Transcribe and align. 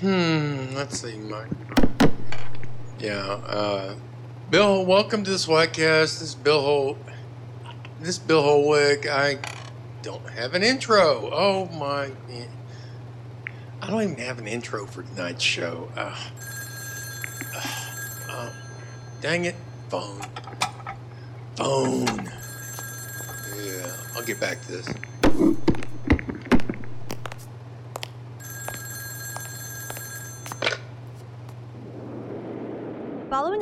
Hmm, 0.00 0.74
let's 0.74 1.00
see, 1.00 1.16
Mike. 1.16 1.48
Yeah, 2.98 3.40
uh, 3.46 3.94
Bill, 4.50 4.84
welcome 4.84 5.24
to 5.24 5.30
this 5.30 5.46
Swagcast. 5.46 6.18
This 6.18 6.20
is 6.20 6.34
Bill 6.34 6.60
Holt. 6.60 6.98
This 8.00 8.10
is 8.10 8.18
Bill 8.18 8.42
Hollweg. 8.42 9.08
I 9.08 9.38
don't 10.02 10.28
have 10.28 10.52
an 10.52 10.62
intro. 10.62 11.30
Oh 11.32 11.64
my. 11.78 12.10
I 13.80 13.86
don't 13.88 14.02
even 14.02 14.16
have 14.16 14.38
an 14.38 14.46
intro 14.46 14.84
for 14.84 15.02
tonight's 15.02 15.42
show. 15.42 15.88
Uh, 15.96 16.14
uh, 17.54 17.90
uh, 18.28 18.50
dang 19.22 19.46
it. 19.46 19.54
Phone. 19.88 20.20
Phone. 21.56 22.30
Yeah, 23.64 23.96
I'll 24.14 24.22
get 24.22 24.38
back 24.40 24.60
to 24.66 24.72
this. 24.72 24.88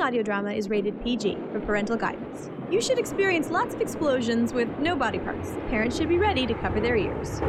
Audio 0.05 0.23
drama 0.23 0.53
is 0.53 0.69
rated 0.69 1.03
PG 1.03 1.39
for 1.51 1.61
parental 1.61 1.97
guidance. 1.97 2.51
You 2.71 2.83
should 2.83 2.99
experience 2.99 3.49
lots 3.49 3.75
of 3.75 3.81
explosions 3.81 4.53
with 4.53 4.69
no 4.79 4.95
body 4.95 5.19
parts. 5.19 5.53
Parents 5.71 5.97
should 5.97 6.11
be 6.11 6.19
ready 6.19 6.47
to 6.47 6.53
cover 6.53 6.79
their 6.79 6.95
ears. 6.95 7.41
Uh, 7.41 7.47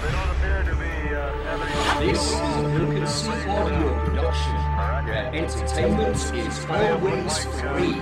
they 0.00 0.10
don't 0.12 0.30
appear 0.30 0.62
to 0.62 0.74
be 0.76 1.14
uh, 1.14 1.30
having 1.44 2.06
This 2.06 2.22
is 2.22 2.40
a 2.40 2.62
Broken 2.74 3.06
Sea 3.06 3.48
audio 3.50 4.04
production, 4.06 4.54
where 5.04 5.34
entertainment 5.34 6.16
is 6.16 6.64
always 6.64 7.44
free. 7.60 8.00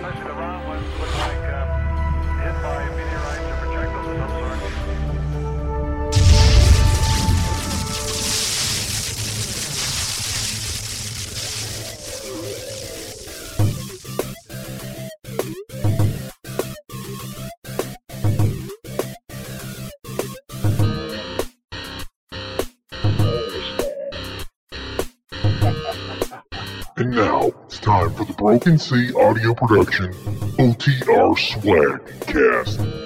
Broken 28.43 28.77
Sea 28.77 29.13
audio 29.15 29.55
production 29.55 30.13
OTR 30.59 31.39
Swag 31.39 32.03
Cast. 32.27 33.02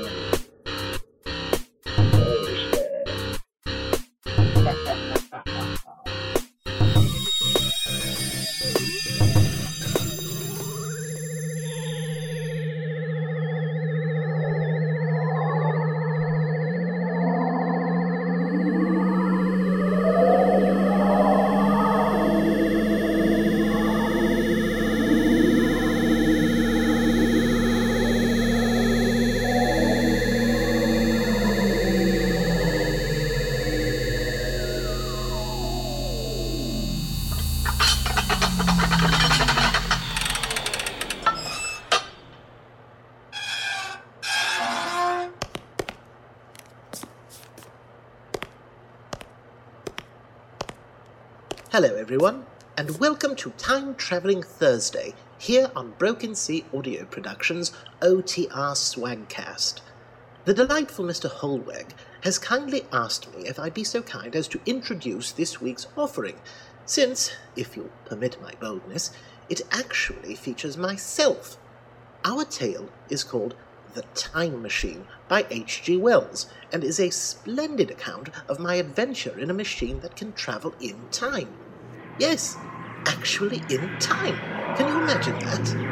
Hello, 51.79 51.95
everyone, 51.97 52.47
and 52.79 52.99
welcome 52.99 53.37
to 53.37 53.51
Time 53.51 53.95
Traveling 53.97 54.43
Thursday 54.43 55.13
here 55.37 55.71
on 55.77 55.91
Broken 55.99 56.35
Sea 56.35 56.65
Audio 56.73 57.05
Productions 57.05 57.71
OTR 58.01 58.73
Swagcast. 58.75 59.81
The 60.47 60.55
delightful 60.55 61.05
Mr. 61.05 61.31
Hollweg 61.31 61.91
has 62.23 62.39
kindly 62.39 62.87
asked 62.95 63.31
me 63.37 63.47
if 63.47 63.59
I'd 63.59 63.75
be 63.75 63.85
so 63.85 64.01
kind 64.01 64.35
as 64.35 64.49
to 64.49 64.61
introduce 64.65 65.33
this 65.33 65.61
week's 65.61 65.87
offering, 65.99 66.37
since, 66.87 67.33
if 67.57 67.77
you'll 67.77 67.91
permit 68.07 68.41
my 68.41 68.55
boldness, 68.59 69.11
it 69.51 69.61
actually 69.71 70.35
features 70.35 70.79
myself. 70.79 71.59
Our 72.25 72.47
tale 72.47 72.89
is 73.11 73.23
called 73.23 73.55
The 73.93 74.05
Time 74.15 74.63
Machine 74.63 75.05
by 75.29 75.45
H.G. 75.51 75.99
Wells 75.99 76.47
and 76.73 76.83
is 76.83 76.99
a 76.99 77.11
splendid 77.11 77.91
account 77.91 78.31
of 78.49 78.59
my 78.59 78.77
adventure 78.77 79.39
in 79.39 79.51
a 79.51 79.55
machine 79.55 80.01
that 80.01 80.17
can 80.17 80.33
travel 80.33 80.75
in 80.81 80.97
time. 81.11 81.51
Yes, 82.19 82.57
actually 83.05 83.63
in 83.69 83.99
time. 83.99 84.39
Can 84.77 84.89
you 84.89 85.03
imagine 85.03 85.39
that? 85.41 85.87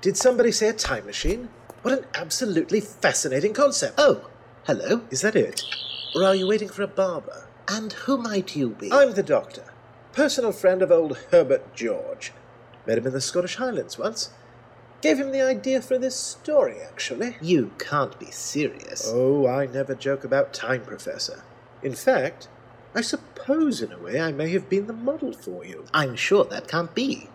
Did 0.00 0.16
somebody 0.16 0.50
say 0.50 0.68
a 0.68 0.72
time 0.72 1.06
machine? 1.06 1.48
What 1.82 1.96
an 1.96 2.06
absolutely 2.16 2.80
fascinating 2.80 3.54
concept. 3.54 3.94
Oh, 3.98 4.28
hello. 4.64 5.02
Is 5.10 5.20
that 5.20 5.36
it? 5.36 5.62
Or 6.16 6.24
are 6.24 6.34
you 6.34 6.48
waiting 6.48 6.68
for 6.68 6.82
a 6.82 6.88
barber? 6.88 7.51
And 7.74 7.94
who 7.94 8.18
might 8.18 8.54
you 8.54 8.68
be? 8.68 8.92
I'm 8.92 9.14
the 9.14 9.22
doctor. 9.22 9.64
Personal 10.12 10.52
friend 10.52 10.82
of 10.82 10.92
old 10.92 11.16
Herbert 11.30 11.74
George. 11.74 12.34
Met 12.86 12.98
him 12.98 13.06
in 13.06 13.14
the 13.14 13.20
Scottish 13.20 13.56
Highlands 13.56 13.98
once. 13.98 14.28
Gave 15.00 15.18
him 15.18 15.32
the 15.32 15.40
idea 15.40 15.80
for 15.80 15.96
this 15.96 16.14
story, 16.14 16.82
actually. 16.82 17.38
You 17.40 17.72
can't 17.78 18.18
be 18.18 18.30
serious. 18.30 19.10
Oh, 19.10 19.46
I 19.46 19.64
never 19.64 19.94
joke 19.94 20.22
about 20.22 20.52
time, 20.52 20.82
Professor. 20.82 21.44
In 21.82 21.94
fact, 21.94 22.46
I 22.94 23.00
suppose 23.00 23.80
in 23.80 23.90
a 23.90 23.98
way 23.98 24.20
I 24.20 24.32
may 24.32 24.50
have 24.50 24.68
been 24.68 24.86
the 24.86 24.92
model 24.92 25.32
for 25.32 25.64
you. 25.64 25.86
I'm 25.94 26.14
sure 26.14 26.44
that 26.44 26.68
can't 26.68 26.94
be. 26.94 27.30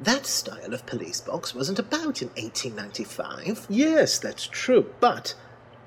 That 0.00 0.26
style 0.26 0.72
of 0.72 0.86
police 0.86 1.20
box 1.20 1.56
wasn't 1.56 1.80
about 1.80 2.22
in 2.22 2.28
1895. 2.28 3.66
Yes, 3.68 4.20
that's 4.20 4.46
true, 4.46 4.94
but 5.00 5.34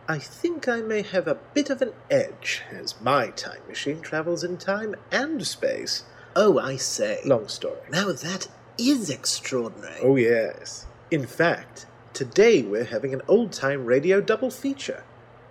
I 0.07 0.19
think 0.19 0.67
I 0.67 0.81
may 0.81 1.01
have 1.01 1.27
a 1.27 1.39
bit 1.55 1.71
of 1.71 1.81
an 1.81 1.93
edge, 2.11 2.61
as 2.71 3.01
my 3.01 3.29
time 3.29 3.61
machine 3.67 4.01
travels 4.01 4.43
in 4.43 4.57
time 4.57 4.95
and 5.11 5.45
space. 5.47 6.03
Oh, 6.35 6.59
I 6.59 6.75
say. 6.75 7.21
Long 7.25 7.47
story. 7.47 7.79
Now 7.89 8.11
that 8.11 8.47
is 8.77 9.09
extraordinary. 9.09 9.99
Oh, 10.03 10.15
yes. 10.15 10.85
In 11.09 11.25
fact, 11.25 11.87
today 12.13 12.61
we're 12.61 12.83
having 12.83 13.15
an 13.15 13.23
old 13.27 13.51
time 13.51 13.85
radio 13.85 14.21
double 14.21 14.51
feature. 14.51 15.03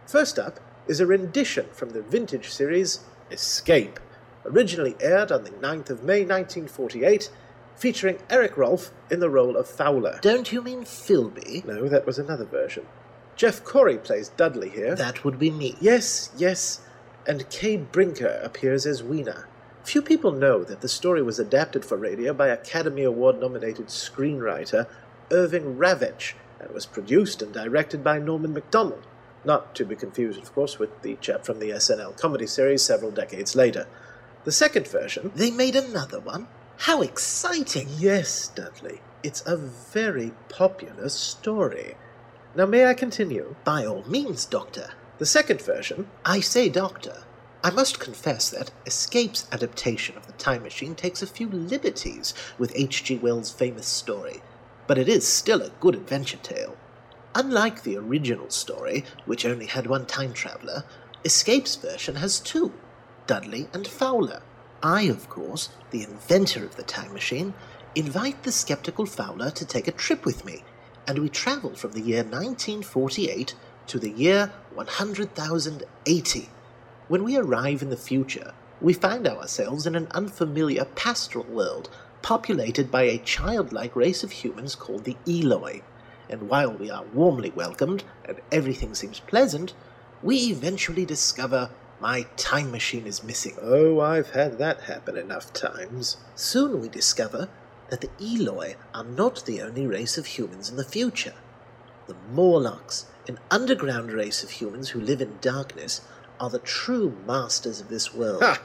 First 0.06 0.38
up 0.38 0.60
is 0.86 1.00
a 1.00 1.06
rendition 1.06 1.66
from 1.72 1.90
the 1.90 2.02
vintage 2.02 2.50
series 2.50 3.00
Escape, 3.32 3.98
originally 4.44 4.94
aired 5.00 5.32
on 5.32 5.42
the 5.42 5.50
9th 5.50 5.90
of 5.90 6.04
May 6.04 6.20
1948, 6.20 7.28
featuring 7.74 8.18
Eric 8.30 8.56
Rolfe 8.56 8.92
in 9.10 9.18
the 9.18 9.30
role 9.30 9.56
of 9.56 9.68
Fowler. 9.68 10.20
Don't 10.22 10.52
you 10.52 10.62
mean 10.62 10.84
Filby? 10.84 11.64
No, 11.66 11.88
that 11.88 12.06
was 12.06 12.20
another 12.20 12.44
version. 12.44 12.86
Jeff 13.36 13.64
Corey 13.64 13.98
plays 13.98 14.28
Dudley 14.30 14.68
here. 14.68 14.94
That 14.94 15.24
would 15.24 15.38
be 15.38 15.50
me. 15.50 15.76
Yes, 15.80 16.30
yes. 16.36 16.80
And 17.26 17.48
Kay 17.50 17.76
Brinker 17.78 18.40
appears 18.42 18.86
as 18.86 19.02
Weena. 19.02 19.46
Few 19.82 20.00
people 20.00 20.32
know 20.32 20.64
that 20.64 20.80
the 20.80 20.88
story 20.88 21.22
was 21.22 21.38
adapted 21.38 21.84
for 21.84 21.96
radio 21.96 22.32
by 22.32 22.48
Academy 22.48 23.02
Award 23.02 23.40
nominated 23.40 23.88
screenwriter 23.88 24.86
Irving 25.30 25.76
Ravetch 25.76 26.34
and 26.60 26.70
was 26.70 26.86
produced 26.86 27.42
and 27.42 27.52
directed 27.52 28.04
by 28.04 28.18
Norman 28.18 28.54
Macdonnell. 28.54 29.02
Not 29.44 29.74
to 29.74 29.84
be 29.84 29.96
confused, 29.96 30.40
of 30.40 30.54
course, 30.54 30.78
with 30.78 31.02
the 31.02 31.16
chap 31.16 31.44
from 31.44 31.58
the 31.58 31.70
SNL 31.70 32.18
comedy 32.18 32.46
series 32.46 32.82
several 32.82 33.10
decades 33.10 33.54
later. 33.54 33.86
The 34.44 34.52
second 34.52 34.88
version. 34.88 35.32
They 35.34 35.50
made 35.50 35.76
another 35.76 36.20
one? 36.20 36.48
How 36.78 37.02
exciting! 37.02 37.88
Yes, 37.98 38.48
Dudley. 38.48 39.00
It's 39.22 39.42
a 39.46 39.56
very 39.56 40.32
popular 40.48 41.08
story. 41.08 41.96
Now, 42.56 42.66
may 42.66 42.86
I 42.86 42.94
continue? 42.94 43.56
By 43.64 43.84
all 43.84 44.04
means, 44.06 44.44
Doctor. 44.44 44.90
The 45.18 45.26
second 45.26 45.60
version. 45.60 46.06
I 46.24 46.38
say, 46.38 46.68
Doctor. 46.68 47.24
I 47.64 47.70
must 47.70 47.98
confess 47.98 48.48
that 48.50 48.70
Escape's 48.86 49.48
adaptation 49.50 50.16
of 50.16 50.28
the 50.28 50.34
Time 50.34 50.62
Machine 50.62 50.94
takes 50.94 51.20
a 51.20 51.26
few 51.26 51.48
liberties 51.48 52.32
with 52.56 52.70
H.G. 52.76 53.16
Wells' 53.16 53.50
famous 53.50 53.86
story, 53.86 54.40
but 54.86 54.98
it 54.98 55.08
is 55.08 55.26
still 55.26 55.62
a 55.62 55.70
good 55.80 55.96
adventure 55.96 56.36
tale. 56.36 56.76
Unlike 57.34 57.82
the 57.82 57.96
original 57.96 58.50
story, 58.50 59.04
which 59.24 59.44
only 59.44 59.66
had 59.66 59.88
one 59.88 60.06
time 60.06 60.32
traveler, 60.32 60.84
Escape's 61.24 61.74
version 61.74 62.14
has 62.16 62.38
two 62.38 62.72
Dudley 63.26 63.68
and 63.72 63.88
Fowler. 63.88 64.42
I, 64.80 65.02
of 65.04 65.28
course, 65.28 65.70
the 65.90 66.04
inventor 66.04 66.64
of 66.64 66.76
the 66.76 66.84
time 66.84 67.12
machine, 67.12 67.54
invite 67.96 68.44
the 68.44 68.52
skeptical 68.52 69.06
Fowler 69.06 69.50
to 69.50 69.64
take 69.64 69.88
a 69.88 69.92
trip 69.92 70.24
with 70.24 70.44
me, 70.44 70.62
and 71.06 71.18
we 71.18 71.28
travel 71.28 71.74
from 71.74 71.92
the 71.92 72.00
year 72.00 72.22
1948 72.22 73.54
to 73.86 73.98
the 73.98 74.10
year 74.10 74.52
100,080. 74.74 76.48
When 77.08 77.24
we 77.24 77.36
arrive 77.36 77.82
in 77.82 77.90
the 77.90 77.96
future, 77.96 78.52
we 78.80 78.92
find 78.92 79.26
ourselves 79.26 79.86
in 79.86 79.94
an 79.94 80.08
unfamiliar 80.12 80.84
pastoral 80.84 81.44
world 81.44 81.90
populated 82.22 82.90
by 82.90 83.02
a 83.02 83.18
childlike 83.18 83.94
race 83.94 84.24
of 84.24 84.30
humans 84.30 84.74
called 84.74 85.04
the 85.04 85.16
Eloi. 85.26 85.82
And 86.30 86.48
while 86.48 86.72
we 86.72 86.90
are 86.90 87.04
warmly 87.12 87.50
welcomed 87.50 88.04
and 88.24 88.40
everything 88.50 88.94
seems 88.94 89.20
pleasant, 89.20 89.74
we 90.22 90.36
eventually 90.36 91.04
discover 91.04 91.70
my 92.00 92.26
time 92.36 92.70
machine 92.70 93.06
is 93.06 93.22
missing. 93.22 93.56
Oh, 93.60 94.00
I've 94.00 94.30
had 94.30 94.58
that 94.58 94.82
happen 94.82 95.16
enough 95.16 95.52
times. 95.52 96.16
Soon 96.34 96.80
we 96.80 96.88
discover 96.88 97.48
that 97.90 98.00
the 98.00 98.10
Eloi 98.20 98.76
are 98.94 99.04
not 99.04 99.44
the 99.44 99.60
only 99.60 99.86
race 99.86 100.18
of 100.18 100.26
humans 100.26 100.70
in 100.70 100.76
the 100.76 100.84
future. 100.84 101.34
The 102.06 102.16
Morlocks, 102.32 103.06
an 103.28 103.38
underground 103.50 104.12
race 104.12 104.42
of 104.42 104.50
humans 104.50 104.90
who 104.90 105.00
live 105.00 105.20
in 105.20 105.38
darkness, 105.40 106.02
are 106.38 106.50
the 106.50 106.58
true 106.58 107.16
masters 107.26 107.80
of 107.80 107.88
this 107.88 108.14
world. 108.14 108.42
Ha! 108.42 108.60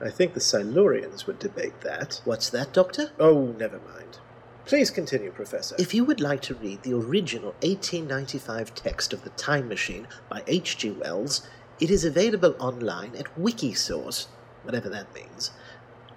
I 0.00 0.10
think 0.10 0.34
the 0.34 0.40
Silurians 0.40 1.26
would 1.26 1.38
debate 1.38 1.80
that. 1.82 2.20
What's 2.24 2.48
that, 2.50 2.72
Doctor? 2.72 3.10
Oh, 3.18 3.54
never 3.58 3.78
mind. 3.78 4.18
Please 4.64 4.90
continue, 4.90 5.30
Professor. 5.30 5.74
If 5.78 5.94
you 5.94 6.04
would 6.04 6.20
like 6.20 6.42
to 6.42 6.54
read 6.54 6.82
the 6.82 6.94
original 6.94 7.54
1895 7.62 8.74
text 8.74 9.12
of 9.12 9.24
The 9.24 9.30
Time 9.30 9.68
Machine 9.68 10.06
by 10.28 10.42
H.G. 10.46 10.92
Wells, 10.92 11.46
it 11.80 11.90
is 11.90 12.04
available 12.04 12.54
online 12.58 13.16
at 13.16 13.34
Wikisource, 13.36 14.26
whatever 14.62 14.88
that 14.88 15.12
means. 15.14 15.50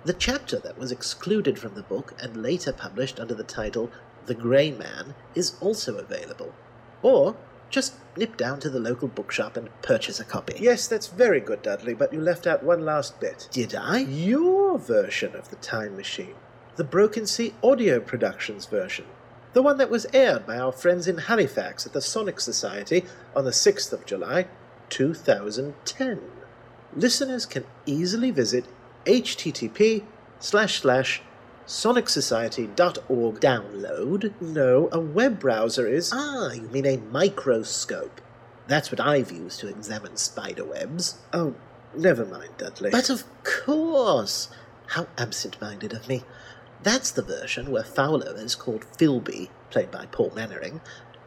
The 0.05 0.13
chapter 0.13 0.59
that 0.59 0.77
was 0.77 0.91
excluded 0.91 1.57
from 1.57 1.75
the 1.75 1.81
book 1.81 2.13
and 2.21 2.35
later 2.35 2.73
published 2.73 3.21
under 3.21 3.33
the 3.33 3.43
title 3.43 3.89
The 4.25 4.35
Grey 4.35 4.69
Man 4.69 5.15
is 5.33 5.55
also 5.61 5.97
available. 5.97 6.53
Or 7.01 7.37
just 7.69 7.93
nip 8.17 8.35
down 8.35 8.59
to 8.59 8.69
the 8.69 8.81
local 8.81 9.07
bookshop 9.07 9.55
and 9.55 9.69
purchase 9.81 10.19
a 10.19 10.25
copy. 10.25 10.55
Yes, 10.59 10.87
that's 10.87 11.07
very 11.07 11.39
good, 11.39 11.61
Dudley, 11.61 11.93
but 11.93 12.11
you 12.11 12.19
left 12.19 12.45
out 12.45 12.63
one 12.63 12.83
last 12.83 13.19
bit. 13.21 13.47
Did 13.51 13.75
I? 13.75 13.99
Your 13.99 14.77
version 14.77 15.35
of 15.37 15.49
the 15.49 15.55
time 15.55 15.95
machine. 15.95 16.35
The 16.75 16.83
Broken 16.83 17.25
Sea 17.25 17.53
Audio 17.63 18.01
Productions 18.01 18.65
version. 18.65 19.05
The 19.53 19.61
one 19.61 19.77
that 19.77 19.89
was 19.89 20.05
aired 20.13 20.45
by 20.45 20.57
our 20.57 20.73
friends 20.73 21.07
in 21.07 21.17
Halifax 21.17 21.85
at 21.85 21.93
the 21.93 22.01
Sonic 22.01 22.41
Society 22.41 23.05
on 23.35 23.45
the 23.45 23.51
6th 23.51 23.93
of 23.93 24.05
July, 24.05 24.47
2010. 24.89 26.19
Listeners 26.93 27.45
can 27.45 27.63
easily 27.85 28.31
visit 28.31 28.65
http 29.05 30.03
slash 30.39 30.81
slash 30.81 31.21
sonicsociety.org 31.65 33.39
download. 33.39 34.33
No, 34.41 34.89
a 34.91 34.99
web 34.99 35.39
browser 35.39 35.87
is. 35.87 36.11
Ah, 36.13 36.51
you 36.51 36.63
mean 36.63 36.85
a 36.85 36.97
microscope. 36.97 38.21
That's 38.67 38.91
what 38.91 38.99
I've 38.99 39.31
used 39.31 39.59
to 39.59 39.67
examine 39.67 40.17
spider 40.17 40.65
webs. 40.65 41.17
Oh, 41.33 41.55
never 41.95 42.25
mind, 42.25 42.51
Dudley. 42.57 42.91
But 42.91 43.09
of 43.09 43.23
course! 43.43 44.49
How 44.87 45.07
absent 45.17 45.59
minded 45.61 45.93
of 45.93 46.07
me. 46.07 46.23
That's 46.81 47.11
the 47.11 47.21
version 47.21 47.71
where 47.71 47.83
Fowler 47.83 48.35
is 48.35 48.55
called 48.55 48.85
Filby, 48.97 49.49
played 49.69 49.89
by 49.89 50.05
Paul 50.07 50.31
Mannering, 50.35 50.81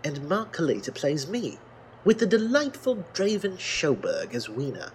and 0.05 0.29
Mark 0.29 0.55
Kalita 0.55 0.95
plays 0.95 1.27
me, 1.27 1.59
with 2.05 2.19
the 2.19 2.27
delightful 2.27 3.05
Draven 3.15 3.59
Schoberg 3.59 4.35
as 4.35 4.49
Weena. 4.49 4.93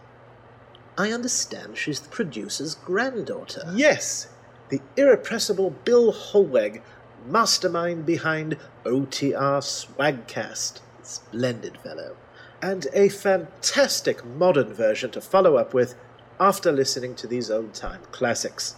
I 0.97 1.11
understand 1.11 1.77
she's 1.77 1.99
the 2.01 2.09
producer's 2.09 2.75
granddaughter. 2.75 3.71
Yes, 3.73 4.27
the 4.69 4.81
irrepressible 4.95 5.71
Bill 5.85 6.13
Hollweg, 6.13 6.81
mastermind 7.25 8.05
behind 8.05 8.57
OTR 8.85 9.61
Swagcast. 9.61 10.79
Splendid 11.03 11.77
fellow. 11.77 12.15
And 12.61 12.87
a 12.93 13.09
fantastic 13.09 14.23
modern 14.25 14.73
version 14.73 15.11
to 15.11 15.21
follow 15.21 15.57
up 15.57 15.73
with 15.73 15.95
after 16.39 16.71
listening 16.71 17.15
to 17.15 17.27
these 17.27 17.49
old 17.49 17.73
time 17.73 18.01
classics. 18.11 18.75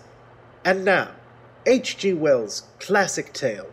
And 0.63 0.86
now, 0.86 1.12
H.G. 1.65 2.13
Wells' 2.13 2.63
classic 2.80 3.33
tale, 3.33 3.68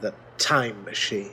The 0.00 0.14
Time 0.36 0.84
Machine. 0.84 1.32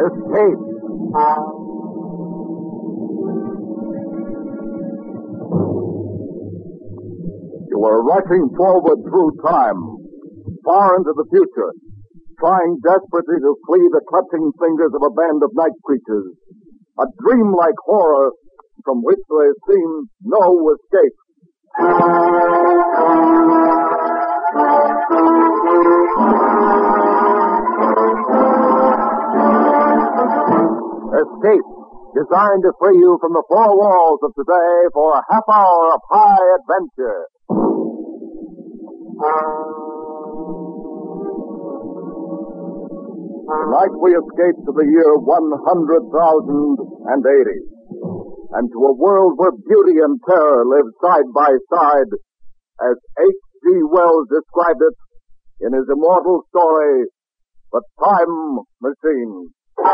Escape! 0.00 0.62
You 7.68 7.84
are 7.84 8.00
rushing 8.00 8.48
forward 8.56 9.04
through 9.04 9.36
time, 9.44 9.76
far 10.64 10.96
into 10.96 11.12
the 11.12 11.26
future, 11.28 11.72
trying 12.38 12.78
desperately 12.80 13.44
to 13.44 13.54
flee 13.68 13.88
the 13.92 14.00
clutching 14.08 14.50
fingers 14.56 14.92
of 14.96 15.02
a 15.04 15.10
band 15.12 15.42
of 15.44 15.50
night 15.52 15.76
creatures, 15.84 16.32
a 16.98 17.04
dreamlike 17.20 17.76
horror 17.84 18.32
from 18.82 19.02
which 19.02 19.20
there 19.28 19.52
seems 19.68 20.08
no 20.24 20.72
escape. 20.72 21.16
Escape, 31.10 31.66
designed 32.14 32.62
to 32.62 32.70
free 32.78 32.94
you 32.94 33.18
from 33.18 33.34
the 33.34 33.42
four 33.50 33.74
walls 33.74 34.22
of 34.22 34.30
today 34.38 34.86
for 34.94 35.18
a 35.18 35.22
half 35.26 35.42
hour 35.50 35.94
of 35.94 36.00
high 36.06 36.46
adventure. 36.54 37.26
Tonight 43.50 43.94
we 43.98 44.14
escape 44.14 44.54
to 44.62 44.70
the 44.70 44.86
year 44.86 45.18
100,080 45.18 45.50
and 48.54 48.70
to 48.70 48.78
a 48.78 48.94
world 48.94 49.34
where 49.34 49.50
beauty 49.50 49.98
and 49.98 50.14
terror 50.30 50.62
live 50.62 50.94
side 51.02 51.26
by 51.34 51.50
side 51.74 52.10
as 52.86 52.96
H.G. 53.18 53.66
Wells 53.90 54.30
described 54.30 54.78
it 54.78 54.94
in 55.66 55.74
his 55.74 55.90
immortal 55.90 56.46
story, 56.54 57.10
The 57.72 57.82
Time 57.98 58.62
Machine. 58.78 59.50
You 59.80 59.88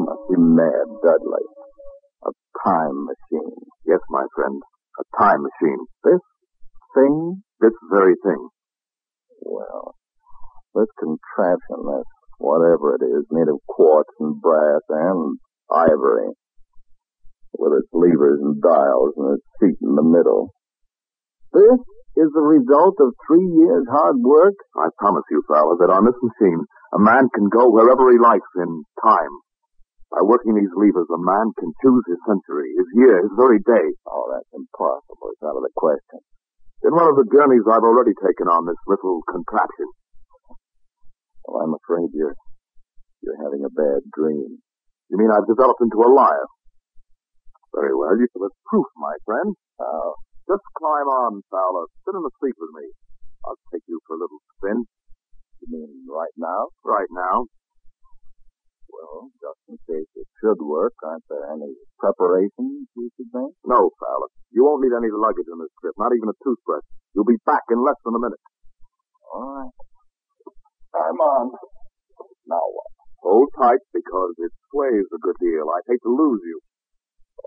must 0.00 0.24
be 0.30 0.36
mad, 0.38 0.86
Dudley. 1.02 1.44
A 2.24 2.30
time 2.64 3.04
machine. 3.04 3.52
Yes, 3.86 4.00
my 4.08 4.24
friend. 4.34 4.62
A 4.98 5.04
time 5.18 5.42
machine. 5.42 5.84
This 6.02 6.20
thing? 6.94 7.42
This 7.60 7.72
very 7.92 8.14
thing. 8.24 8.48
Well, 9.42 9.96
this 10.74 10.88
contraption, 10.98 11.84
this 11.84 12.04
whatever 12.38 12.94
it 12.96 13.04
is, 13.04 13.26
made 13.30 13.48
of 13.48 13.60
quartz 13.68 14.10
and 14.18 14.40
brass 14.40 14.80
and 14.88 15.38
ivory, 15.70 16.32
with 17.58 17.72
its 17.78 17.90
levers 17.92 18.40
and 18.42 18.60
dials 18.60 19.14
and 19.16 19.38
its 19.38 19.46
seat 19.60 19.78
in 19.82 19.94
the 19.94 20.04
middle. 20.06 20.50
This 21.54 21.80
is 22.18 22.30
the 22.34 22.46
result 22.46 22.98
of 23.02 23.14
three 23.26 23.46
years' 23.46 23.86
hard 23.90 24.18
work? 24.22 24.54
I 24.78 24.90
promise 24.98 25.26
you, 25.30 25.42
Fowler, 25.46 25.78
that 25.82 25.94
on 25.94 26.06
this 26.06 26.18
machine, 26.22 26.62
a 26.94 27.00
man 27.02 27.26
can 27.34 27.50
go 27.50 27.70
wherever 27.70 28.10
he 28.10 28.18
likes 28.18 28.50
in 28.58 28.86
time. 29.02 29.34
By 30.14 30.22
working 30.22 30.54
these 30.54 30.70
levers, 30.78 31.10
a 31.10 31.18
man 31.18 31.50
can 31.58 31.74
choose 31.82 32.04
his 32.06 32.22
century, 32.22 32.70
his 32.78 32.86
year, 32.94 33.18
his 33.18 33.34
very 33.34 33.58
day. 33.58 33.86
Oh, 34.06 34.30
that's 34.30 34.50
impossible. 34.54 35.34
It's 35.34 35.42
out 35.42 35.58
of 35.58 35.66
the 35.66 35.74
question. 35.74 36.22
In 36.86 36.94
one 36.94 37.10
of 37.10 37.18
the 37.18 37.26
journeys 37.34 37.66
I've 37.66 37.82
already 37.82 38.14
taken 38.14 38.46
on 38.46 38.62
this 38.62 38.78
little 38.86 39.26
contraption. 39.26 39.90
Well, 41.48 41.66
I'm 41.66 41.74
afraid 41.74 42.14
you're 42.14 42.36
you're 43.26 43.42
having 43.42 43.64
a 43.64 43.72
bad 43.72 44.06
dream. 44.12 44.62
You 45.14 45.22
mean 45.22 45.30
I've 45.30 45.46
developed 45.46 45.78
into 45.78 46.02
a 46.02 46.10
liar? 46.10 46.46
Very 47.70 47.94
well, 47.94 48.18
you 48.18 48.26
shall 48.34 48.50
have 48.50 48.58
proof, 48.66 48.90
my 48.98 49.14
friend. 49.22 49.54
Uh, 49.78 50.10
just 50.50 50.66
climb 50.74 51.06
on, 51.06 51.38
Fowler. 51.54 51.86
Sit 52.02 52.18
in 52.18 52.22
the 52.26 52.34
seat 52.42 52.58
with 52.58 52.74
me. 52.74 52.90
I'll 53.46 53.62
take 53.70 53.86
you 53.86 54.02
for 54.10 54.18
a 54.18 54.20
little 54.26 54.42
spin. 54.58 54.82
You 55.62 55.66
mean 55.70 56.10
right 56.10 56.34
now? 56.34 56.74
Right 56.82 57.06
now. 57.14 57.46
Well, 58.90 59.30
just 59.38 59.62
in 59.70 59.78
case 59.86 60.10
it 60.18 60.26
should 60.42 60.58
work, 60.58 60.98
aren't 61.06 61.22
there 61.30 61.46
any 61.46 61.78
preparations 62.02 62.90
we 62.98 63.06
should 63.14 63.30
make? 63.30 63.54
No, 63.62 63.94
Fowler. 64.02 64.34
You 64.50 64.66
won't 64.66 64.82
need 64.82 64.98
any 64.98 65.14
luggage 65.14 65.46
on 65.46 65.62
this 65.62 65.70
trip, 65.78 65.94
not 65.94 66.10
even 66.10 66.26
a 66.26 66.38
toothbrush. 66.42 66.82
You'll 67.14 67.30
be 67.30 67.38
back 67.46 67.62
in 67.70 67.78
less 67.78 68.02
than 68.02 68.18
a 68.18 68.22
minute. 68.22 68.42
All 69.30 69.62
right. 69.62 69.74
I'm 70.98 71.22
on. 71.22 71.54
Now 72.50 72.66
what? 72.66 72.93
Hold 73.24 73.48
tight 73.56 73.80
because 73.96 74.36
it 74.36 74.52
sways 74.68 75.08
a 75.08 75.20
good 75.24 75.40
deal. 75.40 75.64
I'd 75.72 75.88
hate 75.88 76.04
to 76.04 76.12
lose 76.12 76.44
you. 76.44 76.60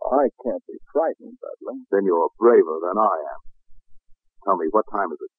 I 0.09 0.33
can't 0.41 0.65
be 0.65 0.81
frightened, 0.89 1.37
Dudley. 1.37 1.85
Then 1.93 2.09
you're 2.09 2.33
braver 2.41 2.81
than 2.81 2.97
I 2.97 3.15
am. 3.29 3.41
Tell 4.41 4.57
me, 4.57 4.65
what 4.73 4.89
time 4.89 5.13
is 5.13 5.21
it? 5.21 5.33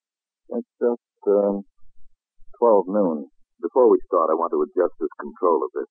It's 0.62 0.72
just, 0.78 1.18
uh, 1.26 1.58
12 2.62 2.86
noon. 2.86 3.26
Before 3.58 3.90
we 3.90 3.98
start, 4.06 4.30
I 4.30 4.38
want 4.38 4.54
to 4.54 4.62
adjust 4.62 4.94
this 5.02 5.10
control 5.18 5.66
a 5.66 5.70
bit. 5.74 5.88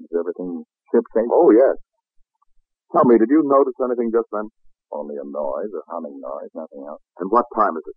Is 0.00 0.12
everything 0.16 0.64
shipshape? 0.88 1.28
Oh, 1.28 1.52
yes. 1.52 1.76
Tell 2.96 3.04
me, 3.04 3.20
did 3.20 3.28
you 3.28 3.44
notice 3.44 3.76
anything 3.84 4.08
just 4.08 4.32
then? 4.32 4.48
Only 4.92 5.16
a 5.20 5.24
noise, 5.28 5.72
a 5.76 5.84
humming 5.92 6.16
noise, 6.16 6.52
nothing 6.56 6.84
else. 6.88 7.00
And 7.20 7.28
what 7.28 7.44
time 7.56 7.76
is 7.76 7.84
it? 7.84 7.96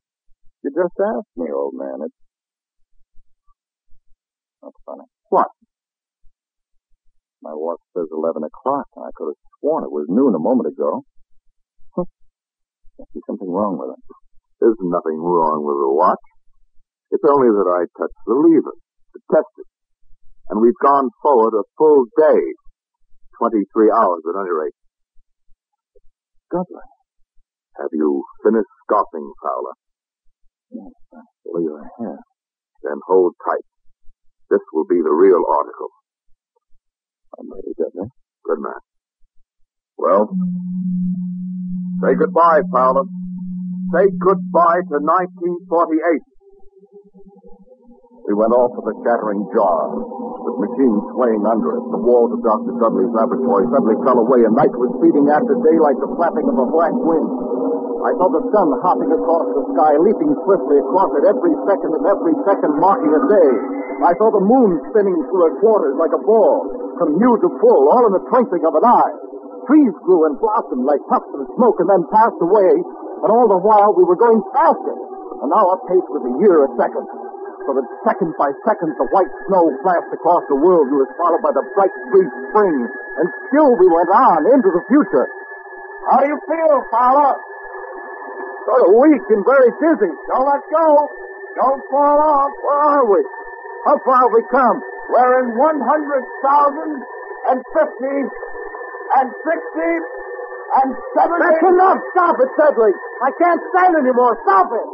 You 0.63 0.71
just 0.75 0.95
asked 0.99 1.35
me, 1.35 1.47
old 1.51 1.75
man. 1.75 2.03
It's... 2.03 2.24
That's 4.65 4.81
funny. 4.81 5.05
What? 5.29 5.53
My 7.45 7.53
watch 7.53 7.85
says 7.93 8.09
11 8.09 8.41
o'clock. 8.41 8.89
and 8.97 9.05
I 9.05 9.13
could 9.13 9.29
have 9.29 9.41
sworn 9.61 9.85
it 9.85 9.93
was 9.93 10.09
noon 10.09 10.33
a 10.33 10.41
moment 10.41 10.73
ago. 10.73 11.05
Hmm. 11.93 12.09
Must 12.97 13.13
be 13.13 13.21
something 13.29 13.45
wrong 13.45 13.77
with 13.77 13.93
it. 13.93 14.01
There's 14.57 14.81
nothing 14.81 15.21
wrong 15.21 15.61
with 15.61 15.77
the 15.77 15.93
watch. 15.93 16.25
It's 17.13 17.29
only 17.29 17.53
that 17.53 17.69
I 17.69 17.85
touched 17.93 18.21
the 18.25 18.33
lever 18.33 18.73
to 18.73 19.19
test 19.29 19.53
it. 19.61 19.69
And 20.49 20.57
we've 20.57 20.81
gone 20.81 21.13
forward 21.21 21.53
a 21.53 21.69
full 21.77 22.09
day. 22.17 22.41
23 23.37 23.69
hours 23.93 24.25
at 24.25 24.39
any 24.41 24.49
rate. 24.49 24.77
Dudley, 26.49 26.89
have 27.77 27.93
you 27.93 28.23
finished 28.41 28.73
scoffing, 28.87 29.29
Fowler? 29.43 29.75
Yes, 30.71 30.93
I 31.13 31.21
believe 31.45 31.69
I 31.69 31.85
have. 32.01 32.25
Then 32.81 32.97
hold 33.05 33.35
tight. 33.45 33.65
This 34.49 34.61
will 34.73 34.85
be 34.85 35.01
the 35.01 35.13
real 35.13 35.41
article. 35.41 35.89
I'm 37.39 37.49
ready, 37.49 37.73
Dudley. 37.77 38.09
Good 38.45 38.61
man. 38.61 38.81
Well, 39.97 40.29
say 42.03 42.13
goodbye, 42.13 42.61
Fowler. 42.71 43.09
Say 43.93 44.05
goodbye 44.21 44.81
to 44.91 44.97
1948. 45.01 46.21
We 48.25 48.33
went 48.33 48.53
off 48.57 48.73
with 48.73 48.89
a 48.89 48.95
shattering 49.05 49.45
jar, 49.53 49.81
with 49.93 50.57
machines 50.65 51.01
swaying 51.13 51.45
under 51.45 51.77
us. 51.77 51.85
The 51.93 52.01
walls 52.01 52.33
of 52.33 52.41
Dr. 52.41 52.73
Dudley's 52.81 53.13
laboratory 53.13 53.69
suddenly 53.69 53.97
fell 54.01 54.17
away, 54.17 54.41
and 54.45 54.53
night 54.57 54.73
was 54.73 54.89
speeding 54.97 55.29
after 55.29 55.53
day 55.61 55.77
like 55.77 55.97
the 56.01 56.09
flapping 56.17 56.49
of 56.49 56.57
a 56.57 56.67
black 56.73 56.93
wind. 56.93 57.54
I 58.05 58.13
saw 58.21 58.29
the 58.29 58.45
sun 58.53 58.69
hopping 58.85 59.09
across 59.09 59.49
the 59.49 59.65
sky, 59.73 59.97
leaping 59.97 60.29
swiftly 60.45 60.77
across 60.77 61.09
it 61.17 61.25
every 61.25 61.57
second 61.65 61.89
and 61.89 62.05
every 62.05 62.37
second 62.45 62.77
marking 62.77 63.09
a 63.09 63.21
day. 63.25 63.51
I 64.05 64.13
saw 64.21 64.29
the 64.29 64.45
moon 64.45 64.77
spinning 64.93 65.17
through 65.25 65.43
her 65.49 65.55
quarters 65.57 65.97
like 65.97 66.13
a 66.13 66.21
ball, 66.21 66.69
from 67.01 67.17
new 67.17 67.33
to 67.33 67.49
full, 67.57 67.83
all 67.89 68.05
in 68.05 68.13
the 68.13 68.21
twinkling 68.29 68.61
of 68.61 68.77
an 68.77 68.85
eye. 68.85 69.13
Trees 69.65 69.95
grew 70.05 70.29
and 70.29 70.37
blossomed 70.37 70.85
like 70.85 71.01
puffs 71.09 71.33
of 71.33 71.49
smoke 71.57 71.81
and 71.81 71.89
then 71.89 72.05
passed 72.13 72.37
away, 72.45 72.77
and 73.25 73.29
all 73.33 73.49
the 73.49 73.57
while 73.57 73.97
we 73.97 74.05
were 74.05 74.19
going 74.21 74.37
faster. 74.53 74.95
And 75.41 75.49
now 75.49 75.65
our 75.65 75.81
pace 75.89 76.05
was 76.13 76.29
a 76.29 76.33
year 76.45 76.61
a 76.61 76.69
second 76.77 77.09
so 77.65 77.73
that 77.73 77.87
second 78.05 78.29
by 78.37 78.53
second 78.61 78.93
the 79.01 79.09
white 79.09 79.33
snow 79.49 79.65
flashed 79.81 80.13
across 80.13 80.45
the 80.53 80.59
world 80.61 80.85
and 80.85 81.01
was 81.01 81.09
followed 81.17 81.41
by 81.41 81.49
the 81.49 81.65
bright 81.73 81.89
green 82.13 82.29
spring. 82.53 82.77
And 83.17 83.25
still 83.49 83.73
we 83.81 83.89
went 83.89 84.13
on 84.13 84.45
into 84.53 84.69
the 84.69 84.85
future. 84.85 85.25
How 86.13 86.21
do 86.21 86.29
you 86.29 86.37
feel, 86.45 86.77
Fowler? 86.93 87.33
Sort 88.65 88.81
of 88.81 88.91
weak 88.97 89.25
and 89.29 89.45
very 89.45 89.71
dizzy. 89.77 90.11
Don't 90.33 90.47
let 90.49 90.63
go. 90.73 90.87
Don't 91.61 91.81
fall 91.93 92.17
off. 92.17 92.51
Where 92.65 92.81
are 92.81 93.05
we? 93.05 93.21
How 93.85 93.95
far 94.01 94.25
have 94.25 94.33
we 94.33 94.41
come? 94.49 94.77
We're 95.13 95.45
in 95.45 95.53
100,000 95.53 97.05
and 97.45 97.59
50 97.61 97.85
and 99.21 99.27
60 99.29 100.25
and 100.81 100.89
70. 101.13 101.45
That's 101.45 101.61
enough. 101.61 101.99
Stop 102.17 102.35
it, 102.41 102.49
Dudley. 102.57 102.93
I 103.21 103.29
can't 103.37 103.61
stand 103.69 103.93
anymore. 104.01 104.33
Stop 104.41 104.67
it. 104.73 104.87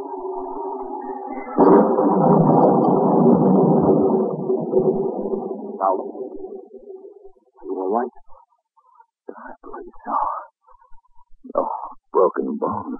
You 7.63 7.73
all 7.79 7.91
right? 7.95 8.11
I 9.31 9.51
believe 9.63 9.95
so. 10.03 10.17
No 11.55 11.67
broken 12.11 12.57
bones. 12.59 12.99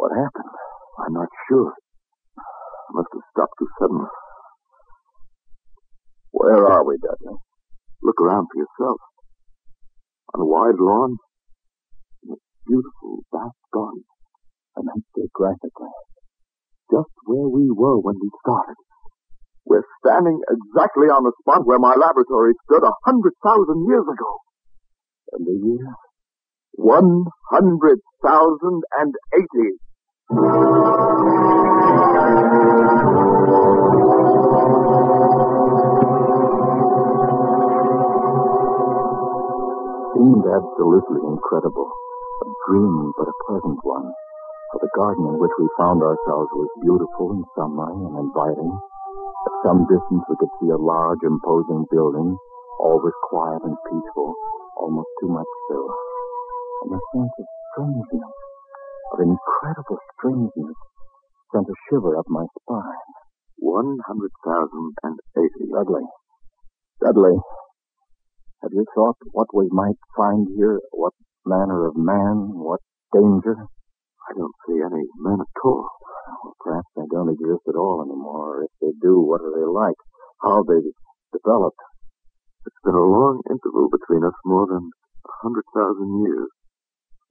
What 0.00 0.16
happened? 0.16 0.56
I'm 0.96 1.12
not 1.12 1.28
sure. 1.44 1.76
I 1.76 2.90
must 2.96 3.12
have 3.12 3.28
stopped 3.36 3.52
too 3.60 3.68
suddenly. 3.76 4.08
Where 6.32 6.64
are 6.64 6.88
we, 6.88 6.96
Dudley? 6.96 7.36
Look 8.00 8.16
around 8.16 8.48
for 8.48 8.64
yourself. 8.64 8.96
On 10.32 10.40
a 10.40 10.48
wide 10.48 10.80
lawn, 10.80 11.20
in 12.24 12.32
a 12.32 12.40
beautiful 12.64 13.28
vast 13.28 13.60
garden. 13.76 14.08
A 14.78 14.80
landscape 14.80 15.36
graphically. 15.36 15.92
Just 16.88 17.12
where 17.28 17.52
we 17.52 17.68
were 17.68 18.00
when 18.00 18.16
we 18.24 18.30
started. 18.40 18.80
We're 19.68 19.84
standing 20.00 20.40
exactly 20.48 21.12
on 21.12 21.28
the 21.28 21.36
spot 21.44 21.68
where 21.68 21.78
my 21.78 21.92
laboratory 21.92 22.56
stood 22.64 22.88
a 22.88 22.96
hundred 23.04 23.36
thousand 23.44 23.84
years 23.84 24.08
ago. 24.08 24.32
And 25.36 25.44
the 25.44 25.60
year? 25.60 25.92
One 26.72 27.26
hundred 27.52 28.00
thousand 28.24 28.80
and 28.96 29.12
eighty. 29.36 29.76
Seemed 30.30 30.46
absolutely 40.46 41.18
incredible. 41.26 41.90
A 41.90 42.46
dream, 42.62 43.10
but 43.18 43.26
a 43.26 43.34
pleasant 43.42 43.82
one. 43.82 44.06
For 44.70 44.78
the 44.78 44.86
garden 44.94 45.26
in 45.26 45.42
which 45.42 45.50
we 45.58 45.66
found 45.76 45.98
ourselves 45.98 46.46
was 46.54 46.70
beautiful 46.80 47.32
and 47.34 47.42
sunlight 47.58 47.98
and 47.98 48.14
inviting. 48.22 48.70
At 48.70 49.54
some 49.66 49.82
distance 49.90 50.22
we 50.30 50.38
could 50.38 50.54
see 50.62 50.70
a 50.70 50.78
large, 50.78 51.26
imposing 51.26 51.90
building. 51.90 52.38
All 52.78 53.02
was 53.02 53.18
quiet 53.26 53.66
and 53.66 53.74
peaceful, 53.82 54.36
almost 54.78 55.10
too 55.18 55.26
much 55.26 55.50
so. 55.66 55.90
And 56.86 56.94
a 56.94 57.00
sense 57.18 57.34
of 57.34 57.46
strangeness, 57.74 58.30
of 59.12 59.18
incredible 59.20 59.98
strangeness, 60.16 60.78
sent 61.52 61.66
a 61.66 61.76
shiver 61.88 62.16
up 62.18 62.26
my 62.28 62.46
spine. 62.62 63.10
One 63.58 63.98
hundred 64.06 64.30
thousand 64.44 64.94
and 65.02 65.18
eighty. 65.36 65.68
Dudley. 65.70 66.06
Dudley. 67.02 67.36
Have 68.62 68.72
you 68.72 68.84
thought 68.94 69.16
what 69.32 69.48
we 69.54 69.68
might 69.70 69.98
find 70.16 70.46
here? 70.56 70.80
What 70.92 71.12
manner 71.44 71.86
of 71.86 71.96
man? 71.96 72.52
What 72.54 72.80
danger? 73.12 73.56
I 73.56 74.32
don't 74.36 74.54
see 74.68 74.78
any 74.78 75.04
men 75.18 75.40
at 75.40 75.60
all. 75.64 75.88
Well, 76.44 76.54
perhaps 76.60 76.88
they 76.94 77.08
don't 77.10 77.32
exist 77.32 77.66
at 77.68 77.74
all 77.74 78.04
anymore. 78.04 78.60
Or 78.60 78.64
if 78.64 78.70
they 78.80 78.92
do, 79.02 79.18
what 79.18 79.40
are 79.40 79.50
they 79.50 79.66
like? 79.66 79.96
How 80.42 80.62
they 80.62 80.80
developed? 81.32 81.80
It's 82.66 82.80
been 82.84 82.94
a 82.94 83.00
long 83.00 83.40
interval 83.50 83.88
between 83.90 84.24
us, 84.24 84.36
more 84.44 84.66
than 84.68 84.90
a 85.26 85.32
hundred 85.42 85.64
thousand 85.74 86.22
years. 86.22 86.48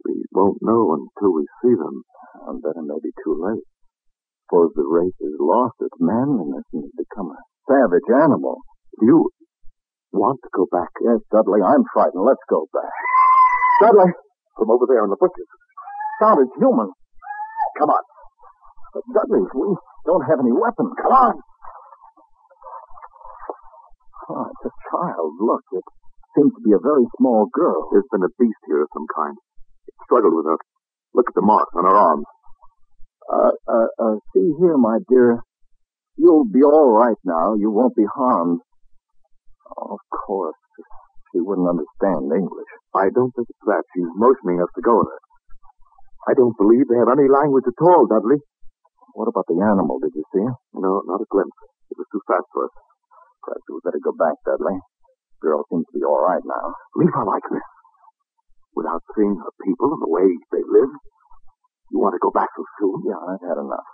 We 0.06 0.24
won't 0.32 0.62
know 0.62 0.96
until 0.96 1.34
we 1.34 1.46
see 1.62 1.76
them. 1.76 2.04
And 2.48 2.62
then 2.64 2.74
it 2.78 2.88
may 2.88 3.00
be 3.04 3.12
too 3.24 3.36
late. 3.36 3.66
Suppose 4.48 4.72
the 4.74 4.88
race 4.88 5.18
has 5.22 5.38
lost 5.40 5.78
its 5.82 5.98
manliness 6.00 6.66
and 6.74 6.84
has 6.88 6.96
become 6.98 7.30
a 7.30 7.40
savage 7.70 8.10
animal. 8.10 8.58
Do 9.00 9.06
you 9.06 9.20
want 10.12 10.40
to 10.42 10.50
go 10.56 10.66
back? 10.72 10.90
Yes, 11.06 11.22
Dudley, 11.30 11.62
I'm 11.62 11.86
frightened. 11.94 12.26
Let's 12.26 12.42
go 12.50 12.66
back. 12.74 12.96
Dudley! 13.82 14.12
From 14.58 14.72
over 14.72 14.86
there 14.90 15.04
in 15.06 15.10
the 15.10 15.22
bushes. 15.22 15.48
Sounded 16.20 16.50
human. 16.58 16.92
Come 17.78 17.90
on. 17.94 18.04
But 18.94 19.04
Dudley, 19.14 19.46
we 19.54 19.68
don't 20.06 20.26
have 20.26 20.42
any 20.42 20.52
weapons. 20.52 20.92
Come 20.98 21.14
on. 21.14 21.36
Oh, 24.30 24.46
it's 24.50 24.66
a 24.66 24.74
child. 24.90 25.32
Look, 25.40 25.64
it 25.74 25.86
seems 26.36 26.54
to 26.54 26.62
be 26.62 26.74
a 26.74 26.82
very 26.82 27.06
small 27.18 27.48
girl. 27.54 27.90
There's 27.92 28.10
been 28.12 28.26
a 28.26 28.34
beast 28.38 28.62
here 28.68 28.84
of 28.84 28.90
some 28.94 29.08
kind. 29.14 29.38
Struggled 30.10 30.34
with 30.34 30.50
her. 30.50 30.58
Look 31.14 31.30
at 31.30 31.38
the 31.38 31.46
marks 31.46 31.70
on 31.78 31.86
her 31.86 31.94
arms. 31.94 32.26
Uh, 33.30 33.54
uh, 33.70 33.90
uh, 34.02 34.16
see 34.34 34.50
here, 34.58 34.74
my 34.74 34.98
dear. 35.06 35.38
You'll 36.18 36.50
be 36.50 36.66
all 36.66 36.90
right 36.90 37.18
now. 37.24 37.54
You 37.54 37.70
won't 37.70 37.96
be 37.96 38.10
harmed. 38.10 38.60
Oh, 39.78 39.94
of 39.94 40.04
course. 40.10 40.58
She 41.30 41.40
wouldn't 41.46 41.70
understand 41.70 42.26
English. 42.26 42.72
I 42.98 43.14
don't 43.14 43.30
think 43.38 43.54
it's 43.54 43.66
that. 43.70 43.86
She's 43.94 44.10
motioning 44.18 44.58
us 44.66 44.74
to 44.74 44.82
go 44.82 44.98
there. 44.98 45.24
I 46.26 46.34
don't 46.34 46.58
believe 46.58 46.90
they 46.90 46.98
have 46.98 47.14
any 47.14 47.30
language 47.30 47.70
at 47.70 47.78
all, 47.78 48.10
Dudley. 48.10 48.42
What 49.14 49.30
about 49.30 49.46
the 49.46 49.62
animal? 49.62 50.02
Did 50.02 50.18
you 50.18 50.26
see 50.34 50.42
her? 50.42 50.58
No, 50.74 51.06
not 51.06 51.22
a 51.22 51.30
glimpse. 51.30 51.54
It 51.94 52.02
was 52.02 52.10
too 52.10 52.22
fast 52.26 52.50
for 52.50 52.66
us. 52.66 52.74
Perhaps 53.46 53.66
we'd 53.70 53.86
better 53.86 54.02
go 54.02 54.14
back, 54.18 54.42
Dudley. 54.42 54.82
The 55.38 55.54
Girl 55.54 55.62
seems 55.70 55.86
to 55.86 56.02
be 56.02 56.04
all 56.04 56.26
right 56.26 56.42
now. 56.42 56.66
Leave 56.98 57.14
her 57.14 57.26
like 57.30 57.46
this. 57.46 57.62
Without 58.76 59.04
seeing 59.16 59.36
her 59.36 59.54
people 59.66 59.92
and 59.94 60.02
the 60.02 60.10
way 60.10 60.28
they 60.52 60.64
live. 60.64 60.92
You 61.92 62.00
want 62.00 62.14
to 62.14 62.22
go 62.22 62.32
back 62.32 62.50
so 62.56 62.64
soon? 62.80 63.02
Yeah, 63.06 63.18
I've 63.18 63.42
had 63.42 63.58
enough. 63.58 63.90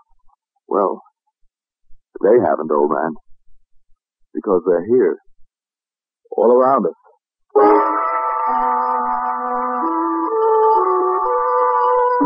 Well, 0.68 1.02
they 2.22 2.36
haven't, 2.44 2.72
old 2.72 2.92
man. 2.92 3.16
Because 4.34 4.62
they're 4.68 4.86
here. 4.86 5.18
All 6.36 6.52
around 6.52 6.86
us. 6.86 7.00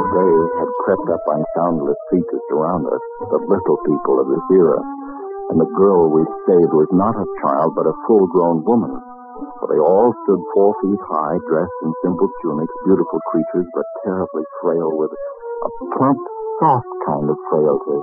They 0.09 0.31
had 0.57 0.71
crept 0.85 1.07
up 1.13 1.21
on 1.29 1.45
soundless 1.55 2.01
feet 2.09 2.25
to 2.25 2.39
surround 2.49 2.87
us, 2.87 3.03
the 3.29 3.37
little 3.45 3.77
people 3.85 4.19
of 4.19 4.27
this 4.27 4.45
era. 4.57 4.81
And 5.49 5.59
the 5.61 5.69
girl 5.77 6.09
we 6.09 6.25
saved 6.49 6.73
was 6.73 6.89
not 6.91 7.13
a 7.13 7.25
child, 7.45 7.73
but 7.75 7.85
a 7.85 7.93
full-grown 8.07 8.63
woman. 8.65 9.18
For 9.39 9.67
they 9.71 9.79
all 9.79 10.11
stood 10.23 10.41
four 10.53 10.75
feet 10.83 11.01
high, 11.07 11.37
dressed 11.47 11.79
in 11.83 11.91
simple 12.03 12.29
tunics, 12.43 12.75
beautiful 12.83 13.19
creatures, 13.31 13.67
but 13.71 13.87
terribly 14.03 14.43
frail 14.61 14.91
with 14.95 15.11
a 15.11 15.69
plump, 15.95 16.19
soft 16.59 16.91
kind 17.07 17.27
of 17.29 17.37
frailty. 17.47 17.99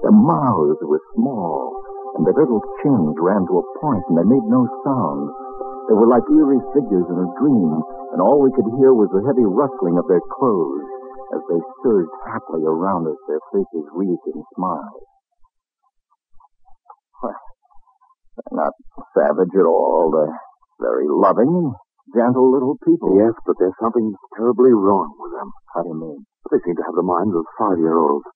Their 0.00 0.16
mouths 0.16 0.80
were 0.82 1.00
small, 1.14 1.76
and 2.16 2.24
their 2.24 2.36
little 2.36 2.60
chins 2.80 3.16
ran 3.20 3.44
to 3.48 3.60
a 3.60 3.68
point, 3.80 4.04
and 4.08 4.16
they 4.16 4.28
made 4.28 4.48
no 4.48 4.64
sound. 4.84 5.28
They 5.88 5.96
were 5.96 6.08
like 6.08 6.24
eerie 6.30 6.62
figures 6.72 7.08
in 7.08 7.18
a 7.20 7.28
dream, 7.36 7.72
and 8.12 8.20
all 8.20 8.40
we 8.40 8.52
could 8.56 8.68
hear 8.80 8.96
was 8.96 9.12
the 9.12 9.24
heavy 9.28 9.44
rustling 9.44 9.98
of 9.98 10.08
their 10.08 10.24
clothes 10.36 10.88
as 11.32 11.42
they 11.48 11.60
surged 11.82 12.12
happily 12.28 12.64
around 12.64 13.08
us, 13.08 13.16
their 13.26 13.40
faces 13.52 13.88
wreathed 13.96 14.26
in 14.28 14.42
smiles. 14.54 15.04
Well, 17.22 17.40
They're 18.36 18.58
not 18.58 18.74
savage 19.16 19.54
at 19.56 19.64
all. 19.64 20.12
They're 20.12 20.38
very 20.82 21.06
loving 21.06 21.48
and 21.48 21.70
gentle 22.12 22.50
little 22.50 22.74
people. 22.82 23.14
Yes, 23.14 23.32
but 23.46 23.54
there's 23.62 23.78
something 23.78 24.10
terribly 24.34 24.74
wrong 24.74 25.14
with 25.16 25.32
them. 25.32 25.48
How 25.72 25.86
do 25.86 25.94
you 25.94 25.98
mean? 25.98 26.20
They 26.50 26.58
seem 26.66 26.74
to 26.76 26.84
have 26.84 26.98
the 26.98 27.06
minds 27.06 27.32
of 27.32 27.46
five-year-olds. 27.56 28.26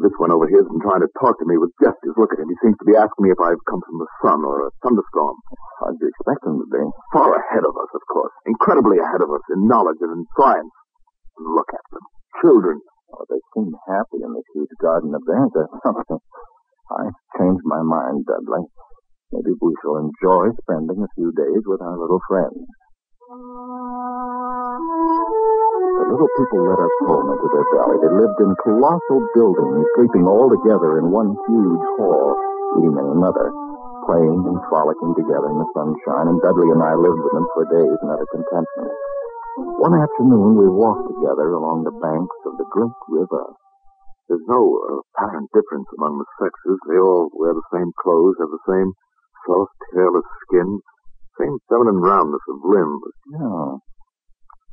This 0.00 0.12
one 0.20 0.32
over 0.32 0.48
here's 0.48 0.68
been 0.68 0.80
trying 0.82 1.04
to 1.04 1.12
talk 1.20 1.36
to 1.40 1.46
me 1.48 1.56
with 1.60 1.72
gestures. 1.80 2.16
Look 2.16 2.32
at 2.32 2.40
him. 2.40 2.48
He 2.48 2.58
seems 2.64 2.76
to 2.80 2.88
be 2.88 2.96
asking 2.96 3.28
me 3.28 3.30
if 3.32 3.40
I've 3.40 3.60
come 3.68 3.80
from 3.84 4.00
the 4.00 4.10
sun 4.24 4.40
or 4.44 4.66
a 4.66 4.74
thunderstorm. 4.84 5.36
How'd 5.80 6.00
you 6.00 6.08
expect 6.08 6.42
him 6.48 6.58
to 6.60 6.68
be? 6.68 6.84
Far 7.12 7.28
ahead 7.32 7.64
of 7.64 7.74
us, 7.76 7.92
of 7.92 8.02
course. 8.08 8.32
Incredibly 8.48 8.98
ahead 8.98 9.20
of 9.20 9.30
us 9.30 9.44
in 9.52 9.68
knowledge 9.68 10.00
and 10.00 10.12
in 10.16 10.22
science. 10.36 10.72
Look 11.38 11.70
at 11.72 11.86
them. 11.92 12.04
Children. 12.40 12.80
Oh, 13.12 13.24
they 13.28 13.40
seem 13.52 13.68
happy 13.84 14.24
in 14.24 14.32
this 14.32 14.48
huge 14.56 14.72
garden 14.80 15.12
of 15.12 15.22
theirs 15.28 15.52
or 15.54 15.68
something. 15.84 16.20
I've 16.92 17.18
changed 17.38 17.64
my 17.68 17.84
mind, 17.84 18.24
Dudley. 18.24 18.64
Maybe 19.32 19.56
we 19.64 19.72
shall 19.80 19.96
enjoy 19.96 20.52
spending 20.60 21.00
a 21.00 21.08
few 21.16 21.32
days 21.32 21.64
with 21.64 21.80
our 21.80 21.96
little 21.96 22.20
friends. 22.28 22.68
The 25.96 26.04
little 26.12 26.28
people 26.36 26.60
led 26.68 26.76
us 26.76 26.96
home 27.08 27.32
into 27.32 27.48
their 27.48 27.64
valley. 27.72 27.96
They 28.04 28.12
lived 28.12 28.38
in 28.44 28.52
colossal 28.60 29.24
buildings, 29.32 29.88
sleeping 29.96 30.28
all 30.28 30.52
together 30.52 31.00
in 31.00 31.08
one 31.08 31.32
huge 31.48 31.86
hall, 31.96 32.36
eating 32.76 32.92
in 32.92 33.08
another, 33.08 33.48
playing 34.04 34.36
and 34.52 34.60
frolicking 34.68 35.16
together 35.16 35.48
in 35.48 35.56
the 35.64 35.70
sunshine, 35.72 36.28
and 36.28 36.36
Dudley 36.44 36.68
and 36.68 36.84
I 36.84 36.92
lived 36.92 37.24
with 37.24 37.32
them 37.32 37.48
for 37.56 37.64
days 37.72 37.96
in 38.04 38.12
utter 38.12 38.28
contentment. 38.36 38.92
One 39.80 39.96
afternoon, 39.96 40.60
we 40.60 40.68
walked 40.68 41.08
together 41.08 41.56
along 41.56 41.88
the 41.88 41.96
banks 42.04 42.36
of 42.44 42.60
the 42.60 42.68
great 42.68 43.00
river. 43.08 43.56
There's 44.28 44.44
no 44.44 44.60
apparent 45.16 45.48
difference 45.56 45.88
among 45.96 46.20
the 46.20 46.28
sexes. 46.36 46.78
They 46.84 47.00
all 47.00 47.32
wear 47.32 47.56
the 47.56 47.68
same 47.72 47.92
clothes, 47.96 48.36
have 48.40 48.52
the 48.52 48.68
same 48.68 48.92
soft, 49.46 49.78
hairless 49.94 50.28
skin, 50.46 50.80
same 51.40 51.56
feminine 51.68 52.00
roundness 52.00 52.44
of 52.48 52.56
limb. 52.64 52.94
Yeah. 53.32 53.70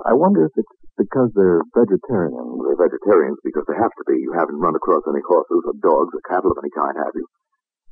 I 0.07 0.13
wonder 0.15 0.45
if 0.45 0.53
it's 0.55 0.75
because 0.99 1.31
they're 1.35 1.63
vegetarians. 1.75 2.59
They're 2.63 2.87
vegetarians 2.87 3.39
because 3.43 3.63
they 3.67 3.79
have 3.79 3.91
to 3.91 4.05
be. 4.07 4.19
You 4.19 4.35
haven't 4.35 4.59
run 4.59 4.75
across 4.75 5.03
any 5.07 5.23
horses 5.23 5.63
or 5.63 5.75
dogs 5.79 6.11
or 6.11 6.21
cattle 6.27 6.51
of 6.51 6.59
any 6.59 6.71
kind, 6.75 6.95
have 6.99 7.15
you? 7.15 7.27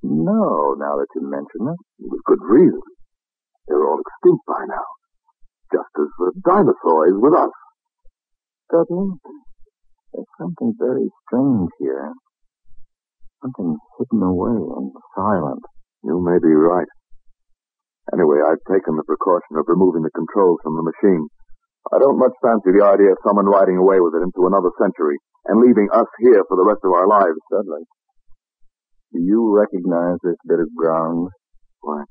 No, 0.04 0.76
now 0.76 1.00
that 1.00 1.12
you 1.16 1.24
mention 1.24 1.72
it. 1.72 1.80
With 2.00 2.24
good 2.28 2.44
reason. 2.44 2.84
They're 3.68 3.84
all 3.84 4.00
extinct 4.00 4.44
by 4.48 4.64
now. 4.68 4.88
Just 5.72 5.92
as 6.00 6.12
the 6.20 6.32
dinosaur 6.48 7.08
is 7.08 7.18
with 7.20 7.36
us. 7.36 7.52
Dudley, 8.72 9.16
there's 10.14 10.32
something 10.40 10.76
very 10.80 11.08
strange 11.28 11.72
here. 11.80 12.12
Something 13.42 13.78
hidden 14.00 14.24
away 14.24 14.56
and 14.56 14.92
silent. 15.16 15.64
You 16.04 16.22
may 16.22 16.38
be 16.38 16.54
right. 16.54 16.88
Anyway, 18.14 18.40
I've 18.40 18.64
taken 18.72 18.96
the 18.96 19.04
precaution 19.04 19.60
of 19.60 19.68
removing 19.68 20.04
the 20.04 20.14
controls 20.16 20.60
from 20.64 20.76
the 20.80 20.88
machine. 20.88 21.28
I 21.92 22.00
don't 22.00 22.20
much 22.20 22.36
fancy 22.44 22.72
the 22.72 22.84
idea 22.84 23.12
of 23.12 23.24
someone 23.24 23.48
riding 23.48 23.80
away 23.80 24.00
with 24.00 24.16
it 24.16 24.24
into 24.24 24.48
another 24.48 24.72
century 24.80 25.20
and 25.48 25.60
leaving 25.64 25.88
us 25.92 26.08
here 26.20 26.44
for 26.48 26.56
the 26.56 26.68
rest 26.68 26.84
of 26.84 26.92
our 26.92 27.08
lives. 27.08 27.40
Dudley, 27.52 27.84
do 29.12 29.20
you 29.20 29.52
recognize 29.52 30.20
this 30.24 30.40
bit 30.48 30.60
of 30.60 30.68
ground? 30.76 31.32
Why, 31.80 32.04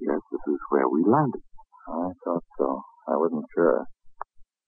yes, 0.00 0.22
this 0.30 0.44
is 0.46 0.60
where 0.70 0.86
we 0.86 1.02
landed. 1.06 1.42
I 1.88 2.10
thought 2.22 2.46
so. 2.58 2.82
I 3.08 3.16
wasn't 3.16 3.46
sure. 3.54 3.86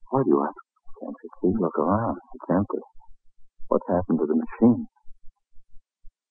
Why 0.09 0.23
do 0.23 0.29
you 0.29 0.43
ask? 0.43 0.59
Can't 0.99 1.15
you 1.23 1.29
see? 1.39 1.53
Look 1.59 1.77
around. 1.79 2.17
It's 2.35 2.49
empty. 2.51 2.83
What's 3.67 3.87
happened 3.87 4.19
to 4.19 4.27
the 4.27 4.35
machine? 4.35 4.87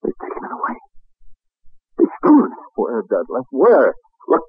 They've 0.03 0.21
taken 0.21 0.45
it 0.45 0.53
away. 0.53 0.77
They 2.01 2.09
stole 2.25 2.49
it. 2.49 2.57
Where, 2.81 3.05
Dudley? 3.05 3.45
Where? 3.53 3.93
Look. 4.29 4.45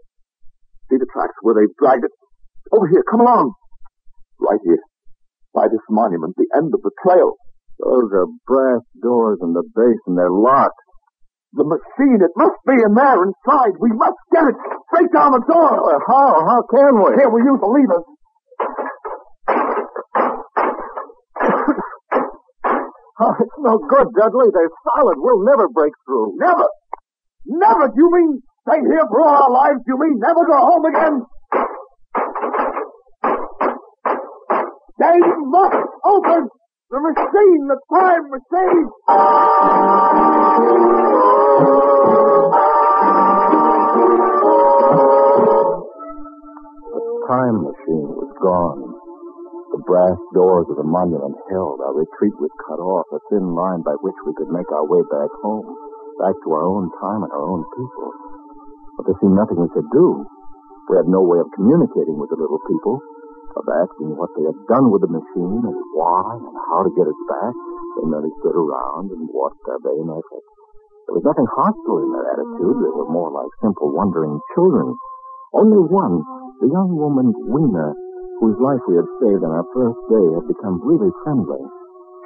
See 0.87 0.95
the 0.95 1.07
tracks 1.11 1.35
where 1.41 1.55
they've 1.59 1.75
dragged 1.75 2.05
it? 2.07 2.11
Over 2.71 2.87
here. 2.87 3.03
Come 3.03 3.19
along. 3.19 3.51
Right 4.39 4.63
here. 4.63 4.79
By 5.53 5.67
this 5.67 5.83
monument, 5.89 6.35
the 6.37 6.47
end 6.55 6.71
of 6.73 6.79
the 6.81 6.95
trail. 7.03 7.35
Those 7.83 8.07
are 8.15 8.31
brass 8.47 8.87
doors 9.03 9.39
in 9.43 9.51
the 9.51 9.67
base, 9.75 9.99
and 10.07 10.17
they're 10.17 10.31
locked. 10.31 10.79
The 11.51 11.67
machine, 11.67 12.23
it 12.23 12.31
must 12.39 12.55
be 12.63 12.79
in 12.79 12.95
there 12.95 13.19
inside. 13.19 13.75
We 13.83 13.91
must 13.91 14.15
get 14.31 14.47
it. 14.47 14.55
Break 14.95 15.11
down 15.11 15.35
the 15.35 15.43
door. 15.43 15.75
Uh, 15.75 15.99
how? 16.07 16.47
How 16.47 16.63
can 16.71 17.03
we? 17.03 17.19
Here, 17.19 17.27
we 17.27 17.43
use 17.43 17.59
the 17.59 17.67
levers. 17.67 18.07
oh, 23.19 23.35
it's 23.43 23.59
no 23.59 23.75
good, 23.91 24.07
Dudley. 24.15 24.47
They're 24.55 24.71
solid. 24.95 25.19
We'll 25.19 25.43
never 25.43 25.67
break 25.67 25.91
through. 26.07 26.39
Never? 26.39 26.63
Never? 27.45 27.87
Do 27.89 27.97
you 27.97 28.09
mean 28.11 28.41
stay 28.67 28.79
here 28.79 29.05
for 29.09 29.21
all 29.21 29.35
our 29.43 29.51
lives? 29.51 29.79
Do 29.85 29.93
you 29.93 29.99
mean 29.99 30.19
never 30.19 30.45
go 30.45 30.57
home 30.57 30.85
again? 30.85 31.15
They 35.01 35.17
must 35.49 35.81
open 36.05 36.49
the 36.91 36.99
machine, 37.01 37.67
the 37.67 37.79
time 37.89 38.29
machine. 38.29 38.87
The 46.93 47.25
time 47.27 47.57
machine 47.65 48.07
was 48.13 48.31
gone. 48.43 48.81
The 49.71 49.81
brass 49.87 50.19
doors 50.35 50.67
of 50.69 50.77
the 50.77 50.83
monument 50.83 51.35
held. 51.49 51.79
Our 51.81 51.95
retreat 51.95 52.35
was 52.37 52.51
cut 52.67 52.77
off, 52.77 53.07
a 53.15 53.19
thin 53.31 53.55
line 53.55 53.81
by 53.81 53.95
which 54.03 54.19
we 54.27 54.33
could 54.37 54.51
make 54.51 54.69
our 54.71 54.85
way 54.85 55.01
back 55.09 55.31
home, 55.41 55.65
back 56.21 56.37
to 56.45 56.49
our 56.53 56.65
own 56.69 56.93
time 57.01 57.25
and 57.25 57.33
our 57.33 57.47
own 57.49 57.65
people. 57.73 58.07
But 58.95 59.09
there 59.09 59.17
seemed 59.17 59.33
nothing 59.33 59.57
we 59.57 59.73
could 59.73 59.89
do. 59.89 60.21
We 60.93 61.01
had 61.01 61.09
no 61.09 61.25
way 61.25 61.41
of 61.41 61.49
communicating 61.57 62.21
with 62.21 62.29
the 62.29 62.37
little 62.37 62.61
people, 62.69 63.01
of 63.57 63.65
asking 63.67 64.15
what 64.15 64.29
they 64.37 64.45
had 64.45 64.59
done 64.69 64.93
with 64.93 65.01
the 65.01 65.11
machine 65.11 65.59
and 65.65 65.77
why 65.97 66.37
and 66.37 66.55
how 66.71 66.85
to 66.85 66.91
get 66.93 67.09
it 67.09 67.19
back. 67.25 67.53
They 67.97 68.05
merely 68.07 68.31
stood 68.39 68.55
around 68.55 69.11
and 69.11 69.27
watched 69.33 69.65
our 69.67 69.81
vain 69.81 70.07
efforts. 70.07 70.49
There 71.09 71.17
was 71.17 71.27
nothing 71.27 71.49
hostile 71.49 71.99
in 72.05 72.09
their 72.13 72.27
attitude. 72.37 72.77
They 72.79 72.93
were 72.93 73.09
more 73.11 73.33
like 73.33 73.51
simple, 73.59 73.91
wondering 73.91 74.39
children. 74.55 74.95
Only 75.51 75.81
one, 75.89 76.23
the 76.63 76.71
young 76.71 76.95
woman, 76.95 77.33
Weena, 77.51 77.91
whose 78.39 78.55
life 78.63 78.79
we 78.87 78.95
had 78.95 79.09
saved 79.19 79.43
on 79.43 79.51
our 79.51 79.67
first 79.75 79.99
day, 80.07 80.25
had 80.37 80.47
become 80.47 80.79
really 80.85 81.11
friendly. 81.25 81.59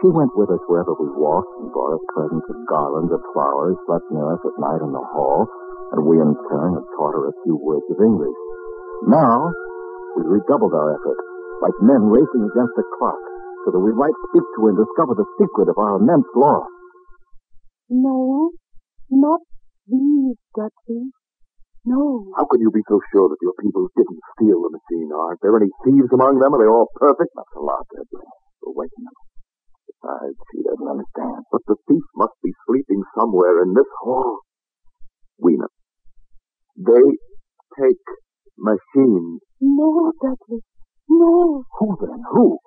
She 0.03 0.11
went 0.11 0.35
with 0.35 0.51
us 0.51 0.59
wherever 0.67 0.91
we 0.99 1.07
walked 1.15 1.55
and 1.63 1.71
brought 1.71 1.95
us 1.95 2.03
presents 2.11 2.47
of 2.51 2.67
garlands 2.67 3.15
of 3.15 3.23
flowers, 3.31 3.79
slept 3.87 4.11
near 4.11 4.27
us 4.27 4.43
at 4.43 4.59
night 4.59 4.83
in 4.83 4.91
the 4.91 5.07
hall, 5.15 5.47
and 5.95 6.03
we 6.03 6.19
in 6.19 6.35
turn 6.51 6.75
had 6.75 6.87
taught 6.99 7.15
her 7.15 7.31
a 7.31 7.37
few 7.47 7.55
words 7.55 7.87
of 7.87 8.03
English. 8.03 8.35
Now, 9.07 9.47
we 10.19 10.27
redoubled 10.27 10.75
our 10.75 10.99
efforts, 10.99 11.23
like 11.63 11.79
men 11.79 12.11
racing 12.11 12.43
against 12.43 12.75
a 12.75 12.85
clock, 12.99 13.23
so 13.63 13.71
that 13.71 13.79
we 13.79 13.95
might 13.95 14.15
speak 14.29 14.43
to 14.59 14.67
and 14.67 14.75
discover 14.75 15.15
the 15.15 15.27
secret 15.39 15.71
of 15.71 15.79
our 15.79 15.95
immense 15.95 16.27
loss. 16.35 16.67
No, 17.87 18.51
not 19.09 19.41
these, 19.87 20.35
Dudley. 20.51 21.07
No. 21.85 22.33
How 22.35 22.43
can 22.49 22.59
you 22.59 22.71
be 22.73 22.81
so 22.89 22.99
sure 23.13 23.29
that 23.29 23.39
your 23.45 23.53
people 23.61 23.87
didn't 23.95 24.19
steal 24.35 24.59
the 24.59 24.73
machine? 24.73 25.07
Aren't 25.13 25.39
there 25.39 25.55
any 25.55 25.69
thieves 25.85 26.09
among 26.11 26.41
them? 26.41 26.51
Are 26.51 26.59
they 26.59 26.67
all 26.67 26.89
perfect? 26.97 27.29
Not 27.37 27.45
a 27.55 27.61
lot, 27.61 27.85
Dudley. 27.93 28.25
We're 28.65 28.73
waiting 28.73 29.05
them. 29.05 29.13
Besides, 30.01 30.37
she 30.51 30.61
doesn't 30.63 30.87
understand. 30.87 31.45
But 31.51 31.61
the 31.67 31.75
thief 31.87 32.03
must 32.15 32.33
be 32.43 32.51
sleeping 32.67 33.03
somewhere 33.17 33.63
in 33.63 33.73
this 33.73 33.89
hall. 34.01 34.39
Weena, 35.39 35.67
they 36.77 37.05
take 37.79 38.05
machines. 38.57 39.41
No, 39.61 40.11
Dudley. 40.21 40.61
No. 41.09 41.63
Who 41.79 41.97
then? 42.01 42.23
Who? 42.31 42.57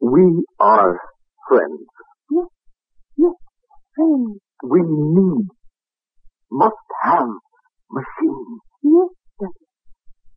We 0.00 0.44
are 0.60 1.00
friends. 1.48 1.86
Yes, 2.30 2.46
yes, 3.16 3.34
friends. 3.94 4.38
We 4.62 4.80
need, 4.82 5.48
must 6.50 6.74
have 7.02 7.28
machines. 7.90 8.60
Yes, 8.82 9.08
Dudley. 9.40 9.68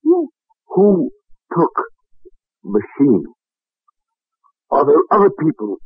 Yes. 0.03 0.27
Who 0.67 1.09
took 1.53 1.83
machines? 2.63 3.27
Are 4.69 4.85
there 4.85 5.03
other 5.11 5.29
people? 5.29 5.77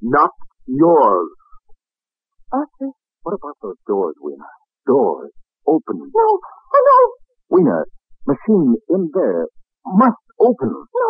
Not 0.00 0.30
yours. 0.66 1.30
Arthur. 2.52 2.92
What 3.22 3.34
about 3.34 3.56
those 3.62 3.80
doors, 3.86 4.14
Weena? 4.22 4.46
Doors. 4.86 5.32
Open. 5.66 5.98
No. 5.98 6.26
Oh, 6.74 6.82
no. 6.86 6.98
Weena, 7.56 7.84
machine 8.26 8.76
in 8.88 9.10
there 9.12 9.46
must 9.84 10.22
open. 10.40 10.68
No. 10.70 11.08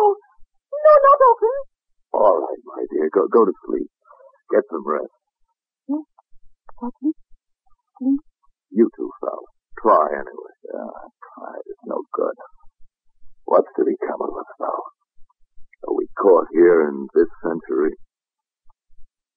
No, 0.73 0.93
not 1.05 1.19
open. 1.31 1.55
All 2.13 2.37
right, 2.41 2.61
my 2.65 2.83
dear. 2.91 3.09
Go 3.13 3.27
go 3.31 3.45
to 3.45 3.53
sleep. 3.67 3.87
Get 4.51 4.63
some 4.71 4.83
rest. 4.87 5.13
Yes, 5.87 6.05
Daddy. 6.81 7.13
Sleep. 7.99 8.21
You 8.71 8.89
too, 8.95 9.09
fellas. 9.21 9.53
Try 9.81 10.07
anyway. 10.11 10.55
Yeah, 10.73 10.91
pride 11.21 11.67
is 11.67 11.81
no 11.85 12.01
good. 12.13 12.35
What's 13.45 13.69
to 13.77 13.83
become 13.85 14.21
of 14.21 14.33
us 14.33 14.51
now? 14.59 14.79
Are 15.87 15.95
we 15.95 16.07
caught 16.19 16.47
here 16.51 16.87
in 16.89 17.07
this 17.13 17.29
century? 17.43 17.95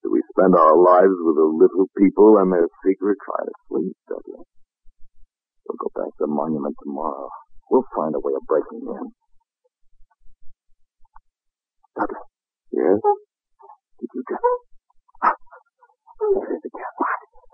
Do 0.03 0.11
we 0.11 0.21
spend 0.35 0.51
our 0.53 0.75
lives 0.75 1.15
with 1.15 1.35
the 1.39 1.47
little 1.47 1.87
people 1.95 2.35
and 2.37 2.51
their 2.51 2.67
secret 2.83 3.15
trying 3.23 3.47
to 3.47 3.55
sleep, 3.71 3.95
Dudley? 4.11 4.43
We'll 5.63 5.79
go 5.79 5.87
back 5.95 6.11
to 6.11 6.27
the 6.27 6.27
monument 6.27 6.75
tomorrow. 6.83 7.31
We'll 7.71 7.87
find 7.95 8.11
a 8.11 8.19
way 8.19 8.35
of 8.35 8.43
breaking 8.43 8.83
in. 8.83 9.05
Dudley. 11.95 12.23
Yes? 12.75 12.99
Did 12.99 14.09
you 14.11 14.23
just... 14.27 14.43
There 16.19 16.51
it 16.51 16.59
is 16.59 16.63
again. 16.67 16.93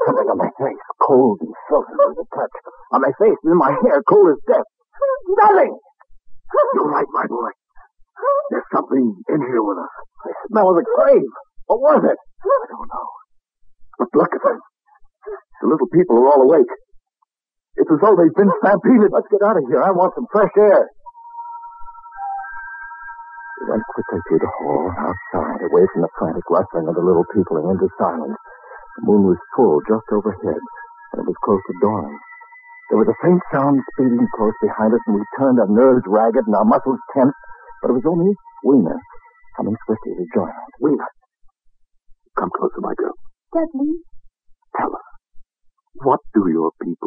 Something 0.09 0.29
on 0.33 0.37
my 0.41 0.49
face. 0.57 0.81
Cold 1.05 1.37
and 1.45 1.53
frozen 1.69 1.93
to 2.01 2.17
the 2.17 2.25
touch. 2.33 2.55
On 2.93 3.01
my 3.01 3.13
face 3.21 3.37
and 3.45 3.53
in 3.53 3.59
my 3.61 3.77
hair, 3.77 4.01
cold 4.09 4.33
as 4.33 4.41
death. 4.49 4.65
Nothing! 5.37 5.77
You're 6.73 6.89
right, 6.89 7.05
my 7.13 7.25
boy. 7.29 7.53
There's 8.49 8.65
something 8.73 9.21
in 9.29 9.39
here 9.45 9.61
with 9.61 9.77
us. 9.77 9.93
I 10.25 10.31
smell 10.49 10.73
the 10.73 10.81
grave. 10.81 11.29
What 11.69 11.81
was 11.81 12.01
it? 12.09 12.17
I 12.17 12.65
don't 12.71 12.89
know. 12.89 13.07
But 13.99 14.09
look 14.15 14.33
at 14.33 14.41
them. 14.41 14.59
The 15.69 15.77
little 15.77 15.93
people 15.93 16.17
are 16.17 16.33
all 16.33 16.41
awake. 16.49 16.73
It's 17.77 17.93
as 17.93 18.01
though 18.01 18.17
they've 18.17 18.33
been 18.33 18.49
stampeded. 18.65 19.13
Let's 19.13 19.29
get 19.29 19.45
out 19.45 19.53
of 19.53 19.61
here. 19.69 19.85
I 19.85 19.93
want 19.93 20.17
some 20.17 20.25
fresh 20.33 20.49
air. 20.57 20.89
We 23.61 23.63
went 23.69 23.85
quickly 23.93 24.17
through 24.25 24.41
the 24.41 24.49
hall, 24.49 24.89
outside, 24.97 25.61
away 25.69 25.85
from 25.93 26.01
the 26.01 26.09
frantic 26.17 26.41
rustling 26.49 26.89
of 26.89 26.97
the 26.97 27.05
little 27.05 27.27
people 27.37 27.61
and 27.61 27.69
into 27.69 27.85
silence. 28.01 28.33
The 28.97 29.13
moon 29.13 29.29
was 29.29 29.37
full 29.53 29.77
just 29.85 30.09
overhead, 30.09 30.57
and 31.13 31.17
it 31.21 31.27
was 31.29 31.37
close 31.45 31.61
to 31.61 31.75
dawn. 31.85 32.17
There 32.89 32.97
was 33.05 33.13
a 33.13 33.21
faint 33.21 33.43
sound 33.53 33.77
speeding 33.93 34.25
close 34.41 34.57
behind 34.65 34.97
us, 34.97 35.05
and 35.05 35.21
we 35.21 35.23
turned, 35.37 35.61
our 35.61 35.69
nerves 35.69 36.01
ragged 36.09 36.49
and 36.49 36.55
our 36.57 36.65
muscles 36.65 36.97
tense. 37.13 37.37
But 37.85 37.93
it 37.93 38.01
was 38.01 38.09
only 38.09 38.33
Weena 38.65 38.97
coming 39.53 39.77
swiftly 39.85 40.17
to 40.17 40.25
join 40.33 40.49
us. 40.49 40.73
Weena, 40.81 41.05
come 42.41 42.49
closer, 42.57 42.81
my 42.81 42.97
girl. 42.97 43.13
Dudley. 43.53 44.08
Tell 46.43 46.67
us, 46.67 46.73
what 46.79 46.87
do 46.87 46.98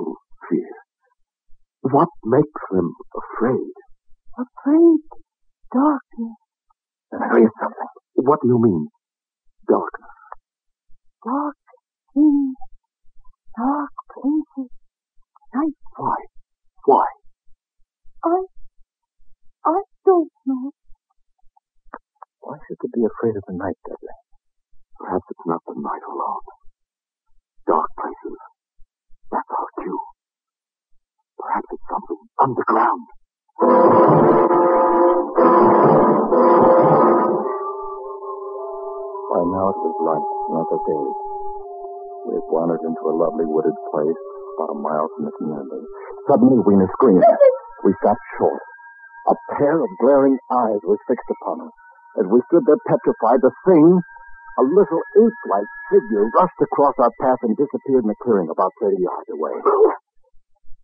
figure, 56.12 56.28
rushed 56.36 56.60
across 56.60 56.94
our 57.00 57.12
path 57.20 57.40
and 57.42 57.56
disappeared 57.56 58.04
in 58.04 58.12
the 58.12 58.20
clearing 58.20 58.48
about 58.52 58.72
30 58.80 59.00
yards 59.00 59.28
away. 59.32 59.56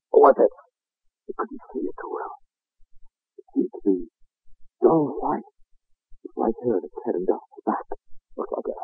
What 0.08 0.32
was 0.32 0.36
it? 0.40 0.52
We 1.28 1.32
couldn't 1.36 1.60
see 1.72 1.84
it 1.84 1.96
too 2.00 2.08
well. 2.08 2.34
It 3.36 3.44
seemed 3.52 3.72
to 3.76 3.80
be 3.84 3.96
dull 4.80 5.12
white. 5.20 5.44
With 6.24 6.32
white 6.34 6.58
hair 6.64 6.80
its 6.80 6.96
head 7.04 7.20
and 7.20 7.28
down 7.28 7.44
its 7.44 7.64
back. 7.68 7.84
Looked 8.40 8.56
like 8.56 8.72
a 8.72 8.76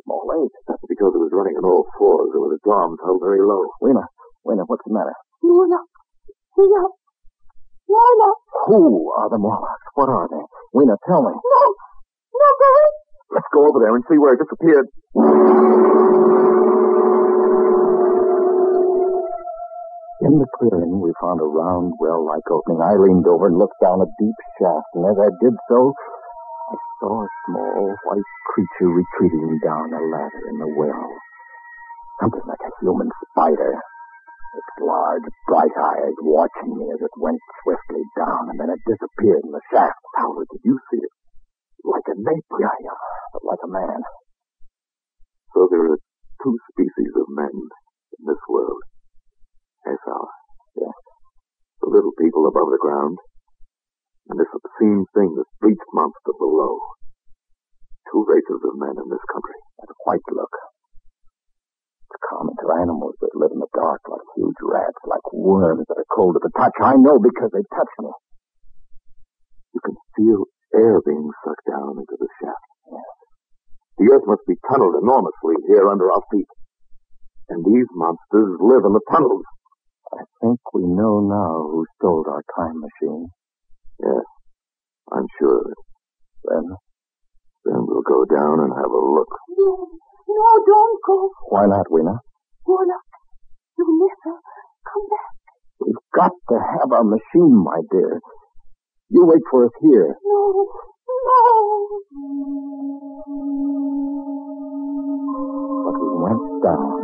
small 0.00 0.24
ape. 0.40 0.56
That's 0.64 0.86
because 0.88 1.12
it 1.12 1.20
was 1.20 1.36
running 1.36 1.60
on 1.60 1.68
all 1.68 1.84
fours 2.00 2.32
and 2.32 2.40
with 2.48 2.56
its 2.56 2.64
arms 2.64 2.96
held 3.04 3.20
very 3.20 3.44
low. 3.44 3.68
Weena, 3.84 4.08
Weena, 4.48 4.64
what's 4.64 4.84
the 4.88 4.96
matter? 4.96 5.12
Luna. 5.44 5.84
Luna. 6.56 6.82
Luna. 7.84 8.30
Who 8.72 9.12
are 9.12 9.28
the 9.28 9.38
Morlocks? 9.38 9.88
What 9.94 10.08
are 10.08 10.28
they? 10.32 10.44
Weena, 10.72 10.96
tell 11.04 11.20
me. 11.20 11.34
No. 11.36 11.62
No, 12.32 12.48
Billy. 12.56 12.88
Let's 13.30 13.46
go 13.54 13.62
over 13.62 13.78
there 13.78 13.94
and 13.94 14.02
see 14.10 14.18
where 14.18 14.34
it 14.34 14.42
disappeared. 14.42 14.90
In 20.20 20.34
the 20.34 20.50
clearing, 20.58 20.98
we 20.98 21.14
found 21.22 21.38
a 21.38 21.46
round, 21.46 21.94
well-like 22.02 22.44
opening. 22.50 22.82
I 22.82 22.98
leaned 22.98 23.30
over 23.30 23.46
and 23.46 23.56
looked 23.56 23.78
down 23.78 24.02
a 24.02 24.10
deep 24.18 24.38
shaft, 24.58 24.90
and 24.98 25.06
as 25.06 25.16
I 25.16 25.30
did 25.38 25.54
so, 25.70 25.94
I 25.94 26.76
saw 26.98 27.22
a 27.22 27.28
small 27.46 27.94
white 28.10 28.30
creature 28.50 28.90
retreating 28.98 29.62
down 29.62 29.94
a 29.94 30.02
ladder 30.10 30.42
in 30.50 30.58
the 30.58 30.70
well. 30.74 31.08
Something 32.20 32.44
like 32.50 32.66
a 32.66 32.72
human 32.82 33.08
spider. 33.30 33.78
Its 34.58 34.72
large, 34.82 35.22
bright 35.46 35.76
eyes 35.78 36.18
watching 36.26 36.74
me 36.76 36.90
as 36.90 37.00
it 37.00 37.14
went 37.22 37.38
swiftly 37.62 38.02
down, 38.18 38.50
and 38.50 38.58
then 38.58 38.74
it 38.74 38.82
disappeared 38.90 39.46
in 39.46 39.54
the 39.54 39.62
shaft. 39.70 40.02
Howard, 40.18 40.50
did 40.50 40.66
you 40.66 40.78
see 40.90 40.98
it? 40.98 41.14
Like 41.84 42.06
a 42.12 42.16
ape? 42.16 42.50
Yeah, 42.60 42.76
yeah, 42.84 42.98
but 43.32 43.44
like 43.44 43.62
a 43.64 43.70
man. 43.70 44.00
So 45.54 45.66
there 45.70 45.92
are 45.92 46.00
two 46.44 46.56
species 46.72 47.12
of 47.16 47.26
men 47.32 47.52
in 47.52 48.22
this 48.26 48.42
world. 48.48 48.82
Yes, 49.86 49.98
Howard. 50.04 50.36
Yes. 50.76 50.96
The 51.80 51.88
little 51.88 52.12
people 52.20 52.46
above 52.46 52.68
the 52.68 52.80
ground, 52.80 53.16
and 54.28 54.38
this 54.38 54.52
obscene 54.52 55.04
thing, 55.16 55.34
this 55.34 55.48
beast 55.58 55.88
monster 55.92 56.36
below. 56.38 56.78
Two 58.12 58.26
races 58.28 58.60
of 58.60 58.78
men 58.78 58.94
in 58.94 59.08
this 59.08 59.24
country. 59.32 59.58
That 59.80 59.94
white 60.04 60.28
look. 60.30 60.52
It's 62.10 62.22
common 62.28 62.54
to 62.58 62.74
animals 62.82 63.14
that 63.22 63.38
live 63.38 63.54
in 63.54 63.62
the 63.62 63.70
dark 63.74 64.02
like 64.10 64.26
huge 64.36 64.60
rats, 64.66 64.98
like 65.06 65.24
worms 65.32 65.86
that 65.88 65.98
are 65.98 66.14
cold 66.14 66.34
to 66.34 66.40
the 66.42 66.50
touch. 66.58 66.74
I 66.82 66.94
know 66.98 67.18
because 67.18 67.50
they 67.54 67.62
touch 67.70 67.92
me. 68.02 68.10
You 69.74 69.80
can 69.80 69.96
feel 70.18 70.44
air 70.74 71.00
being 71.04 71.30
sucked 71.44 71.66
down 71.68 71.98
into 71.98 72.16
the 72.18 72.28
shaft. 72.40 72.68
Yes. 72.90 73.10
The 73.98 74.06
earth 74.14 74.26
must 74.26 74.46
be 74.46 74.56
tunneled 74.70 74.96
enormously 75.02 75.56
here 75.68 75.88
under 75.88 76.10
our 76.10 76.22
feet. 76.32 76.50
And 77.50 77.64
these 77.64 77.86
monsters 77.94 78.56
live 78.60 78.84
in 78.86 78.94
the 78.94 79.04
tunnels. 79.10 79.42
I 80.12 80.22
think 80.42 80.60
we 80.74 80.82
know 80.86 81.20
now 81.20 81.54
who 81.70 81.86
stole 81.98 82.24
our 82.26 82.42
time 82.56 82.78
machine. 82.80 83.28
Yes, 84.00 84.26
I'm 85.12 85.26
sure 85.38 85.58
of 85.58 85.66
it. 85.70 85.80
Then, 86.44 86.64
then 87.64 87.80
we'll 87.86 88.02
go 88.02 88.24
down 88.24 88.64
and 88.64 88.72
have 88.74 88.90
a 88.90 89.04
look. 89.14 89.30
No. 89.58 89.88
No, 90.30 90.50
don't 90.64 90.98
go. 91.06 91.30
Why 91.48 91.66
not, 91.66 91.90
Weena? 91.90 92.14
Luna. 92.66 92.98
You 93.78 93.84
miss 93.98 94.16
her. 94.24 94.38
Come 94.86 95.06
back. 95.10 95.30
We've 95.80 96.06
got 96.14 96.30
to 96.50 96.56
have 96.56 96.92
our 96.92 97.04
machine, 97.04 97.56
my 97.58 97.80
dear. 97.90 98.20
You 99.10 99.26
wait 99.26 99.42
for 99.50 99.66
us 99.66 99.74
here. 99.82 100.14
No. 100.22 100.70
No. 101.10 101.42
But 105.82 105.96
we 105.98 106.10
went 106.14 106.46
down, 106.62 106.94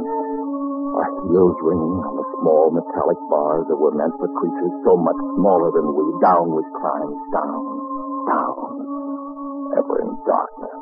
our 1.02 1.10
heels 1.26 1.58
ringing 1.66 1.98
on 1.98 2.14
the 2.14 2.26
small 2.38 2.70
metallic 2.70 3.18
bars 3.26 3.66
that 3.66 3.74
were 3.74 3.90
meant 3.98 4.14
for 4.22 4.30
creatures 4.38 4.74
so 4.86 4.94
much 4.94 5.18
smaller 5.34 5.74
than 5.74 5.90
we. 5.98 6.06
Down 6.22 6.46
we 6.54 6.62
climbed, 6.78 7.18
down, 7.34 7.62
down, 8.30 8.54
ever 9.74 9.96
in 10.06 10.10
darkness. 10.30 10.78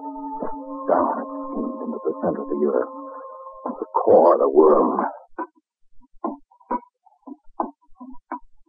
Down 0.93 1.15
it 1.25 1.29
seemed 1.57 1.89
into 1.89 2.01
the 2.05 2.15
center 2.21 2.45
of 2.45 2.49
the 2.53 2.61
earth. 2.69 2.93
The 3.65 3.73
of 3.73 4.39
the 4.45 4.51
worm. 4.53 4.93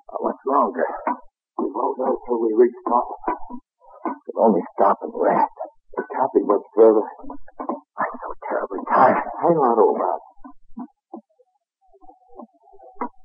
How 0.07 0.19
much 0.23 0.39
longer? 0.47 1.14
We 1.95 2.03
won't 2.03 2.11
know 2.11 2.27
till 2.27 2.39
we 2.43 2.51
reach 2.59 2.75
top. 2.91 3.07
We'll 4.35 4.51
only 4.51 4.59
stop 4.75 4.99
and 4.99 5.15
rest. 5.15 5.55
It 5.95 6.03
can't 6.11 6.33
be 6.35 6.43
much 6.43 6.67
further. 6.75 7.07
I'm 7.07 8.15
so 8.19 8.29
terribly 8.51 8.83
tired. 8.91 9.23
Hang 9.39 9.55
on, 9.55 9.79
old 9.79 9.95
man. 9.95 10.19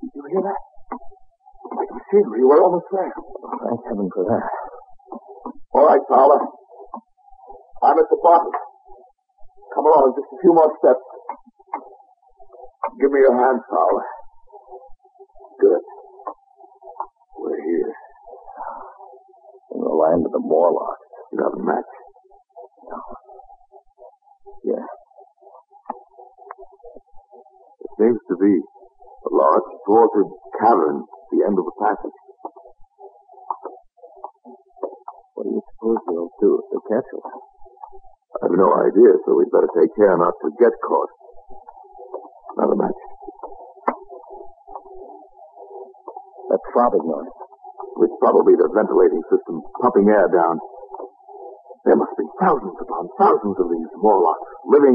Did 0.06 0.10
you 0.14 0.22
hear 0.30 0.44
that? 0.46 0.62
I 0.62 1.74
Like 1.82 1.90
machinery. 1.98 2.46
We're 2.46 2.62
almost 2.62 2.86
there. 2.94 3.10
Thank 3.10 3.80
heaven 3.90 4.06
for 4.14 4.22
that. 4.22 4.46
All 5.74 5.86
right, 5.90 6.04
Fowler. 6.06 6.38
I'm 6.38 7.98
at 7.98 8.06
the 8.06 8.20
bottom. 8.22 8.54
Come 9.74 9.86
along, 9.86 10.14
just 10.14 10.30
a 10.30 10.38
few 10.46 10.54
more 10.54 10.70
steps. 10.78 11.02
Give 13.02 13.10
me 13.10 13.18
your 13.18 13.34
hand, 13.34 13.58
Fowler. 13.66 14.06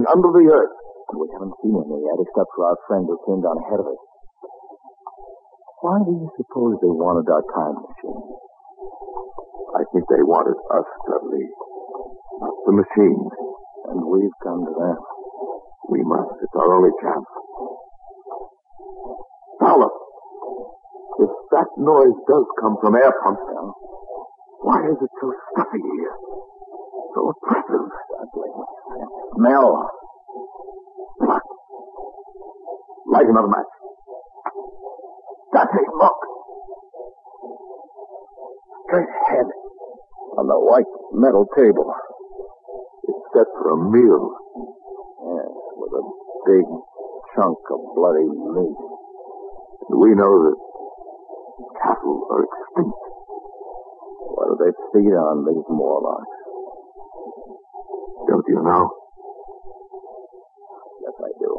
Under 0.09 0.31
the 0.33 0.45
earth. 0.49 0.75
And 1.11 1.21
we 1.21 1.27
haven't 1.33 1.55
seen 1.61 1.75
any 1.77 2.01
yet, 2.01 2.17
except 2.17 2.49
for 2.57 2.65
our 2.65 2.79
friend 2.89 3.05
who 3.05 3.17
came 3.29 3.41
down 3.41 3.57
ahead 3.61 3.81
of 3.81 3.87
us. 3.89 4.01
Why 5.85 6.01
do 6.01 6.11
you 6.17 6.29
suppose 6.37 6.81
they 6.81 6.89
wanted 6.89 7.29
our 7.29 7.45
time 7.53 7.77
machine? 7.77 8.21
I 9.77 9.83
think 9.93 10.05
they 10.09 10.25
wanted 10.25 10.57
us, 10.57 10.87
Dudley. 11.05 11.45
Not 12.41 12.55
the 12.65 12.73
machine. 12.73 13.21
And 13.93 13.99
we've 14.09 14.37
come 14.41 14.65
to 14.65 14.73
that. 14.73 14.99
We 15.93 16.01
must. 16.01 16.41
It's 16.41 16.57
our 16.57 16.73
only 16.73 16.93
chance. 16.97 17.29
Fowler! 19.61 19.93
If 21.21 21.31
that 21.53 21.69
noise 21.77 22.17
does 22.25 22.47
come 22.59 22.75
from 22.81 22.97
air 22.97 23.13
pumps 23.21 23.45
why 24.65 24.81
is 24.89 24.97
it 24.97 25.13
so 25.21 25.29
stuffy 25.53 25.77
here? 25.77 26.15
So 27.15 27.31
oppressive. 27.31 27.87
Smell. 29.39 29.89
Light 33.07 33.27
another 33.31 33.47
match. 33.47 33.71
Dante, 35.53 35.79
look. 35.95 36.19
Straight 38.87 39.07
ahead. 39.07 39.47
On 40.35 40.45
the 40.45 40.59
white 40.59 40.91
metal 41.13 41.47
table. 41.55 41.87
It's 43.07 43.23
set 43.31 43.47
for 43.63 43.71
a 43.71 43.77
meal. 43.95 44.35
Yes, 45.23 45.55
with 45.79 45.93
a 45.95 46.03
big 46.51 46.67
chunk 47.31 47.59
of 47.71 47.79
bloody 47.95 48.27
meat. 48.27 48.75
And 49.87 49.99
we 50.03 50.11
know 50.19 50.51
that 50.51 50.57
cattle 51.79 52.27
are 52.29 52.43
extinct. 52.43 52.99
What 54.35 54.51
do 54.51 54.55
they 54.59 54.73
feed 54.91 55.15
on, 55.15 55.45
these 55.47 55.63
Morlocks? 55.69 56.44
Don't 58.27 58.47
you 58.47 58.57
know? 58.57 58.83
Yes, 61.01 61.13
I 61.21 61.31
do. 61.37 61.51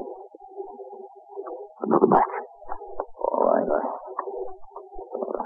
Another 1.86 2.10
match. 2.10 2.34
All 3.22 3.44
right, 3.46 3.68
I... 3.70 3.82
Uh, 5.14 5.44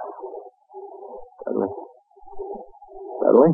Dudley? 1.44 1.70
Dudley? 3.20 3.52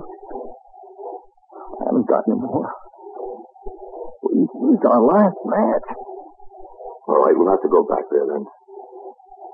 I 1.76 1.82
haven't 1.90 2.06
got 2.06 2.22
any 2.30 2.38
more. 2.38 2.70
We, 4.22 4.78
got 4.78 4.94
our 4.94 5.06
last 5.06 5.38
match. 5.44 5.86
All 7.08 7.18
right, 7.18 7.34
we'll 7.34 7.50
have 7.50 7.62
to 7.62 7.72
go 7.72 7.82
back 7.82 8.06
there 8.10 8.26
then. 8.30 8.44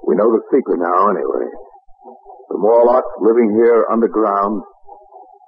We 0.07 0.17
know 0.17 0.29
the 0.37 0.43
secret 0.53 0.79
now, 0.79 1.09
anyway. 1.09 1.49
The 2.51 2.59
Morlocks 2.59 3.15
living 3.23 3.57
here 3.57 3.87
underground 3.91 4.61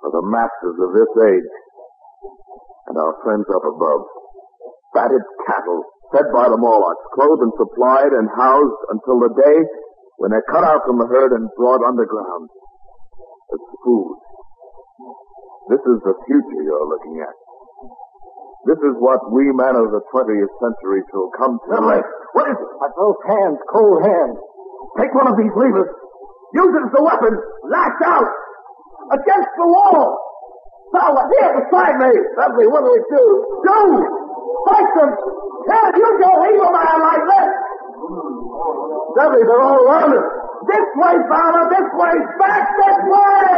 are 0.04 0.12
the 0.12 0.24
masters 0.24 0.78
of 0.80 0.94
this 0.96 1.12
age. 1.28 1.50
And 2.94 3.02
our 3.02 3.18
friends 3.26 3.42
up 3.50 3.66
above. 3.66 4.06
Fatted 4.94 5.26
cattle, 5.50 5.82
fed 6.14 6.30
by 6.30 6.46
the 6.46 6.54
Morlocks, 6.54 7.02
clothed 7.10 7.42
and 7.42 7.50
supplied 7.58 8.14
and 8.14 8.30
housed 8.38 8.82
until 8.94 9.18
the 9.18 9.34
day 9.34 9.58
when 10.22 10.30
they're 10.30 10.46
cut 10.46 10.62
out 10.62 10.86
from 10.86 11.02
the 11.02 11.10
herd 11.10 11.34
and 11.34 11.50
brought 11.58 11.82
underground. 11.82 12.46
As 13.50 13.62
food. 13.82 14.14
This 15.74 15.82
is 15.82 15.98
the 16.06 16.14
future 16.22 16.62
you're 16.62 16.86
looking 16.86 17.18
at. 17.18 17.34
This 18.70 18.78
is 18.78 18.94
what 19.02 19.26
we 19.34 19.50
men 19.50 19.74
of 19.74 19.90
the 19.90 20.02
20th 20.14 20.54
century 20.62 21.02
shall 21.10 21.34
come 21.34 21.58
to. 21.66 21.74
What 21.74 22.46
is 22.46 22.58
it? 22.62 22.70
My 22.78 22.90
both 22.94 23.18
hands, 23.26 23.58
cold 23.74 24.06
hands. 24.06 24.38
Take 25.02 25.10
one 25.18 25.26
of 25.26 25.34
these 25.34 25.50
levers. 25.50 25.90
Use 26.54 26.72
it 26.78 26.84
as 26.86 26.94
a 26.94 27.02
weapon. 27.02 27.34
Lash 27.74 27.98
out. 28.06 28.30
Against 29.18 29.50
the 29.58 29.66
wall. 29.66 30.14
Fowler, 30.94 31.26
here 31.26 31.50
beside 31.58 31.98
me. 31.98 32.12
Dudley, 32.38 32.66
what 32.70 32.86
do 32.86 32.90
we 32.94 33.02
do? 33.10 33.24
Do! 33.66 33.78
Fight 34.70 34.90
them! 34.94 35.10
Can't 35.66 35.96
you 35.98 36.08
leave 36.14 36.62
a 36.62 36.70
man 36.70 36.98
like 37.02 37.24
this! 37.26 37.48
Dudley, 39.18 39.42
they're 39.42 39.58
all 39.58 39.82
around 39.82 40.14
us. 40.14 40.26
This 40.70 40.86
way, 40.94 41.14
Fowler, 41.26 41.66
this 41.66 41.88
way, 41.98 42.14
back 42.38 42.64
this 42.78 42.98
way! 43.10 43.54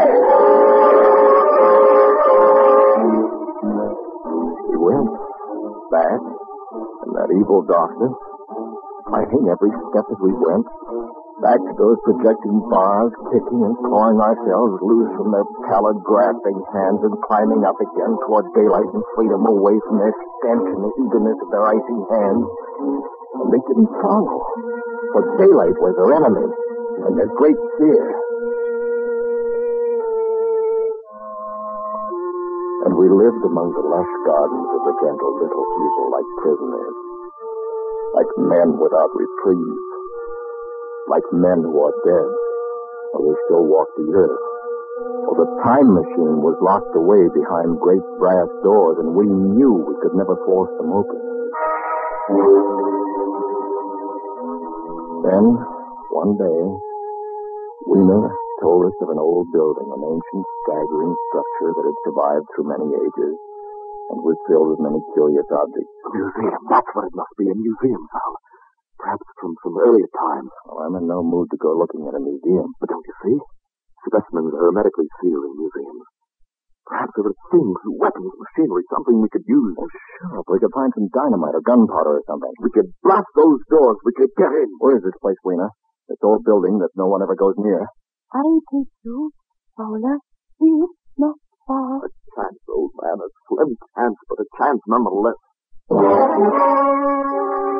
We 4.65 4.77
went 4.81 5.11
back, 5.93 6.21
and 7.05 7.11
that 7.21 7.29
evil 7.37 7.63
doctor, 7.69 8.09
fighting 9.13 9.45
every 9.53 9.71
step 9.93 10.07
as 10.09 10.19
we 10.25 10.33
went, 10.33 10.67
back 11.45 11.61
to 11.61 11.75
those 11.77 12.01
projecting 12.01 12.57
bars, 12.73 13.13
kicking 13.29 13.61
and 13.61 13.77
clawing 13.85 14.17
ourselves 14.17 14.81
loose 14.81 15.13
from 15.21 15.29
their 15.37 15.45
pallid, 15.69 16.01
grasping 16.01 16.61
hands 16.73 17.01
and 17.05 17.13
climbing 17.29 17.61
up 17.61 17.77
again 17.77 18.13
toward 18.25 18.49
daylight 18.57 18.89
and 18.89 19.05
freedom 19.13 19.45
away 19.45 19.77
from 19.85 20.01
their 20.01 20.15
stench 20.17 20.65
and 20.65 20.81
the 20.81 20.93
eagerness 20.97 21.39
of 21.45 21.49
their 21.53 21.67
icy 21.69 21.99
hands. 22.09 22.47
And 23.37 23.49
they 23.53 23.63
didn't 23.69 23.93
follow, 24.01 24.41
for 25.13 25.23
daylight 25.37 25.77
was 25.77 25.93
their 26.01 26.13
enemy 26.17 26.49
and 27.05 27.13
their 27.21 27.33
great 27.37 27.61
fear. 27.77 28.07
And 32.89 32.93
we 32.97 33.13
lived 33.13 33.45
among 33.45 33.77
the 33.77 33.85
lush 33.85 34.13
gardens 34.25 34.71
of 34.73 34.83
the 34.89 34.95
gentle 35.05 35.33
little 35.37 35.67
people 35.69 36.07
like 36.17 36.29
prisoners, 36.41 36.97
like 38.17 38.31
men 38.41 38.69
without 38.81 39.13
reprieve 39.13 39.96
like 41.09 41.27
men 41.33 41.63
who 41.63 41.77
are 41.83 41.97
dead, 42.03 42.29
or 43.15 43.21
they 43.23 43.37
still 43.47 43.65
walk 43.67 43.89
the 43.97 44.11
earth. 44.15 44.43
Or 45.29 45.35
the 45.39 45.51
time 45.63 45.93
machine 45.93 46.41
was 46.41 46.57
locked 46.63 46.95
away 46.97 47.27
behind 47.35 47.79
great 47.83 48.05
brass 48.19 48.49
doors, 48.63 48.99
and 49.03 49.15
we 49.15 49.27
knew 49.27 49.73
we 49.83 49.97
could 50.03 50.15
never 50.15 50.37
force 50.47 50.73
them 50.79 50.91
open. 50.91 51.21
Then, 55.27 55.45
one 56.15 56.33
day, 56.39 56.63
Weena 57.87 58.31
told 58.63 58.87
us 58.87 58.97
of 59.03 59.11
an 59.11 59.21
old 59.21 59.51
building, 59.53 59.87
an 59.91 60.03
ancient, 60.03 60.45
staggering 60.65 61.15
structure 61.31 61.71
that 61.77 61.87
had 61.87 61.99
survived 62.07 62.47
through 62.55 62.67
many 62.73 62.89
ages 62.95 63.37
and 64.11 64.23
was 64.23 64.39
filled 64.47 64.75
with 64.75 64.81
many 64.83 65.03
curious 65.15 65.47
objects. 65.51 65.93
A 66.03 66.09
museum. 66.15 66.63
That's 66.71 66.91
what 66.95 67.07
it 67.11 67.15
must 67.15 67.35
be, 67.39 67.51
a 67.51 67.55
museum, 67.55 68.03
Val. 68.11 68.33
Perhaps 68.97 69.27
from 69.41 69.53
some 69.61 69.77
earlier 69.77 70.09
time. 70.09 70.47
Well, 70.67 70.89
I'm 70.89 70.97
in 70.97 71.07
no 71.07 71.21
mood 71.23 71.53
to 71.53 71.59
go 71.61 71.77
looking 71.77 72.09
at 72.09 72.17
a 72.17 72.23
museum. 72.23 72.73
But 72.81 72.89
don't 72.89 73.05
you 73.05 73.17
see? 73.25 73.37
Specimens 74.09 74.55
are 74.55 74.73
hermetically 74.73 75.09
sealed 75.21 75.45
in 75.45 75.55
museums. 75.57 76.07
Perhaps 76.87 77.13
there 77.19 77.27
are 77.27 77.41
things, 77.51 77.77
weapons, 77.99 78.31
machinery, 78.39 78.87
something 78.95 79.19
we 79.19 79.29
could 79.29 79.43
use. 79.43 79.75
Oh, 79.75 79.91
sure. 79.91 80.39
If 80.39 80.47
we 80.47 80.63
could 80.63 80.71
find 80.71 80.95
some 80.95 81.11
dynamite 81.11 81.59
or 81.59 81.65
gunpowder 81.67 82.23
or 82.23 82.25
something. 82.31 82.55
We 82.63 82.71
could 82.71 82.95
blast 83.03 83.27
those 83.35 83.59
doors. 83.67 83.99
We 84.07 84.15
could 84.15 84.31
get 84.39 84.55
in. 84.55 84.71
Where 84.79 84.95
is 84.97 85.03
this 85.03 85.19
place, 85.19 85.37
Weena? 85.43 85.67
This 86.07 86.23
old 86.23 86.47
building 86.47 86.79
that 86.79 86.95
no 86.95 87.11
one 87.11 87.27
ever 87.27 87.35
goes 87.35 87.59
near. 87.59 87.83
I 88.33 88.47
take 88.71 88.95
you, 89.03 89.35
Fowler. 89.77 90.23
It's 90.63 90.95
not 91.19 91.35
far. 91.67 92.07
A 92.07 92.09
chance, 92.39 92.63
old 92.71 92.95
man. 93.03 93.19
A 93.19 93.29
slim 93.51 93.75
chance, 93.99 94.19
but 94.31 94.39
a 94.39 94.47
chance 94.55 94.81
nonetheless. 94.87 95.43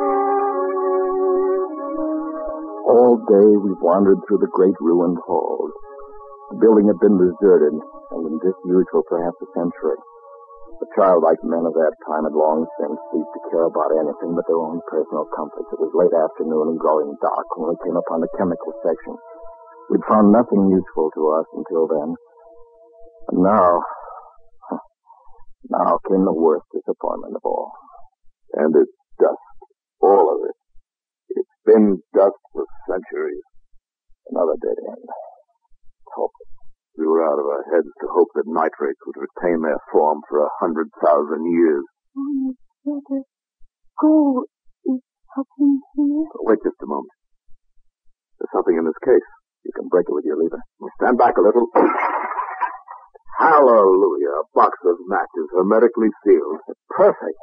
All 2.87 3.19
day 3.19 3.49
we 3.51 3.75
wandered 3.83 4.23
through 4.23 4.39
the 4.39 4.55
great 4.55 4.79
ruined 4.79 5.19
halls. 5.27 5.75
The 6.55 6.59
building 6.63 6.87
had 6.87 7.03
been 7.03 7.19
deserted 7.19 7.75
and 7.75 8.21
in 8.23 8.39
disuse 8.39 8.87
for 8.95 9.03
perhaps 9.11 9.35
a 9.43 9.49
century. 9.51 9.99
The 10.79 10.87
childlike 10.95 11.43
men 11.43 11.67
of 11.67 11.75
that 11.75 11.99
time 12.07 12.23
had 12.23 12.31
long 12.31 12.63
since 12.79 12.95
ceased 13.11 13.33
to 13.35 13.41
care 13.51 13.67
about 13.67 13.91
anything 13.91 14.39
but 14.39 14.47
their 14.47 14.63
own 14.63 14.79
personal 14.87 15.27
comforts. 15.35 15.67
It 15.75 15.83
was 15.83 15.91
late 15.99 16.15
afternoon 16.15 16.71
and 16.71 16.79
growing 16.79 17.11
dark 17.19 17.47
when 17.59 17.75
we 17.75 17.83
came 17.83 17.99
upon 17.99 18.23
the 18.23 18.31
chemical 18.39 18.71
section. 18.79 19.19
We'd 19.91 20.07
found 20.07 20.31
nothing 20.31 20.71
useful 20.71 21.11
to 21.11 21.21
us 21.43 21.47
until 21.59 21.91
then. 21.91 22.09
And 23.35 23.39
now, 23.43 23.83
now 25.75 25.99
came 26.07 26.23
the 26.23 26.39
worst 26.39 26.69
disappointment 26.71 27.35
of 27.35 27.43
all. 27.43 27.71
And 28.55 28.71
it's 28.79 28.95
dust. 29.19 29.43
All 29.99 30.31
of 30.31 30.39
it. 30.47 30.56
Been 31.67 31.99
dust 32.15 32.39
for 32.55 32.63
centuries. 32.87 33.43
Another 34.31 34.55
dead 34.63 34.79
end. 34.87 35.03
Hopeless. 36.15 36.51
We 36.95 37.05
were 37.05 37.27
out 37.27 37.37
of 37.37 37.45
our 37.45 37.65
heads 37.75 37.91
to 38.01 38.07
hope 38.07 38.31
that 38.39 38.47
nitrates 38.47 39.03
would 39.05 39.19
retain 39.19 39.61
their 39.61 39.77
form 39.91 40.23
for 40.31 40.47
a 40.47 40.49
hundred 40.63 40.87
thousand 41.03 41.43
years. 41.51 41.83
Oh, 42.15 42.55
better 42.87 43.21
go. 43.99 44.45
Is 44.87 45.03
something 45.35 45.81
here? 45.93 46.25
Wait 46.47 46.63
just 46.63 46.79
a 46.81 46.87
moment. 46.87 47.11
There's 48.39 48.53
something 48.55 48.77
in 48.79 48.85
this 48.85 48.97
case. 49.03 49.27
You 49.65 49.71
can 49.75 49.91
break 49.91 50.07
it 50.07 50.15
with 50.15 50.23
your 50.23 50.39
lever. 50.39 50.63
Stand 51.03 51.17
back 51.17 51.35
a 51.37 51.43
little. 51.43 51.67
Hallelujah. 53.37 54.33
A 54.39 54.45
box 54.55 54.73
of 54.87 54.95
matches 55.05 55.51
hermetically 55.53 56.09
sealed. 56.23 56.63
Perfect. 56.89 57.37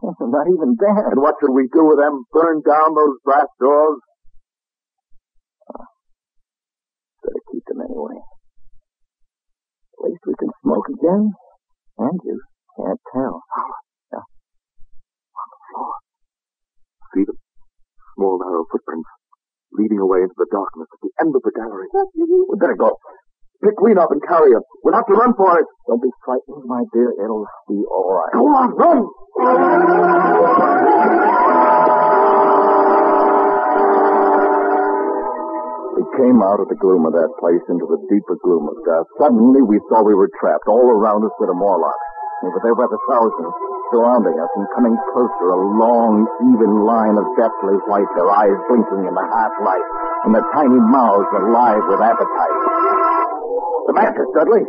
Not 0.20 0.46
even 0.48 0.76
bad. 0.80 1.12
And 1.12 1.20
what 1.20 1.36
should 1.40 1.52
we 1.52 1.68
do 1.68 1.84
with 1.84 1.98
them? 1.98 2.24
Burn 2.32 2.62
down 2.64 2.94
those 2.96 3.20
brass 3.24 3.48
doors? 3.60 4.00
Uh, 5.68 5.84
better 7.20 7.42
keep 7.52 7.64
them 7.68 7.84
anyway. 7.84 8.16
At 8.16 10.00
least 10.08 10.24
we 10.26 10.34
can 10.40 10.48
smoke 10.64 10.88
again. 10.88 11.32
And 11.98 12.20
you 12.24 12.40
can't 12.76 13.00
tell. 13.12 13.42
Yeah. 14.10 14.24
On 14.24 15.46
the 15.52 15.60
floor. 15.68 15.92
See 17.14 17.24
them? 17.28 17.38
Small 18.16 18.40
narrow 18.40 18.64
footprints 18.72 19.06
leading 19.72 20.00
away 20.00 20.26
into 20.26 20.34
the 20.34 20.50
darkness 20.50 20.88
at 20.90 21.00
the 21.02 21.12
end 21.22 21.30
of 21.30 21.42
the 21.46 21.54
gallery. 21.54 21.86
We 21.94 22.58
better 22.58 22.74
go. 22.74 22.98
Pick 23.60 23.76
Ween 23.84 24.00
up 24.00 24.08
and 24.08 24.24
carry 24.24 24.56
him. 24.56 24.64
We'll 24.80 24.96
have 24.96 25.04
to 25.04 25.12
run 25.12 25.36
for 25.36 25.52
it. 25.60 25.66
Don't 25.84 26.00
be 26.00 26.08
frightened, 26.24 26.64
my 26.64 26.80
dear. 26.96 27.12
It'll 27.12 27.44
be 27.68 27.84
all 27.92 28.08
right. 28.08 28.32
Go 28.32 28.48
on, 28.56 28.72
run! 28.72 29.04
We 35.92 36.04
came 36.16 36.40
out 36.40 36.56
of 36.56 36.72
the 36.72 36.80
gloom 36.80 37.04
of 37.04 37.12
that 37.12 37.28
place 37.36 37.60
into 37.68 37.84
the 37.84 38.00
deeper 38.08 38.40
gloom 38.40 38.64
of 38.64 38.80
death. 38.88 39.04
Suddenly 39.20 39.60
we 39.60 39.76
saw 39.92 40.08
we 40.08 40.16
were 40.16 40.32
trapped. 40.40 40.64
All 40.64 40.88
around 40.88 41.28
us 41.28 41.36
were 41.36 41.52
the 41.52 41.52
Morlocks. 41.52 42.08
They 42.40 42.72
were 42.72 42.88
the 42.88 43.02
thousands, 43.12 43.52
surrounding 43.92 44.40
us 44.40 44.48
and 44.56 44.64
coming 44.72 44.96
closer, 45.12 45.52
a 45.52 45.60
long, 45.76 46.24
even 46.48 46.88
line 46.88 47.20
of 47.20 47.28
deathly 47.36 47.76
white, 47.84 48.08
their 48.16 48.32
eyes 48.32 48.56
blinking 48.72 49.04
in 49.04 49.12
the 49.12 49.26
half 49.28 49.52
light, 49.60 49.86
and 50.24 50.32
their 50.32 50.48
tiny 50.56 50.80
mouths 50.80 51.28
alive 51.36 51.84
with 51.84 52.00
appetite. 52.00 52.69
The 53.90 53.98
matches, 53.98 54.30
Dudley. 54.38 54.62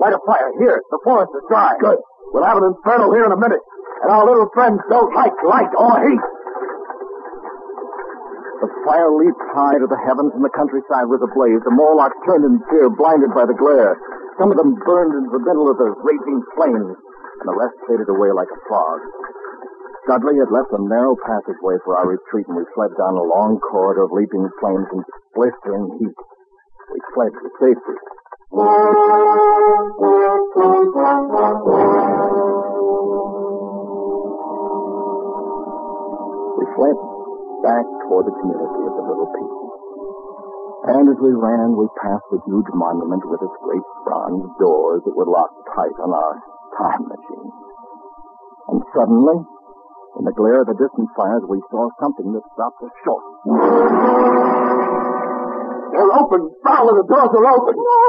Light 0.00 0.16
a 0.16 0.20
fire. 0.24 0.48
Here, 0.56 0.80
the 0.88 1.00
forest 1.04 1.36
is 1.36 1.44
dry. 1.52 1.76
Good. 1.76 2.00
We'll 2.32 2.48
have 2.48 2.56
an 2.56 2.64
inferno 2.64 3.12
here 3.12 3.28
in 3.28 3.32
a 3.36 3.36
minute. 3.36 3.60
And 3.60 4.08
our 4.08 4.24
little 4.24 4.48
friends 4.56 4.80
don't 4.88 5.12
like 5.12 5.36
light 5.44 5.68
or 5.76 6.00
heat. 6.00 6.24
The 8.64 8.72
fire 8.88 9.12
leaped 9.20 9.44
high 9.52 9.76
to 9.76 9.84
the 9.84 10.00
heavens 10.00 10.32
and 10.32 10.40
the 10.40 10.48
countryside 10.56 11.12
was 11.12 11.20
ablaze. 11.20 11.60
The 11.60 11.76
Morlocks 11.76 12.16
turned 12.24 12.48
in 12.48 12.56
fear, 12.72 12.88
blinded 12.88 13.36
by 13.36 13.44
the 13.44 13.52
glare. 13.52 14.00
Some 14.40 14.48
of 14.48 14.56
them 14.56 14.72
burned 14.80 15.12
into 15.12 15.36
the 15.36 15.44
middle 15.44 15.68
of 15.68 15.76
the 15.76 15.92
raging 16.00 16.40
flames, 16.56 16.96
and 16.96 17.46
the 17.52 17.52
rest 17.52 17.76
faded 17.84 18.08
away 18.08 18.32
like 18.32 18.48
a 18.48 18.60
fog. 18.64 19.00
Dudley 20.08 20.40
had 20.40 20.48
left 20.48 20.72
a 20.72 20.80
narrow 20.80 21.20
passageway 21.20 21.76
for 21.84 22.00
our 22.00 22.08
retreat, 22.08 22.48
and 22.48 22.56
we 22.56 22.64
fled 22.72 22.96
down 22.96 23.20
a 23.20 23.28
long 23.28 23.60
corridor 23.60 24.08
of 24.08 24.16
leaping 24.16 24.48
flames 24.56 24.88
and 24.88 25.04
blistering 25.36 26.00
heat. 26.00 26.16
We 26.86 26.98
fled 27.14 27.32
to 27.34 27.48
safety. 27.58 27.96
We 36.56 36.64
fled 36.78 36.98
back 37.66 37.86
toward 38.06 38.24
the 38.26 38.34
community 38.38 38.82
of 38.86 38.94
the 38.94 39.02
little 39.02 39.30
people. 39.34 39.66
And 40.86 41.10
as 41.10 41.18
we 41.18 41.34
ran, 41.34 41.74
we 41.74 41.90
passed 41.98 42.30
the 42.30 42.38
huge 42.46 42.70
monument 42.70 43.26
with 43.26 43.42
its 43.42 43.56
great 43.66 43.82
bronze 44.06 44.46
doors 44.62 45.02
that 45.02 45.16
were 45.18 45.26
locked 45.26 45.58
tight 45.74 45.98
on 45.98 46.14
our 46.14 46.34
time 46.78 47.02
machine. 47.10 47.50
And 48.70 48.78
suddenly, 48.94 49.42
in 50.18 50.24
the 50.24 50.32
glare 50.32 50.62
of 50.62 50.70
the 50.70 50.78
distant 50.78 51.10
fires, 51.18 51.42
we 51.50 51.60
saw 51.70 51.90
something 51.98 52.32
that 52.32 52.46
stopped 52.54 52.80
us 52.86 52.94
short. 53.02 54.65
They're 55.96 56.12
open. 56.12 56.52
Fowler, 56.60 56.92
the 57.00 57.08
doors 57.08 57.32
are 57.32 57.48
open. 57.56 57.72
No, 57.72 58.00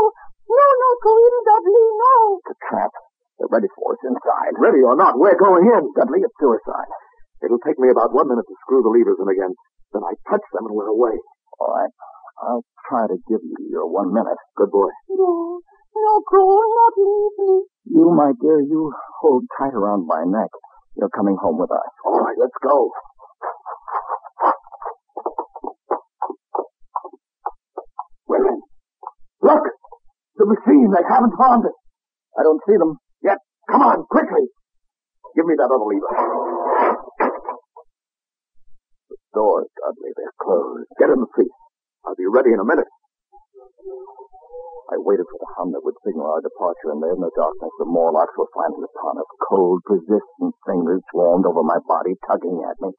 no, 0.52 0.68
no, 0.76 0.90
go 1.00 1.12
in, 1.16 1.36
Dudley, 1.48 1.88
no. 1.96 2.16
It's 2.44 2.52
a 2.52 2.58
trap. 2.68 2.92
They're 3.40 3.54
ready 3.54 3.72
for 3.72 3.96
us 3.96 4.02
inside. 4.04 4.60
Ready 4.60 4.84
or 4.84 5.00
not, 5.00 5.16
we're 5.16 5.40
going 5.40 5.64
in. 5.72 5.84
Dudley, 5.96 6.20
it's 6.20 6.36
suicide. 6.36 6.92
It'll 7.48 7.64
take 7.64 7.80
me 7.80 7.88
about 7.88 8.12
one 8.12 8.28
minute 8.28 8.44
to 8.44 8.56
screw 8.68 8.84
the 8.84 8.92
levers 8.92 9.24
in 9.24 9.30
again. 9.32 9.56
Then 9.96 10.04
I 10.04 10.20
touch 10.28 10.44
them 10.52 10.68
and 10.68 10.76
we're 10.76 10.92
away. 10.92 11.16
All 11.64 11.72
right. 11.72 11.94
I'll 12.44 12.66
try 12.90 13.08
to 13.08 13.18
give 13.30 13.40
you 13.40 13.56
your 13.72 13.88
one 13.88 14.12
minute. 14.12 14.38
Good 14.60 14.70
boy. 14.70 14.92
No, 15.10 15.62
no, 15.96 16.12
go, 16.28 16.44
not 16.44 16.94
leave 16.98 17.36
me. 17.40 17.54
You, 17.88 18.12
my 18.12 18.36
dear, 18.42 18.60
you 18.60 18.92
hold 19.22 19.48
tight 19.58 19.74
around 19.74 20.06
my 20.06 20.28
neck. 20.28 20.52
You're 20.98 21.14
coming 21.16 21.38
home 21.40 21.58
with 21.58 21.72
us. 21.72 21.92
All 22.06 22.20
right, 22.20 22.36
let's 22.38 22.58
go. 22.62 22.92
We're 28.28 28.48
in. 28.48 28.62
Look! 29.42 29.64
Machine. 30.48 30.90
They 30.96 31.04
haven't 31.04 31.36
found 31.36 31.68
it. 31.68 31.76
I 32.40 32.44
don't 32.44 32.62
see 32.64 32.78
them. 32.80 32.98
Yet. 33.22 33.38
Come 33.70 33.84
on, 33.84 34.08
quickly. 34.08 34.48
Give 35.36 35.46
me 35.46 35.54
that 35.60 35.70
other 35.70 35.86
lever. 35.86 36.12
The 39.12 39.18
doors, 39.36 39.70
Dudley, 39.76 40.12
they're 40.16 40.38
closed. 40.40 40.88
Get 40.98 41.12
in 41.12 41.20
the 41.20 41.30
seat. 41.36 41.52
I'll 42.08 42.16
be 42.16 42.26
ready 42.26 42.56
in 42.56 42.60
a 42.60 42.66
minute. 42.66 42.88
I 44.88 44.96
waited 45.04 45.28
for 45.28 45.36
the 45.36 45.52
hum 45.60 45.76
that 45.76 45.84
would 45.84 46.00
signal 46.00 46.32
our 46.32 46.40
departure, 46.40 46.96
and 46.96 47.04
there 47.04 47.12
in 47.12 47.20
the 47.20 47.36
darkness 47.36 47.76
the 47.76 47.92
Morlocks 47.92 48.32
were 48.40 48.48
finally 48.56 48.88
upon 48.88 49.20
us. 49.20 49.28
Cold, 49.52 49.84
persistent 49.84 50.56
fingers 50.64 51.04
swarmed 51.12 51.44
over 51.44 51.60
my 51.60 51.76
body, 51.84 52.16
tugging 52.24 52.64
at 52.64 52.80
me, 52.80 52.96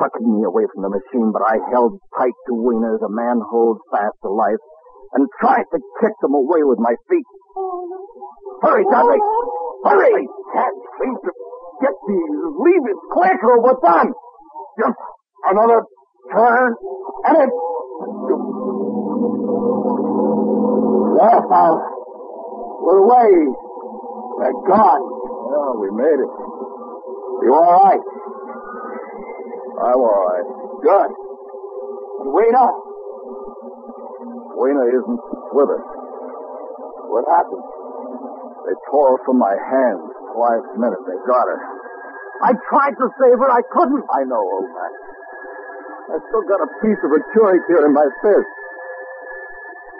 sucking 0.00 0.24
me 0.24 0.48
away 0.48 0.64
from 0.72 0.88
the 0.88 0.92
machine, 0.96 1.28
but 1.28 1.44
I 1.44 1.60
held 1.68 2.00
tight 2.16 2.32
to 2.48 2.56
Weena 2.56 2.96
as 2.96 3.04
a 3.04 3.12
man 3.12 3.44
holds 3.44 3.84
fast 3.92 4.16
to 4.24 4.32
life, 4.32 4.56
and 5.14 5.28
tried 5.40 5.66
to 5.72 5.78
kick 6.00 6.14
them 6.20 6.34
away 6.34 6.62
with 6.62 6.78
my 6.78 6.94
feet. 7.08 7.28
Hurry, 8.62 8.84
Dudley! 8.90 9.20
Hurry! 9.84 10.26
Can't 10.52 10.78
seem 11.00 11.14
to 11.24 11.30
get 11.80 11.94
these 12.06 12.34
levers 12.58 13.00
quick 13.12 13.38
or 13.42 13.62
we're 13.62 13.80
done. 13.80 14.10
Just 14.78 14.98
another 15.46 15.82
turn, 16.32 16.74
and 17.26 17.36
it... 17.42 17.50
Fowler. 21.48 21.82
We're 22.84 22.98
away. 22.98 23.32
We're 24.38 24.58
gone. 24.68 25.02
Well, 25.48 25.80
we 25.80 25.90
made 25.96 26.20
it. 26.20 26.32
You 27.42 27.54
all 27.54 27.72
right? 27.84 28.02
I'm 29.78 29.98
all 29.98 30.26
right. 30.28 30.46
Good. 30.82 31.10
And 32.20 32.32
wait 32.34 32.54
up. 32.54 32.87
Weena 34.58 34.84
isn't 34.90 35.22
with 35.54 35.70
us. 35.70 35.84
What 37.08 37.24
happened? 37.30 37.62
They 38.66 38.76
tore 38.90 39.16
her 39.16 39.20
from 39.24 39.38
my 39.38 39.54
hands. 39.54 40.10
Last 40.34 40.68
minute, 40.76 41.02
they 41.06 41.18
got 41.30 41.46
her. 41.46 41.60
I 42.42 42.52
tried 42.70 42.94
to 42.98 43.06
save 43.18 43.38
her. 43.38 43.50
I 43.50 43.62
couldn't. 43.70 44.04
I 44.10 44.22
know, 44.26 44.42
old 44.42 44.70
man. 44.70 44.92
I 46.10 46.16
still 46.26 46.44
got 46.46 46.60
a 46.62 46.70
piece 46.82 47.00
of 47.06 47.10
her 47.10 47.22
tunic 47.34 47.62
here 47.70 47.82
in 47.86 47.92
my 47.94 48.06
fist. 48.22 48.50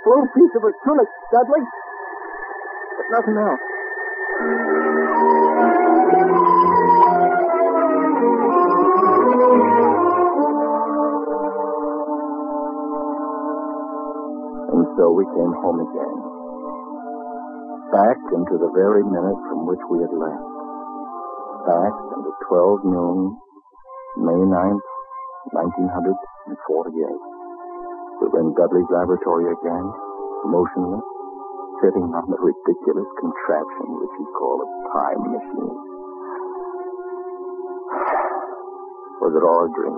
Little 0.06 0.30
piece 0.34 0.52
of 0.56 0.62
her 0.62 0.74
tunic, 0.86 1.08
Dudley. 1.32 1.62
But 1.62 3.06
nothing 3.14 3.36
else. 3.38 3.62
So 14.98 15.14
we 15.14 15.22
came 15.30 15.54
home 15.62 15.78
again. 15.78 16.18
Back 17.94 18.18
into 18.34 18.58
the 18.58 18.66
very 18.74 19.06
minute 19.06 19.38
from 19.46 19.62
which 19.70 19.78
we 19.86 20.02
had 20.02 20.10
left. 20.10 20.42
Back 21.70 21.94
into 22.18 22.34
12 22.50 22.82
noon, 22.82 23.38
May 24.26 24.42
9th, 24.42 24.86
1948. 25.54 26.98
We 28.18 28.26
were 28.26 28.42
in 28.42 28.50
Dudley's 28.58 28.90
laboratory 28.90 29.54
again, 29.54 29.86
motionless, 30.50 31.06
sitting 31.78 32.10
on 32.10 32.26
the 32.26 32.42
ridiculous 32.42 33.06
contraption 33.22 33.86
which 34.02 34.14
he 34.18 34.26
called 34.34 34.66
a 34.66 34.70
time 34.98 35.22
machine. 35.30 35.78
Was 39.22 39.30
it 39.30 39.46
all 39.46 39.62
a 39.62 39.70
dream? 39.78 39.94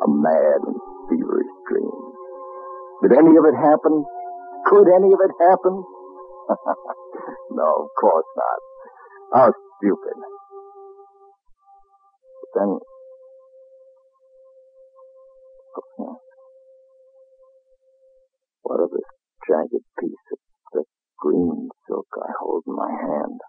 A 0.00 0.08
mad 0.08 0.64
and 0.64 0.80
feverish 1.12 1.52
dream. 1.68 2.13
Did 3.04 3.12
any 3.20 3.36
of 3.36 3.44
it 3.44 3.52
happen? 3.52 4.00
Could 4.64 4.88
any 4.88 5.12
of 5.12 5.20
it 5.20 5.34
happen? 5.36 5.84
no, 7.52 7.68
of 7.84 7.88
course 8.00 8.24
not. 8.34 8.60
How 9.34 9.52
stupid. 9.76 10.16
But 12.40 12.48
then, 12.56 12.78
what 18.62 18.80
of 18.80 18.88
this 18.88 19.10
jagged 19.46 19.84
piece 20.00 20.24
of 20.32 20.38
thick 20.72 20.88
green 21.18 21.68
silk 21.86 22.08
I 22.16 22.32
hold 22.40 22.62
in 22.66 22.74
my 22.74 22.88
hand? 22.88 23.40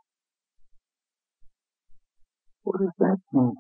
What 2.64 2.82
does 2.82 2.92
that 3.00 3.20
mean? 3.32 3.56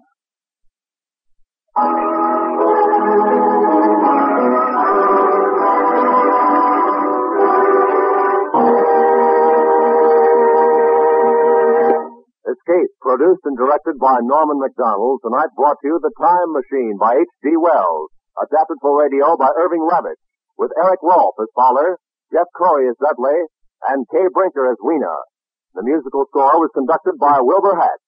Produced 13.25 13.45
and 13.45 13.57
directed 13.57 13.97
by 13.97 14.21
Norman 14.21 14.61
Macdonnell, 14.61 15.17
tonight 15.17 15.49
brought 15.57 15.81
to 15.81 15.87
you 15.87 15.97
The 15.97 16.13
Time 16.21 16.53
Machine 16.53 16.93
by 17.01 17.17
H.G. 17.17 17.57
Wells, 17.57 18.13
adapted 18.37 18.77
for 18.85 19.01
radio 19.01 19.33
by 19.35 19.49
Irving 19.57 19.81
Ravetch, 19.81 20.21
with 20.59 20.69
Eric 20.77 20.99
Rolfe 21.01 21.33
as 21.41 21.49
Fowler, 21.57 21.97
Jeff 22.31 22.45
Corey 22.55 22.85
as 22.87 22.93
Dudley, 23.01 23.49
and 23.89 24.05
Kay 24.13 24.29
Brinker 24.31 24.69
as 24.69 24.77
Weena. 24.77 25.09
The 25.73 25.81
musical 25.81 26.25
score 26.29 26.61
was 26.61 26.69
conducted 26.75 27.17
by 27.17 27.41
Wilbur 27.41 27.73
Hatch. 27.81 28.05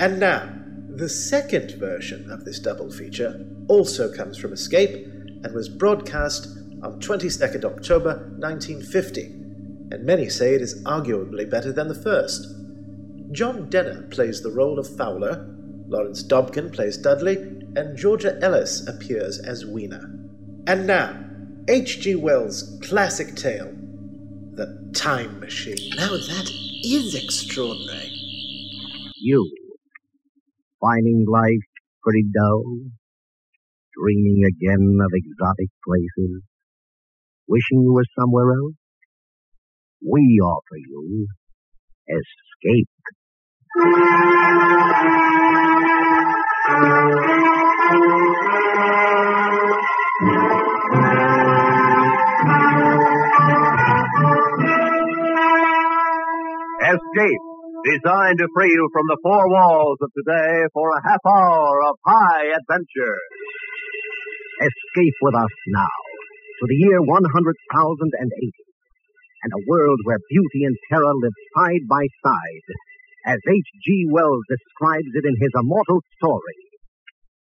And 0.00 0.18
now, 0.18 0.65
the 0.96 1.08
second 1.08 1.72
version 1.72 2.30
of 2.30 2.44
this 2.44 2.58
double 2.58 2.90
feature 2.90 3.44
also 3.68 4.10
comes 4.10 4.38
from 4.38 4.54
Escape 4.54 5.06
and 5.44 5.54
was 5.54 5.68
broadcast 5.68 6.46
on 6.82 6.98
22nd 7.00 7.64
October 7.66 8.30
1950, 8.38 9.24
and 9.90 10.04
many 10.04 10.28
say 10.28 10.54
it 10.54 10.62
is 10.62 10.82
arguably 10.84 11.48
better 11.48 11.70
than 11.70 11.88
the 11.88 11.94
first. 11.94 12.46
John 13.32 13.68
Dehner 13.68 14.10
plays 14.10 14.40
the 14.40 14.50
role 14.50 14.78
of 14.78 14.96
Fowler, 14.96 15.46
Lawrence 15.86 16.22
Dobkin 16.22 16.72
plays 16.72 16.96
Dudley, 16.96 17.36
and 17.36 17.98
Georgia 17.98 18.38
Ellis 18.40 18.88
appears 18.88 19.38
as 19.38 19.66
Weena. 19.66 20.00
And 20.66 20.86
now, 20.86 21.14
H.G. 21.68 22.14
Wells' 22.14 22.78
classic 22.82 23.36
tale, 23.36 23.70
The 24.52 24.90
Time 24.94 25.40
Machine. 25.40 25.90
Now 25.96 26.08
that 26.08 26.50
is 26.82 27.14
extraordinary. 27.14 28.10
You, 29.18 29.50
finding 30.80 31.24
life 31.28 31.66
pretty 32.02 32.24
dull, 32.32 32.64
dreaming 33.94 34.42
again 34.46 34.98
of 35.00 35.10
exotic 35.12 35.70
places, 35.84 36.42
wishing 37.48 37.82
you 37.82 37.92
were 37.92 38.04
somewhere 38.18 38.52
else? 38.52 38.74
We 40.02 40.40
offer 40.42 40.76
you 40.76 41.26
escape. 42.08 42.88
Escape, 56.82 57.55
designed 57.86 58.38
to 58.42 58.50
free 58.50 58.74
you 58.74 58.90
from 58.90 59.06
the 59.06 59.18
four 59.22 59.46
walls 59.46 59.98
of 60.02 60.10
today 60.10 60.66
for 60.74 60.90
a 60.90 61.02
half 61.06 61.22
hour 61.22 61.86
of 61.86 61.94
high 62.02 62.50
adventure. 62.50 63.18
Escape 64.58 65.14
with 65.22 65.36
us 65.38 65.54
now 65.70 65.96
to 66.58 66.64
the 66.66 66.74
year 66.74 66.98
100,080 66.98 67.22
and 69.42 69.52
a 69.54 69.64
world 69.68 70.00
where 70.02 70.18
beauty 70.28 70.64
and 70.66 70.74
terror 70.90 71.14
live 71.14 71.38
side 71.54 71.86
by 71.88 72.02
side, 72.24 72.66
as 73.26 73.38
H.G. 73.46 74.06
Wells 74.10 74.42
describes 74.48 75.12
it 75.14 75.24
in 75.24 75.36
his 75.38 75.52
immortal 75.54 76.02
story, 76.18 76.58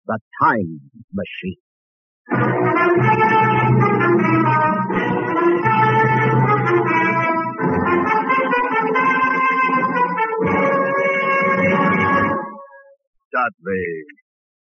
The 0.06 0.18
Time 0.40 0.80
Machine. 1.12 1.60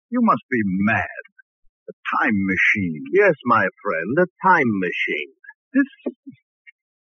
You 0.09 0.19
must 0.21 0.43
be 0.49 0.61
mad. 0.85 1.21
A 1.89 1.93
time 2.17 2.37
machine. 2.45 3.03
Yes, 3.13 3.35
my 3.45 3.61
friend, 3.61 4.11
a 4.19 4.27
time 4.41 4.71
machine. 4.81 5.31
This, 5.73 5.89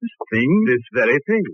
this 0.03 0.15
thing, 0.33 0.51
This 0.67 0.83
very 0.93 1.19
thing. 1.27 1.45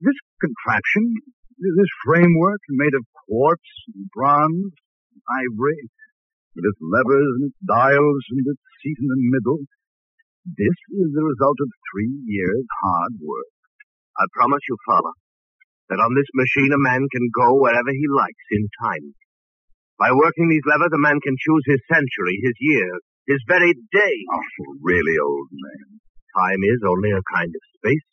this 0.00 0.18
contraption, 0.40 1.14
this 1.58 1.92
framework 2.06 2.60
made 2.70 2.94
of 2.96 3.04
quartz 3.26 3.68
and 3.94 4.08
bronze 4.14 4.72
and 5.12 5.22
ivory, 5.46 5.90
with 6.56 6.64
its 6.64 6.80
levers 6.80 7.28
and 7.38 7.44
its 7.52 7.60
dials 7.66 8.22
and 8.30 8.44
its 8.46 8.62
seat 8.82 8.98
in 8.98 9.08
the 9.08 9.22
middle, 9.36 9.60
this 10.44 10.78
is 10.90 11.08
the 11.14 11.22
result 11.22 11.58
of 11.62 11.70
three 11.92 12.14
years' 12.26 12.66
hard 12.82 13.14
work. 13.22 13.52
I 14.18 14.24
promise 14.34 14.60
you, 14.68 14.76
Fowler, 14.88 15.16
that 15.88 16.02
on 16.02 16.12
this 16.18 16.28
machine 16.34 16.72
a 16.72 16.82
man 16.82 17.06
can 17.08 17.26
go 17.30 17.56
wherever 17.62 17.92
he 17.92 18.06
likes 18.10 18.46
in 18.50 18.66
time. 18.82 19.14
By 20.02 20.10
working 20.10 20.50
these 20.50 20.66
levers, 20.66 20.90
a 20.90 20.98
man 20.98 21.22
can 21.22 21.38
choose 21.38 21.62
his 21.70 21.78
century, 21.86 22.34
his 22.42 22.58
year, 22.58 22.90
his 23.30 23.38
very 23.46 23.70
day. 23.70 24.16
Oh, 24.34 24.74
really, 24.82 25.14
old 25.22 25.46
man. 25.54 26.02
Time 26.34 26.58
is 26.58 26.82
only 26.82 27.14
a 27.14 27.22
kind 27.30 27.46
of 27.46 27.62
space. 27.78 28.08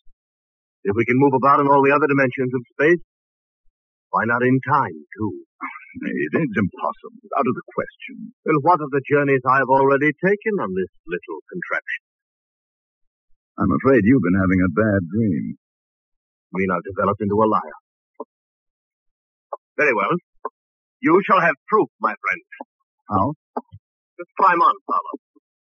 If 0.85 0.93
we 0.93 1.01
can 1.09 1.17
move 1.17 1.33
about 1.33 1.65
in 1.65 1.65
all 1.65 1.81
the 1.81 1.89
other 1.89 2.05
dimensions 2.05 2.53
of 2.53 2.61
space, 2.77 3.01
why 4.13 4.29
not 4.29 4.45
in 4.45 4.61
time, 4.69 5.01
too? 5.17 5.33
It 5.97 6.33
is 6.45 6.53
impossible, 6.61 7.25
out 7.33 7.49
of 7.49 7.57
the 7.57 7.65
question. 7.73 8.37
Well, 8.45 8.61
what 8.69 8.85
of 8.85 8.93
the 8.93 9.01
journeys 9.09 9.41
I 9.49 9.57
have 9.57 9.73
already 9.73 10.13
taken 10.13 10.61
on 10.61 10.69
this 10.77 10.93
little 11.09 11.41
contraption? 11.49 12.03
I'm 13.65 13.73
afraid 13.81 14.05
you've 14.05 14.21
been 14.21 14.37
having 14.37 14.61
a 14.61 14.71
bad 14.77 15.01
dream. 15.09 15.57
I 15.57 16.53
mean, 16.53 16.69
I've 16.69 16.85
developed 16.85 17.25
into 17.25 17.33
a 17.33 17.49
liar. 17.49 17.77
Very 19.73 19.97
well. 19.97 20.13
You 20.99 21.15
shall 21.23 21.39
have 21.39 21.55
proof, 21.67 21.87
my 22.03 22.11
friend. 22.11 22.41
How? 23.07 23.25
Just 24.19 24.31
climb 24.35 24.59
on, 24.59 24.75
Fowler. 24.83 25.15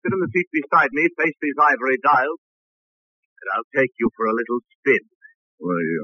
Sit 0.03 0.11
in 0.15 0.19
the 0.23 0.31
seat 0.31 0.47
beside 0.55 0.91
me, 0.95 1.03
face 1.19 1.35
these 1.43 1.59
ivory 1.59 1.99
dials, 1.99 2.39
and 2.39 3.47
I'll 3.51 3.69
take 3.75 3.91
you 3.99 4.07
for 4.15 4.31
a 4.31 4.35
little 4.35 4.59
spin. 4.79 5.03
Well, 5.59 5.75
you, 5.83 6.01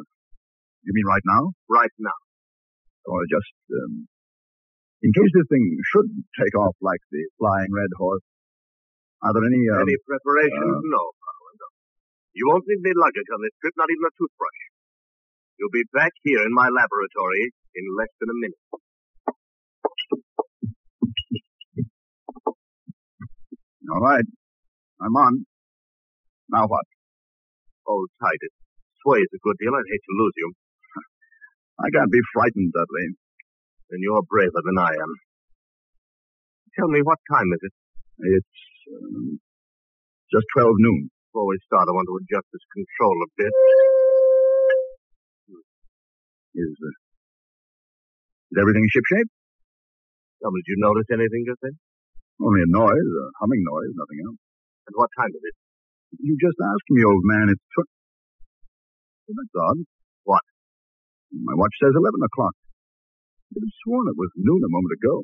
you 0.83 0.91
mean 0.91 1.07
right 1.07 1.23
now? 1.23 1.55
Right 1.71 1.95
now. 2.03 2.19
Or 3.07 3.23
just, 3.31 3.53
um, 3.71 4.11
in 5.03 5.09
case 5.15 5.31
this 5.31 5.47
thing 5.47 5.63
should 5.87 6.09
take 6.35 6.55
off 6.59 6.75
like 6.83 6.99
the 7.11 7.23
flying 7.39 7.71
red 7.71 7.91
horse, 7.95 8.23
are 9.23 9.31
there 9.31 9.47
any, 9.47 9.63
um, 9.71 9.87
Any 9.87 9.95
preparations? 10.03 10.83
uh, 10.83 10.83
no, 10.83 11.03
Fowler, 11.15 11.53
no. 11.63 11.67
You 12.35 12.43
won't 12.51 12.67
need 12.67 12.83
any 12.83 12.95
luggage 12.99 13.29
on 13.31 13.39
this 13.39 13.55
trip, 13.63 13.71
not 13.79 13.87
even 13.87 14.03
a 14.03 14.13
toothbrush. 14.19 14.61
You'll 15.55 15.71
be 15.71 15.87
back 15.95 16.11
here 16.27 16.43
in 16.43 16.51
my 16.51 16.67
laboratory 16.67 17.55
in 17.79 17.87
less 17.95 18.11
than 18.19 18.27
a 18.35 18.37
minute. 18.43 18.59
All 23.91 23.99
right. 23.99 24.25
I'm 25.01 25.15
on. 25.15 25.45
Now 26.49 26.67
what? 26.67 26.85
Hold 27.85 28.09
tight. 28.21 28.39
It 28.39 28.53
sways 29.03 29.27
a 29.33 29.39
good 29.43 29.57
deal. 29.59 29.75
I'd 29.75 29.89
hate 29.91 30.05
to 30.07 30.15
lose 30.15 30.35
you. 30.37 30.49
I 31.83 31.87
can't 31.91 32.11
be 32.11 32.21
frightened, 32.33 32.71
Dudley. 32.71 33.07
Then 33.89 33.99
you're 34.01 34.23
braver 34.29 34.63
than 34.63 34.77
I 34.79 34.91
am. 34.95 35.11
Tell 36.79 36.87
me, 36.87 37.01
what 37.03 37.19
time 37.29 37.49
is 37.53 37.61
it? 37.61 37.73
It's, 38.39 38.57
um, 38.89 39.39
just 40.31 40.47
12 40.57 40.73
noon. 40.79 41.09
Before 41.29 41.47
we 41.49 41.57
start, 41.65 41.85
I 41.89 41.93
want 41.93 42.07
to 42.09 42.17
adjust 42.21 42.47
this 42.53 42.65
control 42.73 43.17
a 43.21 43.29
bit. 43.37 43.53
Is, 46.55 46.73
uh, 46.73 46.95
is 48.53 48.57
everything 48.61 48.85
shipshape? 48.89 49.29
Tell 50.41 50.51
me, 50.53 50.61
did 50.65 50.73
you 50.73 50.79
notice 50.81 51.09
anything 51.13 51.45
just 51.49 51.61
then? 51.61 51.75
Only 52.43 52.59
a 52.59 52.69
noise, 52.69 53.07
a 53.07 53.25
humming 53.39 53.63
noise, 53.63 53.95
nothing 53.95 54.19
else. 54.27 54.39
And 54.91 54.93
what 54.99 55.07
time 55.15 55.31
is 55.31 55.43
it? 55.47 55.55
You 56.19 56.35
just 56.35 56.59
asked 56.59 56.89
me, 56.91 57.07
old 57.07 57.23
man. 57.23 57.47
It's 57.47 57.63
tw- 57.71 57.87
well, 59.31 59.35
that's 59.39 59.55
odd. 59.55 59.79
What? 60.27 60.43
My 61.31 61.55
watch 61.55 61.71
says 61.79 61.95
11 61.95 62.03
o'clock. 62.19 62.51
I 62.59 63.55
could 63.55 63.63
have 63.63 63.77
sworn 63.87 64.11
it 64.11 64.19
was 64.19 64.35
noon 64.35 64.59
a 64.59 64.67
moment 64.67 64.91
ago. 64.99 65.23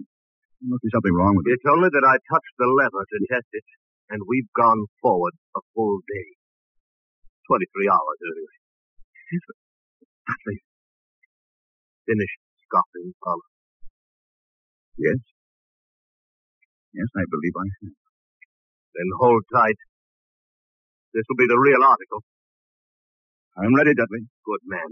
There 0.64 0.72
must 0.72 0.84
be 0.88 0.92
something 0.96 1.12
wrong 1.12 1.36
with 1.36 1.44
it. 1.52 1.60
It's 1.60 1.68
only 1.68 1.92
that 1.92 2.08
I 2.08 2.16
touched 2.32 2.56
the 2.56 2.72
lever 2.72 3.04
to 3.04 3.18
test 3.28 3.52
it, 3.52 3.68
and 4.16 4.24
we've 4.24 4.48
gone 4.56 4.88
forward 5.04 5.36
a 5.60 5.62
full 5.76 6.00
day. 6.08 6.40
23 7.52 7.68
hours 7.92 8.20
earlier. 8.24 8.54
Dudley. 10.24 10.58
Finish 12.08 12.34
scoffing, 12.64 13.12
Fowler. 13.20 13.50
Yes? 14.98 15.20
Yes, 16.94 17.10
I 17.16 17.24
believe 17.30 17.54
I 17.54 17.68
have. 17.70 17.94
Then 18.96 19.10
hold 19.22 19.44
tight. 19.54 19.80
This 21.14 21.24
will 21.30 21.38
be 21.38 21.48
the 21.48 21.58
real 21.58 21.84
article. 21.86 22.22
I'm 23.58 23.74
ready, 23.76 23.94
Dudley. 23.94 24.26
Good 24.46 24.64
man. 24.66 24.90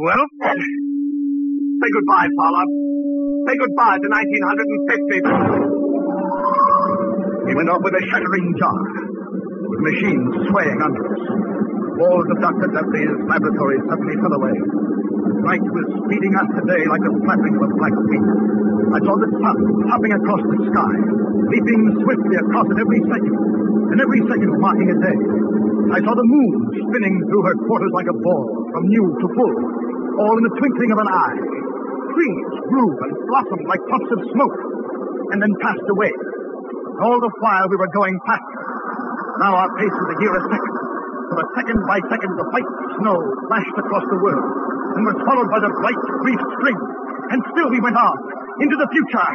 Well, 0.00 0.24
say 0.42 1.90
goodbye, 1.94 2.28
Fowler. 2.34 2.66
Say 3.46 3.56
goodbye 3.62 3.98
to 4.02 4.08
1950. 4.10 5.22
He 7.48 7.54
went 7.54 7.70
off 7.70 7.82
with 7.82 7.94
a 7.94 8.02
shattering 8.10 8.54
jar, 8.58 8.74
with 9.70 9.80
machines 9.80 10.34
swaying 10.50 10.80
under 10.82 11.02
us. 11.14 11.22
Walls 11.98 12.30
of 12.30 12.38
Dr. 12.38 12.70
Dudley's 12.70 13.14
laboratory 13.26 13.78
suddenly 13.90 14.16
fell 14.22 14.34
away. 14.38 14.54
Night 15.50 15.66
was 15.66 15.86
speeding 16.06 16.30
us 16.38 16.48
today 16.54 16.82
like 16.86 17.02
the 17.02 17.14
flapping 17.26 17.54
of 17.58 17.62
a 17.66 17.70
black 17.74 17.96
wing. 18.06 18.24
I 18.94 18.98
saw 19.02 19.14
the 19.18 19.30
sun 19.34 19.58
hopping 19.90 20.14
across 20.14 20.42
the 20.46 20.58
sky, 20.70 20.94
leaping 21.50 21.82
swiftly 21.98 22.36
across 22.38 22.70
it 22.70 22.78
every 22.78 23.02
second, 23.02 23.34
and 23.90 23.98
every 23.98 24.22
second 24.30 24.50
marking 24.62 24.88
a 24.94 24.98
day. 25.02 25.18
I 25.90 25.98
saw 26.06 26.14
the 26.14 26.22
moon 26.22 26.70
spinning 26.86 27.16
through 27.26 27.44
her 27.50 27.56
quarters 27.66 27.90
like 27.90 28.06
a 28.06 28.16
ball, 28.22 28.46
from 28.70 28.82
new 28.86 29.06
to 29.18 29.26
full, 29.34 29.54
all 30.22 30.34
in 30.38 30.44
the 30.46 30.54
twinkling 30.54 30.90
of 30.94 30.98
an 31.02 31.10
eye. 31.10 31.38
Trees 32.14 32.50
grew 32.70 32.90
and 32.94 33.12
blossomed 33.26 33.66
like 33.66 33.82
puffs 33.90 34.10
of 34.14 34.20
smoke, 34.38 34.58
and 35.34 35.42
then 35.42 35.50
passed 35.58 35.88
away. 35.90 36.14
All 37.02 37.18
the 37.18 37.32
while 37.42 37.66
we 37.66 37.74
were 37.74 37.90
going 37.90 38.14
faster. 38.22 38.62
Now 39.42 39.66
our 39.66 39.70
pace 39.82 39.96
was 39.98 40.08
a 40.14 40.18
year 40.22 40.34
a 40.38 40.42
second. 40.46 40.87
For 41.28 41.42
second 41.54 41.78
by 41.84 41.98
second, 42.08 42.32
the 42.40 42.46
white 42.48 42.70
snow 42.98 43.16
flashed 43.48 43.76
across 43.78 44.04
the 44.08 44.18
world 44.24 44.44
and 44.96 45.02
was 45.04 45.18
followed 45.28 45.48
by 45.52 45.60
the 45.60 45.70
bright, 45.70 46.00
brief 46.24 46.40
spring. 46.56 46.78
And 47.28 47.38
still 47.52 47.68
we 47.68 47.80
went 47.84 47.96
on 48.00 48.16
into 48.64 48.76
the 48.80 48.88
future. 48.88 49.28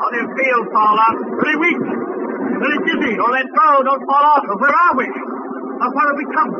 How 0.00 0.08
do 0.08 0.16
you 0.22 0.28
feel, 0.32 0.60
Fowler? 0.70 1.10
Very 1.42 1.56
weak, 1.60 1.82
very 2.62 2.78
dizzy. 2.86 3.12
Don't 3.18 3.34
let 3.34 3.48
go. 3.50 3.68
Don't 3.84 4.04
fall 4.06 4.24
off. 4.38 4.46
Where 4.46 4.72
are 4.72 4.94
we? 4.96 5.06
How 5.82 5.90
far 5.92 6.06
have 6.08 6.18
we 6.20 6.26
come? 6.30 6.50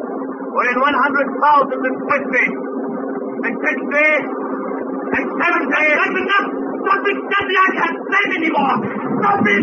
We're 0.51 0.67
in 0.67 0.81
100,000 0.83 1.87
and 1.87 1.97
50, 2.11 2.43
and 3.47 3.55
60, 3.55 3.71
and 5.15 5.27
70. 5.31 5.71
That's 5.71 6.19
enough! 6.19 6.51
Stop 6.81 7.07
it, 7.07 7.19
Dudley! 7.31 7.55
I 7.55 7.71
can't 7.79 7.99
stand 8.03 8.31
anymore! 8.35 8.75
Stop 9.21 9.47
it! 9.47 9.63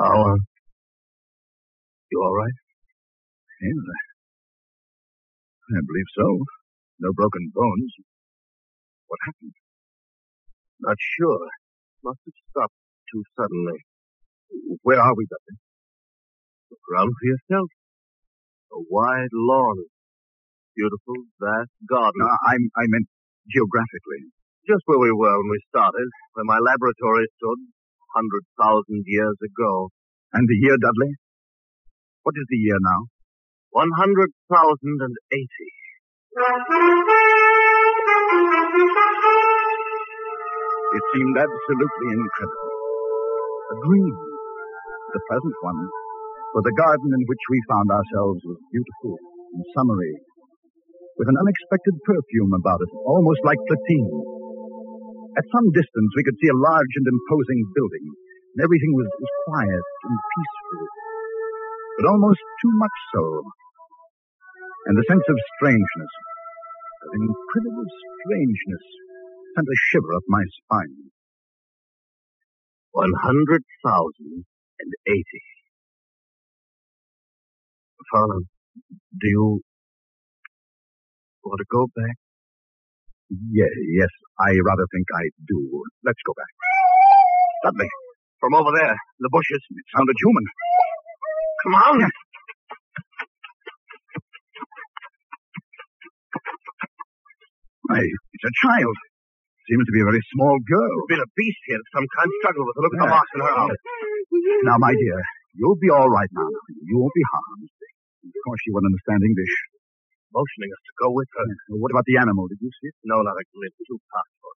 Fowler, 0.00 0.38
you 2.12 2.18
all 2.24 2.36
right? 2.36 2.58
Yes, 3.62 3.76
I, 3.76 4.00
I 5.76 5.80
believe 5.86 6.10
so. 6.16 6.26
No 7.00 7.10
broken 7.14 7.52
bones. 7.54 7.92
What 9.08 9.20
happened? 9.26 9.54
Not 10.80 10.96
sure. 10.98 11.48
Must 12.04 12.20
have 12.24 12.38
stopped 12.50 12.78
too 13.12 13.22
suddenly. 13.36 13.80
Where 14.82 15.00
are 15.00 15.14
we, 15.16 15.26
Dudley? 15.28 15.58
Look 16.72 16.84
around 16.92 17.12
for 17.12 17.26
yourself. 17.28 17.68
A 18.74 18.80
wide 18.90 19.34
lawn. 19.34 19.84
Beautiful, 20.76 21.28
vast 21.40 21.72
garden. 21.88 22.22
I, 22.24 22.56
I 22.56 22.84
meant 22.88 23.08
geographically. 23.52 24.32
Just 24.68 24.82
where 24.86 25.00
we 25.00 25.12
were 25.12 25.36
when 25.40 25.50
we 25.50 25.60
started, 25.68 26.08
where 26.34 26.46
my 26.46 26.58
laboratory 26.58 27.26
stood, 27.36 27.60
hundred 28.14 28.42
thousand 28.60 29.04
years 29.06 29.36
ago. 29.42 29.90
And 30.32 30.46
the 30.46 30.58
year, 30.62 30.76
Dudley? 30.78 31.12
What 32.22 32.34
is 32.38 32.46
the 32.50 32.60
year 32.60 32.78
now? 32.78 33.10
One 33.70 33.90
hundred 33.96 34.30
thousand 34.50 34.96
and 35.00 35.16
eighty. 35.32 35.70
It 40.90 41.04
seemed 41.14 41.36
absolutely 41.38 42.08
incredible. 42.14 42.70
A 43.70 43.76
dream. 43.86 44.14
The 45.14 45.22
pleasant 45.26 45.56
one. 45.62 45.80
For 46.50 46.62
the 46.66 46.74
garden 46.74 47.10
in 47.14 47.22
which 47.30 47.44
we 47.50 47.58
found 47.70 47.88
ourselves 47.94 48.42
was 48.42 48.58
beautiful 48.74 49.14
and 49.54 49.62
summery, 49.74 50.14
with 51.14 51.30
an 51.30 51.38
unexpected 51.38 51.94
perfume 52.02 52.50
about 52.58 52.82
it, 52.82 52.90
almost 53.06 53.38
like 53.46 53.58
platine. 53.70 54.39
At 55.38 55.46
some 55.54 55.70
distance, 55.70 56.10
we 56.18 56.24
could 56.26 56.38
see 56.42 56.50
a 56.50 56.58
large 56.58 56.94
and 56.98 57.06
imposing 57.06 57.60
building, 57.70 58.06
and 58.54 58.60
everything 58.66 58.92
was, 58.98 59.06
was 59.06 59.32
quiet 59.46 59.86
and 60.04 60.16
peaceful, 60.18 60.82
but 61.98 62.06
almost 62.10 62.42
too 62.62 62.72
much 62.74 62.96
so. 63.14 63.24
And 64.90 64.98
the 64.98 65.06
sense 65.06 65.22
of 65.22 65.36
strangeness, 65.54 66.12
of 67.06 67.10
incredible 67.14 67.86
strangeness, 67.86 68.84
sent 69.54 69.68
a 69.70 69.78
shiver 69.92 70.12
up 70.18 70.26
my 70.26 70.42
spine. 70.64 71.14
One 72.90 73.14
hundred 73.22 73.62
thousand 73.86 74.44
and 74.82 74.92
eighty. 75.06 75.42
Fowler, 78.12 78.42
do 79.14 79.26
you 79.30 79.60
want 81.44 81.60
to 81.62 81.66
go 81.70 81.86
back? 81.94 82.16
Yes, 83.30 83.70
yes, 83.94 84.10
I 84.42 84.50
rather 84.66 84.86
think 84.90 85.06
I 85.14 85.24
do. 85.46 85.58
Let's 86.02 86.18
go 86.26 86.34
back. 86.34 86.50
Dudley. 87.62 87.86
From 88.42 88.54
over 88.58 88.72
there, 88.74 88.90
in 88.96 89.22
the 89.22 89.30
bushes. 89.30 89.62
It 89.70 89.86
sounded 89.94 90.16
human. 90.18 90.44
Come 91.62 91.74
on. 91.76 91.96
Why, 97.86 98.00
it's 98.02 98.46
a 98.48 98.54
child. 98.66 98.96
Seems 99.68 99.84
to 99.86 99.92
be 99.94 100.00
a 100.02 100.08
very 100.08 100.24
small 100.34 100.56
girl. 100.66 100.94
Been 101.06 101.22
a 101.22 101.30
beast 101.36 101.62
here 101.70 101.78
of 101.78 101.88
some 101.94 102.06
kind. 102.18 102.28
Struggle 102.42 102.64
with 102.66 102.74
her. 102.74 102.82
Look 102.82 102.94
at 102.96 103.02
the 103.06 103.12
marks 103.14 103.32
in 103.36 103.40
her 103.46 103.52
arm. 103.54 103.70
Now, 104.66 104.76
my 104.82 104.90
dear, 104.90 105.20
you'll 105.54 105.78
be 105.78 105.90
all 105.94 106.08
right 106.10 106.32
now. 106.32 106.48
You 106.82 106.98
won't 106.98 107.14
be 107.14 107.26
harmed. 107.30 107.70
Of 108.26 108.40
course, 108.42 108.62
you 108.66 108.72
won't 108.74 108.88
understand 108.90 109.20
English. 109.22 109.54
Motioning 110.30 110.70
us 110.70 110.82
to 110.86 110.94
go 111.02 111.08
with 111.10 111.26
her. 111.34 111.46
Well, 111.74 111.82
what 111.82 111.90
about 111.90 112.06
the 112.06 112.18
animal? 112.22 112.46
Did 112.46 112.62
you 112.62 112.70
see 112.70 112.86
it? 112.90 112.96
No, 113.02 113.18
not 113.18 113.34
a 113.34 113.44
glimpse. 113.50 113.82
Too 113.82 113.98
powerful. 113.98 114.54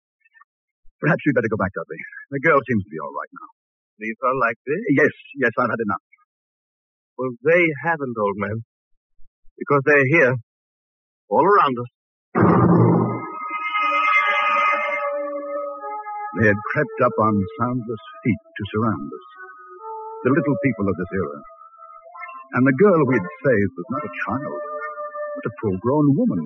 Perhaps 0.98 1.22
we'd 1.24 1.38
better 1.38 1.48
go 1.48 1.56
back, 1.56 1.70
Dudley. 1.72 2.00
The 2.34 2.42
girl 2.42 2.58
seems 2.66 2.82
to 2.84 2.90
be 2.90 2.98
all 2.98 3.14
right 3.14 3.32
now. 3.32 3.48
Leave 4.02 4.18
her 4.18 4.34
like 4.42 4.58
this? 4.66 4.82
Yes, 4.98 5.14
yes, 5.38 5.52
I've 5.56 5.70
had 5.70 5.78
enough. 5.78 6.04
Well, 7.16 7.32
they 7.46 7.62
haven't, 7.86 8.16
old 8.18 8.36
man. 8.36 8.64
Because 9.56 9.82
they're 9.86 10.10
here. 10.10 10.34
All 11.30 11.46
around 11.46 11.76
us. 11.78 11.90
They 16.40 16.46
had 16.50 16.60
crept 16.72 16.98
up 17.04 17.16
on 17.20 17.34
soundless 17.60 18.04
feet 18.24 18.42
to 18.42 18.62
surround 18.74 19.08
us. 19.12 19.26
The 20.24 20.32
little 20.34 20.56
people 20.64 20.86
of 20.88 20.96
this 20.96 21.12
era. 21.14 21.38
And 22.58 22.66
the 22.66 22.76
girl 22.82 23.00
we 23.06 23.14
had 23.14 23.28
saved 23.46 23.72
was 23.78 23.88
not 23.94 24.08
a 24.08 24.12
child, 24.26 24.60
but 25.34 25.50
a 25.50 25.56
full-grown 25.62 26.16
woman. 26.16 26.42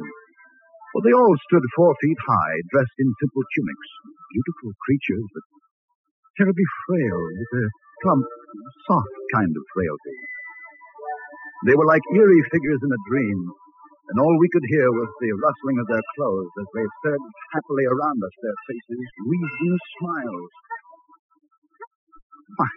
For 0.95 1.01
they 1.03 1.15
all 1.15 1.37
stood 1.51 1.65
four 1.75 1.91
feet 1.99 2.21
high, 2.23 2.57
dressed 2.71 2.99
in 3.03 3.11
simple 3.19 3.43
tunics. 3.43 3.89
Beautiful 4.31 4.71
creatures, 4.87 5.27
but 5.35 5.45
terribly 6.39 6.69
frail, 6.87 7.19
with 7.35 7.53
a 7.59 7.65
plump, 8.03 8.27
soft 8.87 9.15
kind 9.35 9.51
of 9.51 9.65
frailty. 9.75 10.19
They 11.67 11.75
were 11.75 11.89
like 11.89 12.05
eerie 12.15 12.47
figures 12.53 12.83
in 12.85 12.93
a 12.93 13.05
dream, 13.09 13.39
and 14.13 14.17
all 14.21 14.37
we 14.37 14.53
could 14.53 14.67
hear 14.69 14.87
was 14.93 15.11
the 15.19 15.33
rustling 15.33 15.79
of 15.81 15.89
their 15.89 16.05
clothes 16.15 16.53
as 16.61 16.69
they 16.77 16.87
surged 17.03 17.35
happily 17.57 17.87
around 17.89 18.21
us, 18.21 18.35
their 18.45 18.59
faces 18.69 19.03
wreathed 19.25 19.61
in 19.65 19.77
smiles. 19.99 20.53
Why, 22.55 22.71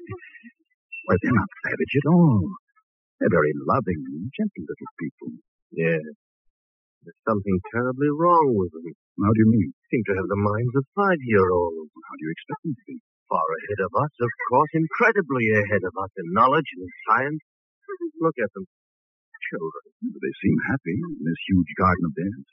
why, 1.06 1.16
they're 1.20 1.36
not 1.36 1.52
savage 1.68 1.96
at 2.00 2.08
all. 2.10 2.42
They're 3.20 3.36
very 3.36 3.54
loving 3.68 4.02
gentle 4.34 4.64
little 4.66 4.92
people. 4.98 5.32
Yes. 5.72 6.04
There's 7.04 7.24
something 7.28 7.58
terribly 7.72 8.12
wrong 8.12 8.56
with 8.56 8.72
them. 8.76 8.92
How 9.24 9.32
do 9.32 9.40
you 9.40 9.50
mean? 9.52 9.72
Seem 9.92 10.04
to 10.12 10.16
have 10.20 10.28
the 10.28 10.40
minds 10.40 10.76
of 10.76 10.84
five-year-olds. 10.96 11.92
How 11.96 12.16
do 12.20 12.24
you 12.28 12.32
expect 12.36 12.62
them 12.68 12.76
to 12.76 12.84
be? 12.88 12.98
Far 13.32 13.44
ahead 13.44 13.82
of 13.84 13.92
us, 13.92 14.14
of 14.24 14.32
course, 14.52 14.72
incredibly 14.76 15.52
ahead 15.52 15.84
of 15.84 15.94
us 16.00 16.12
in 16.16 16.32
knowledge 16.32 16.68
and 16.76 16.84
in 16.88 16.92
science. 17.08 17.44
Look 18.24 18.36
at 18.40 18.52
them. 18.56 18.68
Children. 19.52 19.84
They 20.04 20.34
seem 20.44 20.58
happy 20.68 20.98
in 21.00 21.24
this 21.24 21.42
huge 21.48 21.72
garden 21.80 22.04
of 22.08 22.14
theirs. 22.16 22.48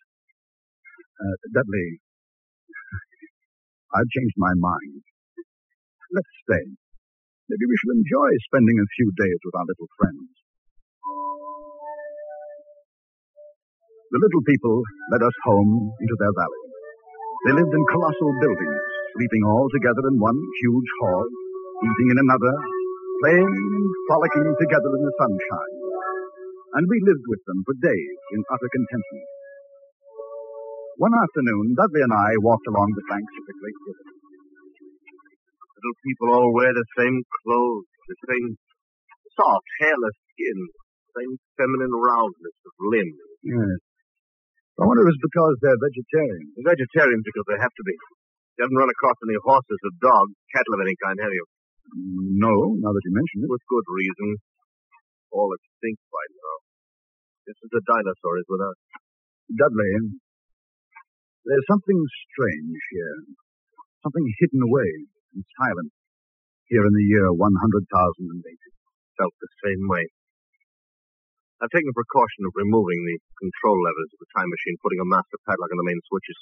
Uh, 1.19 1.37
Dudley, 1.55 1.99
I've 3.99 4.11
changed 4.15 4.39
my 4.39 4.55
mind. 4.55 5.03
Let's 6.15 6.35
stay. 6.47 6.67
Maybe 7.51 7.67
we 7.67 7.77
shall 7.83 7.99
enjoy 7.99 8.31
spending 8.47 8.79
a 8.79 8.93
few 8.95 9.09
days 9.19 9.41
with 9.43 9.55
our 9.59 9.67
little 9.67 9.91
friends. 9.99 10.31
The 14.13 14.21
little 14.21 14.45
people 14.45 14.77
led 15.13 15.23
us 15.25 15.37
home 15.49 15.73
into 16.01 16.17
their 16.21 16.35
valley. 16.37 16.63
They 17.45 17.55
lived 17.57 17.73
in 17.73 17.85
colossal 17.93 18.33
buildings, 18.41 18.81
sleeping 19.17 19.45
all 19.45 19.69
together 19.73 20.05
in 20.09 20.17
one 20.17 20.37
huge 20.37 20.91
hall, 21.01 21.27
eating 21.85 22.09
in 22.13 22.19
another, 22.25 22.55
playing 23.21 23.49
and 23.49 23.87
frolicking 24.09 24.49
together 24.61 24.91
in 24.97 25.03
the 25.05 25.15
sunshine. 25.21 25.75
And 26.75 26.85
we 26.89 26.99
lived 27.05 27.27
with 27.29 27.43
them 27.45 27.61
for 27.69 27.77
days 27.85 28.17
in 28.33 28.41
utter 28.49 28.71
contentment. 28.73 29.29
One 30.99 31.15
afternoon, 31.15 31.75
Dudley 31.77 32.03
and 32.07 32.15
I 32.15 32.31
walked 32.41 32.67
along 32.71 32.89
the 32.97 33.07
banks 33.13 33.35
of 33.35 33.45
the 33.45 33.57
great 33.61 33.79
river. 33.83 34.07
Little 35.85 35.97
people 36.01 36.29
all 36.33 36.51
wear 36.55 36.73
the 36.73 36.89
same 36.97 37.21
clothes, 37.45 37.89
the 38.09 38.19
same 38.31 38.57
soft, 39.37 39.69
hairless 39.85 40.17
skin, 40.33 40.59
the 40.65 41.11
same 41.21 41.33
feminine 41.61 41.93
roundness 41.93 42.57
of 42.65 42.75
limb. 42.89 43.11
Yes. 43.45 43.84
I 44.75 44.83
wonder 44.83 45.07
if 45.07 45.15
it's 45.15 45.23
because 45.23 45.55
they're 45.63 45.79
vegetarians. 45.79 46.51
They're 46.59 46.75
vegetarians 46.75 47.23
because 47.23 47.47
they 47.47 47.59
have 47.63 47.71
to 47.71 47.85
be. 47.87 47.95
You 48.59 48.61
haven't 48.67 48.81
run 48.81 48.91
across 48.91 49.19
any 49.23 49.39
horses 49.39 49.81
or 49.87 49.93
dogs, 50.03 50.35
cattle 50.51 50.75
of 50.79 50.83
any 50.83 50.95
kind, 50.99 51.19
have 51.23 51.31
you? 51.31 51.47
No, 52.43 52.55
now 52.83 52.91
that 52.91 53.05
you 53.07 53.15
mention 53.15 53.47
it. 53.47 53.51
With 53.51 53.63
good 53.71 53.87
reason. 53.87 54.43
All 55.31 55.51
extinct 55.55 56.03
by 56.11 56.25
now. 56.27 56.55
This 57.47 57.59
is 57.63 57.71
the 57.71 57.83
dinosaur 57.87 58.35
is 58.43 58.49
with 58.51 58.63
us. 58.67 58.79
Dudley, 59.55 60.19
there's 61.45 61.69
something 61.71 62.01
strange 62.31 62.81
here. 62.91 63.17
Something 64.03 64.27
hidden 64.43 64.65
away 64.65 64.91
and 65.39 65.45
silent 65.61 65.93
here 66.67 66.83
in 66.83 66.95
the 66.95 67.07
year 67.15 67.31
100,080. 67.31 67.47
Felt 69.19 69.35
the 69.39 69.53
same 69.63 69.83
way. 69.87 70.09
I've 71.65 71.73
taken 71.73 71.89
the 71.89 71.97
precaution 71.97 72.45
of 72.45 72.53
removing 72.61 73.01
the 73.09 73.17
control 73.41 73.81
levers 73.81 74.13
of 74.13 74.21
the 74.21 74.29
time 74.37 74.53
machine, 74.53 74.77
putting 74.85 75.01
a 75.01 75.09
master 75.09 75.41
padlock 75.49 75.73
on 75.73 75.81
the 75.81 75.89
main 75.89 75.97
switches. 76.13 76.37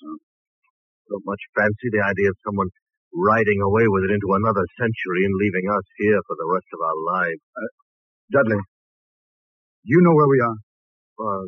Don't 1.06 1.22
much 1.22 1.38
fancy 1.54 1.94
the 1.94 2.02
idea 2.02 2.26
of 2.26 2.42
someone 2.42 2.66
riding 3.14 3.62
away 3.62 3.86
with 3.86 4.02
it 4.02 4.10
into 4.18 4.34
another 4.34 4.66
century 4.74 5.22
and 5.22 5.38
leaving 5.38 5.70
us 5.70 5.86
here 6.02 6.18
for 6.26 6.34
the 6.34 6.48
rest 6.50 6.66
of 6.74 6.80
our 6.82 6.98
lives. 7.14 7.42
Uh, 7.54 7.70
Dudley, 8.34 8.58
you 9.86 10.02
know 10.02 10.10
where 10.10 10.26
we 10.26 10.42
are? 10.42 10.58
Well, 11.22 11.44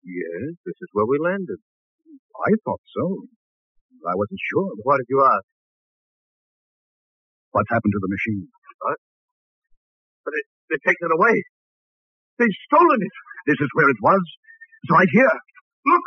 yes, 0.00 0.56
this 0.64 0.78
is 0.80 0.88
where 0.96 1.04
we 1.04 1.20
landed. 1.20 1.60
I 2.32 2.56
thought 2.64 2.80
so. 2.96 3.28
I 4.08 4.16
wasn't 4.16 4.40
sure. 4.40 4.72
Why 4.88 4.96
did 4.96 5.12
you 5.12 5.20
ask? 5.20 5.44
What's 7.52 7.68
happened 7.68 7.92
to 7.92 8.00
the 8.00 8.08
machine? 8.08 8.48
What? 8.80 8.98
But 10.24 10.32
it, 10.32 10.44
they've 10.72 10.86
taken 10.88 11.12
it 11.12 11.16
away. 11.20 11.44
They've 12.40 12.60
stolen 12.72 13.00
it. 13.04 13.14
This 13.44 13.60
is 13.60 13.68
where 13.76 13.92
it 13.92 14.00
was. 14.00 14.24
It's 14.80 14.92
right 14.96 15.12
here. 15.12 15.36
Look! 15.84 16.06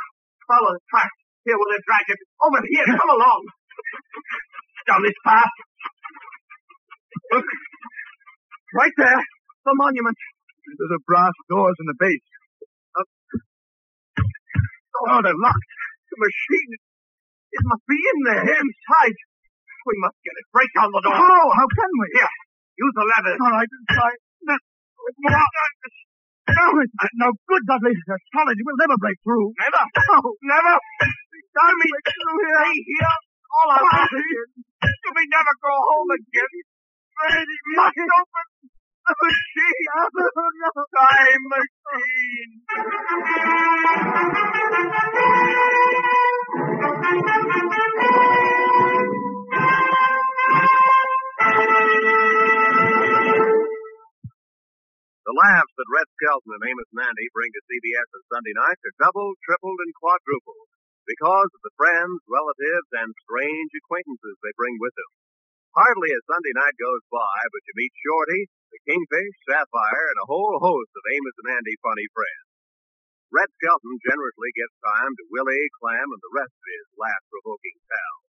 Follow 0.49 0.73
the 0.73 0.81
track. 0.89 1.13
Here 1.45 1.53
will 1.53 1.69
they 1.69 1.81
drag 1.85 2.05
it. 2.09 2.19
Over 2.41 2.57
here. 2.65 2.89
Come 2.89 3.13
along. 3.13 3.41
Down 4.89 5.01
this 5.05 5.13
path. 5.21 5.53
Look. 7.37 7.45
Right 8.73 8.95
there. 8.97 9.21
The 9.21 9.73
monument. 9.77 10.17
There's 10.65 10.97
a 10.97 11.01
brass 11.05 11.37
doors 11.53 11.77
in 11.77 11.85
the 11.85 11.97
base. 12.01 12.27
Oh, 15.05 15.21
they're 15.21 15.37
locked. 15.37 15.71
The 16.09 16.17
machine. 16.17 16.71
It 17.53 17.63
must 17.69 17.85
be 17.85 17.97
in 17.97 18.17
there, 18.25 18.41
inside. 18.41 19.17
We 19.85 19.95
must 20.01 20.17
get 20.25 20.33
it. 20.33 20.45
Break 20.49 20.71
down 20.73 20.89
the 20.89 21.01
door. 21.05 21.13
How? 21.13 21.45
How 21.53 21.67
can 21.69 21.91
we? 22.01 22.07
Here. 22.17 22.33
Use 22.81 22.93
the 22.97 23.05
lever. 23.05 23.37
All 23.37 23.53
right. 23.53 23.69
No, 26.49 26.65
it's 26.83 27.15
no 27.15 27.29
good, 27.47 27.63
Dudley. 27.67 27.95
They're 28.07 28.19
solid. 28.35 28.57
We'll 28.59 28.79
never 28.79 28.97
break 28.99 29.17
through. 29.23 29.53
Never. 29.59 29.83
No, 30.11 30.17
never. 30.43 30.75
Damn 31.55 31.75
me. 31.79 31.89
Stay 32.03 32.75
here. 32.83 33.17
All 33.53 33.71
our 33.71 33.83
lives. 33.83 34.11
You 34.11 35.11
may 35.15 35.27
never 35.31 35.53
go 35.63 35.71
home 35.71 36.11
again. 36.17 36.53
Brady 37.15 37.57
must 37.77 37.95
open 37.97 38.47
the 39.07 39.13
machine. 39.23 39.87
Time 40.95 41.43
machine. 47.47 47.52
The 55.23 55.39
laughs 55.39 55.71
that 55.79 55.87
Red 55.87 56.11
Skelton 56.19 56.51
and 56.51 56.67
Amos 56.67 56.91
and 56.91 57.07
Andy 57.07 57.31
bring 57.31 57.47
to 57.55 57.63
CBS 57.63 58.11
on 58.11 58.27
Sunday 58.27 58.51
nights 58.59 58.83
are 58.83 58.99
doubled, 58.99 59.39
tripled, 59.47 59.79
and 59.79 59.95
quadrupled 59.95 60.67
because 61.07 61.47
of 61.55 61.63
the 61.63 61.77
friends, 61.79 62.19
relatives, 62.27 62.91
and 62.91 63.07
strange 63.23 63.71
acquaintances 63.71 64.35
they 64.43 64.51
bring 64.59 64.75
with 64.83 64.91
them. 64.99 65.11
Hardly 65.79 66.11
a 66.11 66.27
Sunday 66.27 66.51
night 66.51 66.75
goes 66.75 67.07
by 67.07 67.39
but 67.55 67.63
you 67.63 67.73
meet 67.79 67.95
Shorty, 68.03 68.51
the 68.67 68.83
Kingfish, 68.83 69.35
Sapphire, 69.47 70.11
and 70.11 70.19
a 70.19 70.27
whole 70.27 70.59
host 70.59 70.91
of 70.91 71.07
Amos 71.07 71.39
and 71.39 71.55
Andy 71.55 71.75
funny 71.79 72.07
friends. 72.11 72.47
Red 73.31 73.47
Skelton 73.63 73.95
generously 74.03 74.51
gives 74.59 74.75
time 74.83 75.15
to 75.15 75.31
Willie, 75.31 75.71
Clem, 75.79 76.11
and 76.11 76.19
the 76.19 76.35
rest 76.35 76.51
of 76.51 76.67
his 76.67 76.99
laugh-provoking 76.99 77.79
pals. 77.87 78.27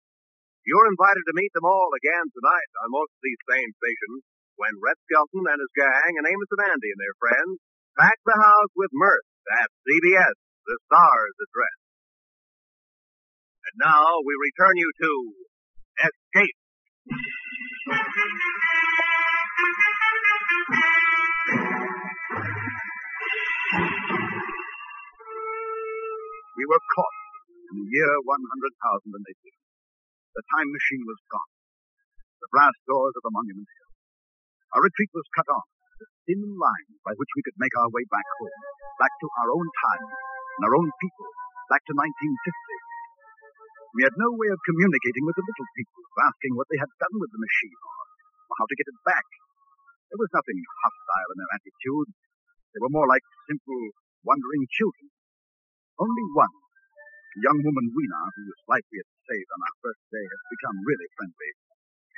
You're 0.62 0.95
invited 0.95 1.26
to 1.26 1.36
meet 1.42 1.53
them 1.59 1.66
all 1.66 1.90
again 1.92 2.30
tonight 2.30 2.70
on 2.86 2.95
most 2.95 3.12
of 3.12 3.20
these 3.26 3.42
same 3.51 3.70
stations 3.82 4.22
when 4.57 4.78
Red 4.78 4.98
Skelton 5.07 5.44
and 5.50 5.59
his 5.59 5.72
gang 5.74 6.12
and 6.18 6.26
Amos 6.26 6.50
and 6.55 6.64
Andy 6.70 6.90
and 6.94 7.00
their 7.02 7.18
friends 7.18 7.59
pack 7.98 8.18
the 8.22 8.38
house 8.38 8.72
with 8.74 8.90
mirth 8.94 9.26
at 9.61 9.68
CBS, 9.86 10.36
the 10.66 10.76
Stars 10.86 11.36
Address. 11.42 11.78
And 13.70 13.76
now 13.82 14.22
we 14.22 14.34
return 14.38 14.74
you 14.78 14.90
to 14.90 15.12
Escape. 16.11 16.59
We 26.55 26.64
were 26.70 26.84
caught 26.94 27.18
in 27.70 27.74
the 27.82 27.88
year 27.90 28.14
100,080. 28.22 28.40
The 30.34 30.42
time 30.50 30.68
machine 30.70 31.05
was 31.07 31.20
gone. 31.30 31.52
The 32.40 32.48
brass 32.50 32.74
doors 32.86 33.14
of 33.18 33.22
the 33.22 33.34
monument. 33.34 33.84
Our 34.74 34.82
retreat 34.82 35.10
was 35.14 35.22
cut 35.38 35.46
off. 35.54 35.70
The 36.02 36.10
thin 36.26 36.42
line 36.42 36.90
by 37.06 37.14
which 37.14 37.32
we 37.38 37.46
could 37.46 37.54
make 37.62 37.70
our 37.78 37.86
way 37.94 38.02
back 38.10 38.26
home, 38.42 38.58
back 38.98 39.14
to 39.22 39.26
our 39.38 39.50
own 39.54 39.68
time 39.70 40.06
and 40.10 40.62
our 40.66 40.74
own 40.74 40.90
people, 40.98 41.30
back 41.70 41.78
to 41.86 41.94
1950. 41.94 42.34
We 43.94 44.02
had 44.02 44.18
no 44.18 44.34
way 44.34 44.50
of 44.50 44.58
communicating 44.66 45.22
with 45.22 45.38
the 45.38 45.46
little 45.46 45.70
people, 45.78 46.02
asking 46.26 46.58
what 46.58 46.66
they 46.66 46.82
had 46.82 46.90
done 46.98 47.14
with 47.22 47.30
the 47.30 47.38
machine 47.38 47.78
or 48.50 48.54
how 48.58 48.66
to 48.66 48.74
get 48.74 48.90
it 48.90 48.98
back. 49.06 49.26
There 50.10 50.18
was 50.18 50.34
nothing 50.34 50.58
hostile 50.82 51.30
in 51.30 51.38
their 51.38 51.54
attitude. 51.54 52.10
They 52.74 52.82
were 52.82 52.90
more 52.90 53.06
like 53.06 53.22
simple, 53.46 53.94
wondering 54.26 54.66
children. 54.74 55.14
Only 56.02 56.26
one, 56.34 56.50
a 56.50 57.38
young 57.46 57.62
woman, 57.62 57.94
Weena, 57.94 58.22
who 58.34 58.42
was 58.50 58.62
like 58.66 58.82
we 58.90 58.98
had 58.98 59.10
saved 59.30 59.50
on 59.54 59.62
our 59.62 59.76
first 59.86 60.02
day, 60.10 60.26
had 60.26 60.42
become 60.50 60.82
really 60.82 61.06
friendly. 61.14 61.50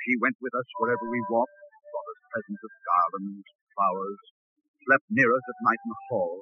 She 0.01 0.17
went 0.17 0.41
with 0.41 0.57
us 0.57 0.65
wherever 0.81 1.05
we 1.05 1.21
walked, 1.29 1.53
presents 2.31 2.63
of 2.63 2.71
garlands, 2.83 3.47
flowers, 3.73 4.21
slept 4.87 5.07
near 5.11 5.29
us 5.31 5.45
at 5.47 5.65
night 5.67 5.81
in 5.83 5.91
the 5.91 6.03
hall, 6.11 6.35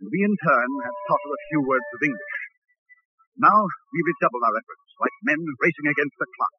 and 0.00 0.08
we 0.10 0.20
in 0.22 0.34
turn 0.38 0.68
had 0.86 0.96
taught 1.06 1.24
her 1.26 1.34
a 1.34 1.46
few 1.50 1.60
words 1.66 1.88
of 1.94 2.04
English. 2.06 2.36
Now 3.38 3.58
we 3.90 3.98
redoubled 4.06 4.46
our 4.46 4.54
efforts, 4.54 4.86
like 5.02 5.26
men 5.26 5.40
racing 5.58 5.88
against 5.90 6.16
the 6.22 6.30
clock, 6.38 6.56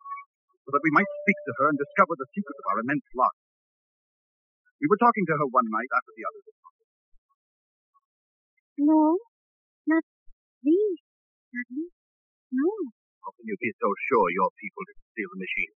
so 0.67 0.69
that 0.75 0.83
we 0.83 0.91
might 0.91 1.07
speak 1.23 1.39
to 1.47 1.55
her 1.63 1.67
and 1.71 1.79
discover 1.79 2.19
the 2.19 2.31
secret 2.35 2.57
of 2.59 2.67
our 2.67 2.79
immense 2.83 3.07
loss. 3.15 3.37
We 4.83 4.91
were 4.91 4.99
talking 4.99 5.23
to 5.23 5.37
her 5.39 5.47
one 5.47 5.71
night 5.71 5.91
after 5.95 6.11
the 6.11 6.25
others 6.27 6.45
had 6.51 6.57
gone. 6.59 6.79
No, 8.75 9.01
not 9.87 10.03
these, 10.67 10.99
Dudley. 11.55 11.87
No. 12.51 12.71
How 13.23 13.31
can 13.33 13.47
you 13.47 13.57
be 13.57 13.71
so 13.79 13.89
sure 14.11 14.27
your 14.35 14.51
people 14.59 14.83
didn't 14.83 15.07
steal 15.15 15.29
the 15.31 15.39
machine? 15.39 15.73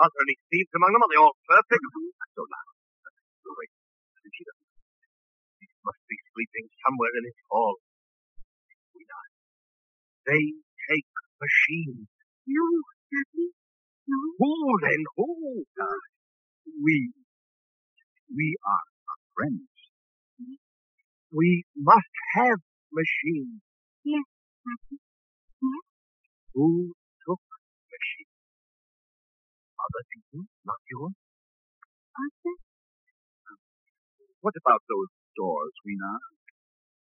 Are 0.00 0.08
there 0.08 0.24
any 0.24 0.36
thieves 0.48 0.72
among 0.72 0.92
them? 0.96 1.04
Are 1.04 1.10
they 1.12 1.20
all 1.20 1.36
perfect? 1.44 1.84
Not 1.84 2.30
so 2.32 2.42
loud. 2.48 2.68
Wait. 3.52 3.72
She. 4.32 4.44
He 5.60 5.66
must 5.84 6.02
be 6.08 6.16
sleeping 6.32 6.66
somewhere 6.86 7.12
in 7.20 7.24
his 7.28 7.40
hall. 7.50 7.76
We 8.96 9.02
not. 9.04 9.28
They 10.30 10.44
take 10.88 11.08
machines. 11.42 12.08
No, 12.46 12.66
Dudley. 13.10 13.50
Who 14.38 14.52
then? 14.82 15.02
Who? 15.16 15.28
Uh, 15.76 16.00
we, 16.82 17.12
we 18.34 18.56
are 18.64 18.86
our 19.10 19.20
friends. 19.34 19.68
We 21.32 21.64
must 21.76 22.14
have 22.36 22.60
machines. 22.92 23.60
Yes, 24.04 24.26
Captain. 24.64 24.98
Yes. 25.62 25.84
Who 26.54 26.68
took 26.92 26.96
machines? 26.96 27.01
Other 29.82 30.04
people, 30.14 30.46
not 30.64 30.80
yours? 30.90 31.14
Arthur? 32.14 32.56
What 34.42 34.54
about 34.58 34.82
those 34.88 35.10
doors, 35.36 35.74
Weena? 35.86 36.12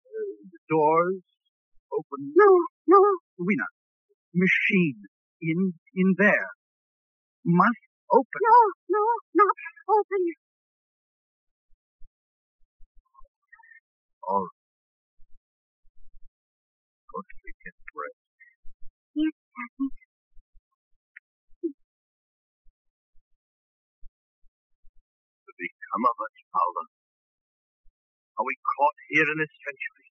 Uh, 0.07 0.33
the 0.53 0.61
doors 0.68 1.22
open. 1.93 2.33
No, 2.37 2.51
no. 2.89 3.01
Weena, 3.39 3.68
machine 4.35 5.03
in 5.43 5.74
in 5.95 6.09
there 6.18 6.51
must 7.45 7.83
open. 8.12 8.41
No, 8.45 8.59
no, 8.97 9.03
not 9.35 9.57
open. 9.89 10.22
All 14.28 14.45
right. 14.45 14.59
Go 17.11 17.18
to 17.22 17.35
sleep, 17.43 17.57
get 17.64 17.74
rest. 17.97 18.20
Yes, 19.16 19.35
Captain. 19.57 19.99
To 25.91 25.99
become 25.99 26.07
of 26.07 26.22
us, 26.22 26.34
Fowler? 26.55 26.86
Are 28.38 28.47
we 28.47 28.55
caught 28.62 28.99
here 29.11 29.26
in 29.26 29.43
this 29.43 29.51
century? 29.59 30.07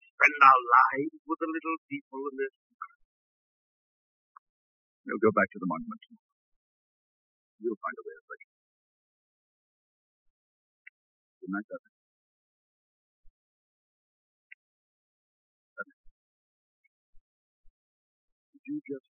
Spend 0.00 0.40
our 0.48 0.60
lives 0.64 1.12
with 1.28 1.38
the 1.44 1.50
little 1.52 1.76
people 1.92 2.24
in 2.32 2.40
this 2.40 2.56
We'll 5.04 5.20
go 5.20 5.28
back 5.36 5.44
to 5.52 5.58
the 5.60 5.68
monument. 5.68 6.00
tomorrow. 6.08 6.24
We'll 7.60 7.80
find 7.84 7.96
a 8.00 8.04
way 8.06 8.16
of 8.16 8.24
breaking. 8.32 8.52
Good 11.36 11.52
night, 11.52 11.68
Dudley. 11.68 11.92
Did 18.56 18.62
you 18.72 18.76
just... 18.88 19.08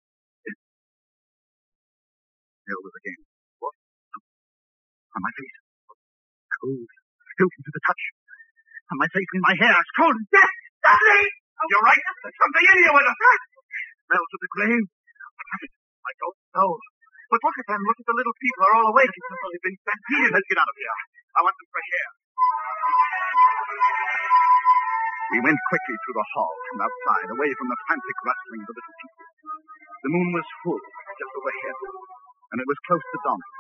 There 2.68 2.78
was 2.78 2.94
again. 3.02 3.22
What? 3.24 3.27
My 5.18 5.34
face. 5.34 5.58
Cold. 6.62 6.90
Frozen 7.38 7.62
to 7.66 7.72
the 7.74 7.84
touch. 7.86 8.04
On 8.94 8.98
my 9.02 9.10
face 9.10 9.32
and 9.34 9.44
my 9.46 9.56
hair. 9.58 9.76
It's 9.78 9.94
cold 9.98 10.14
as 10.14 10.28
death. 10.30 10.56
Dudley! 10.86 11.26
You're 11.58 11.86
right. 11.86 12.04
There's 12.22 12.38
something 12.38 12.66
in 12.70 12.78
here 12.86 12.94
with 12.94 13.08
us. 13.10 13.18
Smells 13.18 14.32
of 14.32 14.40
the 14.46 14.52
grave. 14.54 14.86
I 14.88 16.14
don't 16.22 16.40
know. 16.54 16.72
But 17.34 17.42
look 17.44 17.58
at 17.60 17.68
them. 17.68 17.82
Look 17.82 18.00
at 18.00 18.08
the 18.08 18.18
little 18.18 18.36
people. 18.38 18.60
They're 18.62 18.78
all 18.78 18.90
awake. 18.94 19.12
They've 19.12 19.66
been 19.66 19.78
stampeded. 19.82 20.32
Let's 20.38 20.48
get 20.48 20.62
out 20.62 20.70
of 20.70 20.78
here. 20.78 20.96
I 21.36 21.40
want 21.44 21.56
some 21.58 21.70
fresh 21.74 21.92
air. 21.98 22.10
We 25.28 25.44
went 25.44 25.60
quickly 25.68 25.96
through 26.08 26.18
the 26.18 26.30
hall 26.34 26.54
from 26.72 26.80
outside, 26.88 27.28
away 27.36 27.52
from 27.60 27.68
the 27.68 27.80
frantic 27.84 28.18
rustling 28.24 28.62
of 28.64 28.68
the 28.72 28.76
little 28.80 28.96
people. 28.96 29.26
The 30.08 30.12
moon 30.16 30.30
was 30.32 30.48
full, 30.64 30.80
just 31.20 31.34
overhead, 31.36 31.78
and 32.56 32.58
it 32.64 32.68
was 32.70 32.80
close 32.88 33.04
to 33.04 33.18
dawning, 33.28 33.54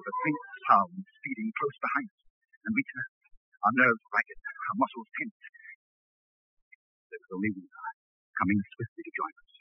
with 0.00 0.08
a 0.08 0.14
faint 0.24 0.40
sound 0.68 1.00
speeding 1.00 1.48
close 1.56 1.78
behind 1.80 2.08
us, 2.12 2.28
and 2.68 2.72
we 2.76 2.84
turned, 2.84 3.16
our 3.64 3.72
nerves 3.72 4.04
ragged, 4.12 4.36
our 4.36 4.76
muscles 4.76 5.08
tense. 5.16 5.40
There 7.08 7.20
was 7.24 7.32
only 7.40 7.50
Weena, 7.56 7.80
coming 8.36 8.60
swiftly 8.60 9.02
to 9.08 9.12
join 9.16 9.32
us. 9.32 9.52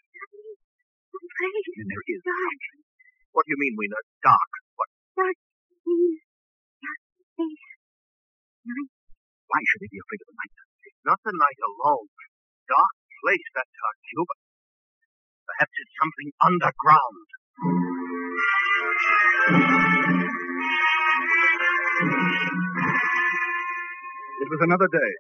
Afraid. 1.16 1.64
And 1.80 1.88
there 1.88 2.06
is 2.12 2.20
Dark. 2.28 2.62
What 3.32 3.48
do 3.48 3.56
you 3.56 3.60
mean, 3.64 3.80
Weena? 3.80 4.00
Dark. 4.20 4.52
What? 4.76 4.90
Dark 5.16 5.38
means 5.88 6.20
dark 6.84 7.00
space. 7.32 7.66
Night. 8.68 8.92
Why 9.48 9.64
should 9.64 9.82
they 9.88 9.92
be 9.96 10.04
afraid 10.04 10.22
of 10.28 10.28
the 10.28 10.36
night? 10.36 10.52
It's 10.92 11.04
not 11.08 11.20
the 11.24 11.32
night 11.32 11.60
alone. 11.64 12.12
Dark 12.68 12.96
place, 13.24 13.48
that's 13.56 13.78
our 13.80 13.96
cube. 14.12 14.32
Perhaps 15.48 15.72
it's 15.80 15.96
something 15.96 16.30
underground. 16.44 17.28
It 24.48 24.56
was 24.56 24.64
another 24.64 24.88
day. 24.88 25.12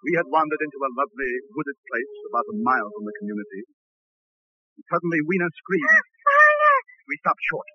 We 0.00 0.16
had 0.16 0.32
wandered 0.32 0.64
into 0.64 0.80
a 0.80 0.88
lovely 0.96 1.32
wooded 1.52 1.76
place 1.76 2.14
about 2.32 2.48
a 2.48 2.56
mile 2.56 2.88
from 2.88 3.04
the 3.04 3.12
community. 3.20 3.68
And 3.68 4.84
suddenly 4.88 5.20
Weena 5.28 5.44
screamed. 5.44 6.08
We 7.04 7.20
stopped 7.20 7.44
short. 7.52 7.68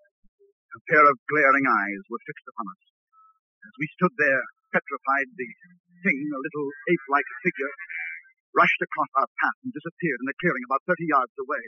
A 0.73 0.81
pair 0.89 1.05
of 1.05 1.21
glaring 1.29 1.69
eyes 1.69 2.01
were 2.09 2.25
fixed 2.25 2.49
upon 2.49 2.65
us. 2.73 2.81
As 3.61 3.73
we 3.77 3.93
stood 3.93 4.09
there, 4.17 4.41
petrified, 4.73 5.29
the 5.37 5.49
thing, 6.01 6.17
a 6.33 6.41
little 6.49 6.67
ape-like 6.89 7.29
figure, 7.45 7.73
rushed 8.57 8.81
across 8.81 9.11
our 9.21 9.29
path 9.37 9.57
and 9.61 9.77
disappeared 9.77 10.17
in 10.17 10.33
a 10.33 10.35
clearing 10.41 10.65
about 10.65 10.81
30 10.89 10.97
yards 11.13 11.35
away. 11.45 11.61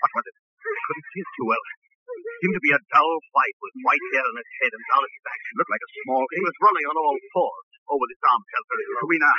What 0.00 0.16
was 0.16 0.24
it? 0.32 0.36
I 0.64 0.72
Couldn't 0.88 1.08
see 1.12 1.20
it 1.20 1.30
too 1.36 1.44
well. 1.52 1.64
It 2.08 2.40
Seemed 2.40 2.56
to 2.56 2.64
be 2.64 2.72
a 2.72 2.80
dull 2.88 3.20
white 3.36 3.58
with 3.60 3.84
white 3.84 4.06
hair 4.16 4.24
on 4.24 4.40
its 4.40 4.52
head 4.64 4.72
and 4.72 4.84
down 4.88 5.04
its 5.12 5.20
back. 5.28 5.40
It 5.44 5.56
looked 5.60 5.72
like 5.76 5.84
a 5.84 5.92
small 6.08 6.24
He 6.32 6.40
was 6.40 6.56
running 6.64 6.88
on 6.88 6.96
all 6.96 7.20
fours 7.36 7.73
over 7.90 8.06
arms 8.24 8.48
held 8.54 8.66
very 8.70 8.86
low. 8.88 9.04
Weena, 9.08 9.32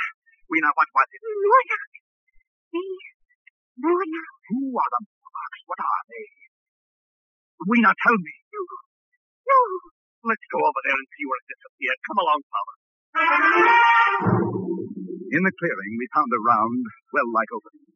Weena, 0.46 0.70
what 0.74 0.88
was 0.90 1.08
it? 1.10 1.22
Morlock. 1.26 1.82
They. 2.74 2.92
Who 3.82 4.60
are 4.76 4.90
the 4.94 5.00
Morlocks? 5.06 5.60
What 5.66 5.80
are 5.82 6.04
they? 6.06 6.24
Weena, 7.66 7.90
tell 7.90 8.18
me. 8.18 8.34
No. 9.46 9.58
Let's 10.26 10.46
go 10.50 10.58
over 10.58 10.82
there 10.82 10.98
and 10.98 11.08
see 11.14 11.24
where 11.26 11.38
it 11.38 11.48
disappeared. 11.54 11.98
Come 12.02 12.18
along, 12.18 12.40
Fowler. 12.50 12.76
In 15.26 15.42
the 15.42 15.54
clearing, 15.54 15.92
we 15.98 16.06
found 16.14 16.30
a 16.34 16.40
round, 16.42 16.82
well-like 17.14 17.50
opening. 17.54 17.94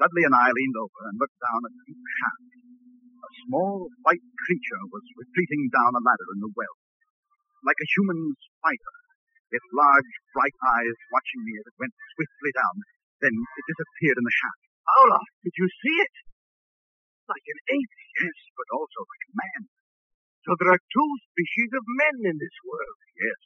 Dudley 0.00 0.24
and 0.24 0.36
I 0.36 0.52
leaned 0.52 0.76
over 0.76 1.00
and 1.08 1.16
looked 1.20 1.38
down 1.40 1.64
a 1.64 1.70
deep 1.72 1.96
shaft. 1.96 2.48
A 3.22 3.30
small 3.46 3.88
white 4.04 4.24
creature 4.44 4.82
was 4.90 5.04
retreating 5.16 5.70
down 5.72 5.96
a 5.96 6.02
ladder 6.02 6.28
in 6.36 6.40
the 6.44 6.52
well. 6.52 6.76
Like 7.62 7.78
a 7.78 7.88
human 7.96 8.34
spider, 8.36 8.94
its 9.52 9.68
large, 9.76 10.12
bright 10.32 10.56
eyes 10.80 10.96
watching 11.12 11.42
me 11.44 11.52
as 11.60 11.66
it 11.68 11.76
went 11.76 11.94
swiftly 12.16 12.52
down. 12.56 12.76
Then 13.20 13.34
it 13.36 13.64
disappeared 13.68 14.18
in 14.18 14.26
the 14.26 14.34
shaft. 14.34 14.62
Olaf, 15.04 15.28
did 15.46 15.54
you 15.54 15.68
see 15.68 15.96
it? 16.02 16.14
Like 17.30 17.46
an 17.46 17.60
ape, 17.78 17.96
yes, 18.18 18.38
but 18.58 18.68
also 18.74 19.06
like 19.06 19.24
a 19.30 19.32
man. 19.36 19.62
So 20.42 20.58
there 20.58 20.74
are 20.74 20.90
two 20.90 21.10
species 21.30 21.70
of 21.78 21.84
men 21.86 22.34
in 22.34 22.36
this 22.40 22.56
world. 22.66 22.98
Yes. 23.14 23.40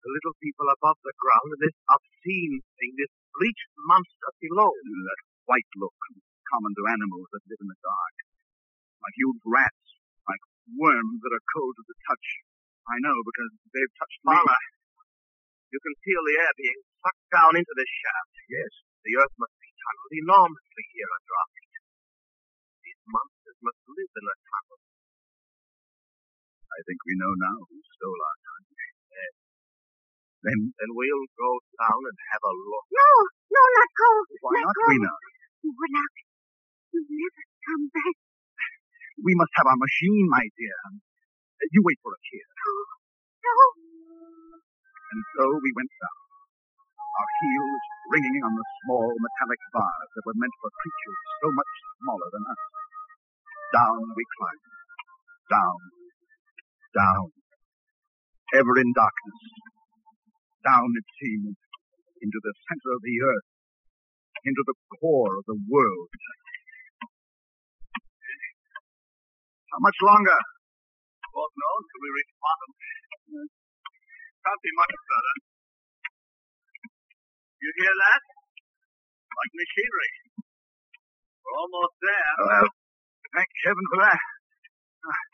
The 0.00 0.08
little 0.08 0.32
people 0.40 0.64
above 0.72 0.96
the 1.04 1.12
ground 1.20 1.52
and 1.52 1.60
this 1.60 1.76
obscene 1.92 2.64
thing, 2.80 2.96
this 2.96 3.12
bleached 3.36 3.72
monster 3.84 4.32
below. 4.40 4.72
That 4.72 5.20
white 5.44 5.68
look, 5.76 5.98
common 6.48 6.72
to 6.72 6.82
animals 6.88 7.28
that 7.36 7.44
live 7.44 7.60
in 7.60 7.68
the 7.68 7.80
dark. 7.84 8.16
Like 9.04 9.16
huge 9.20 9.44
rats, 9.44 9.86
like 10.24 10.40
worms 10.80 11.20
that 11.20 11.36
are 11.36 11.46
cold 11.52 11.76
to 11.76 11.84
the 11.84 11.98
touch. 12.08 12.26
I 12.88 12.96
know 13.04 13.16
because 13.20 13.52
they've 13.76 13.94
touched 14.00 14.20
me. 14.24 14.32
Fowler, 14.32 14.62
you 15.70 15.78
can 15.78 15.94
feel 16.02 16.22
the 16.26 16.36
air 16.42 16.54
being 16.58 16.80
sucked 16.98 17.28
down 17.30 17.52
into 17.54 17.74
this 17.78 17.90
shaft. 18.02 18.34
Yes. 18.50 18.72
The 19.06 19.14
earth 19.22 19.36
must 19.38 19.56
be 19.62 19.70
tunneled 19.70 20.14
enormously 20.18 20.84
here 20.92 21.10
under 21.10 21.34
our 21.38 21.50
feet. 21.54 21.82
These 22.84 23.02
monsters 23.06 23.58
must 23.62 23.80
live 23.86 24.12
in 24.18 24.26
a 24.26 24.36
tunnel. 24.50 24.80
I 26.70 26.80
think 26.86 26.98
we 27.06 27.14
know 27.18 27.32
now 27.38 27.56
who 27.70 27.78
stole 27.98 28.20
our 28.20 28.38
time. 28.42 28.64
Yes. 28.70 29.34
Then, 30.42 30.58
Then 30.74 30.90
we'll 30.90 31.26
go 31.38 31.50
down 31.78 32.00
and 32.02 32.18
have 32.34 32.44
a 32.44 32.54
look. 32.54 32.86
No. 32.90 33.10
No, 33.50 33.62
let 33.78 33.90
go. 33.94 34.10
why 34.42 34.50
let 34.58 34.64
not 34.66 34.74
go. 34.74 34.86
Weena? 34.90 35.12
Morlock. 35.70 36.14
You'll 36.90 37.10
never 37.10 37.44
come 37.66 37.84
back. 37.94 38.16
We 39.20 39.32
must 39.36 39.52
have 39.60 39.68
our 39.68 39.78
machine, 39.78 40.26
my 40.32 40.44
dear. 40.56 40.78
You 41.70 41.82
wait 41.84 42.00
for 42.00 42.10
us 42.16 42.24
here. 42.32 42.49
And 45.10 45.22
so 45.34 45.44
we 45.58 45.70
went 45.74 45.90
down, 45.90 46.18
our 47.02 47.30
heels 47.42 47.82
ringing 48.14 48.38
on 48.46 48.54
the 48.54 48.66
small 48.82 49.10
metallic 49.10 49.62
bars 49.74 50.08
that 50.14 50.26
were 50.26 50.38
meant 50.38 50.54
for 50.62 50.70
creatures 50.70 51.20
so 51.42 51.48
much 51.50 51.72
smaller 51.98 52.28
than 52.30 52.44
us. 52.46 52.62
Down 53.74 54.02
we 54.14 54.24
climbed. 54.38 54.66
Down. 55.50 55.78
Down. 56.94 57.26
Ever 58.54 58.74
in 58.78 58.90
darkness. 58.94 59.42
Down, 60.62 60.90
it 60.94 61.08
seemed, 61.18 61.56
into 62.22 62.38
the 62.38 62.54
center 62.70 62.90
of 62.94 63.02
the 63.02 63.16
earth. 63.26 63.48
Into 64.46 64.62
the 64.66 64.78
core 64.98 65.38
of 65.38 65.44
the 65.50 65.58
world. 65.58 66.10
How 69.74 69.80
much 69.82 69.98
longer? 70.02 70.40
God 71.30 71.50
knows 71.54 71.84
till 71.90 72.02
we 72.02 72.10
reach 72.10 72.32
bottom. 72.42 72.70
Can't 74.40 74.62
be 74.64 74.72
much 74.76 74.94
further. 74.94 75.36
You 77.60 77.70
hear 77.80 77.94
that? 77.94 78.22
Like 79.30 79.52
machinery. 79.56 80.12
We're 81.44 81.58
almost 81.60 81.94
there. 82.02 82.32
Well, 82.40 82.68
thank 83.36 83.50
heaven 83.64 83.86
for 83.92 84.00
that. 84.04 84.20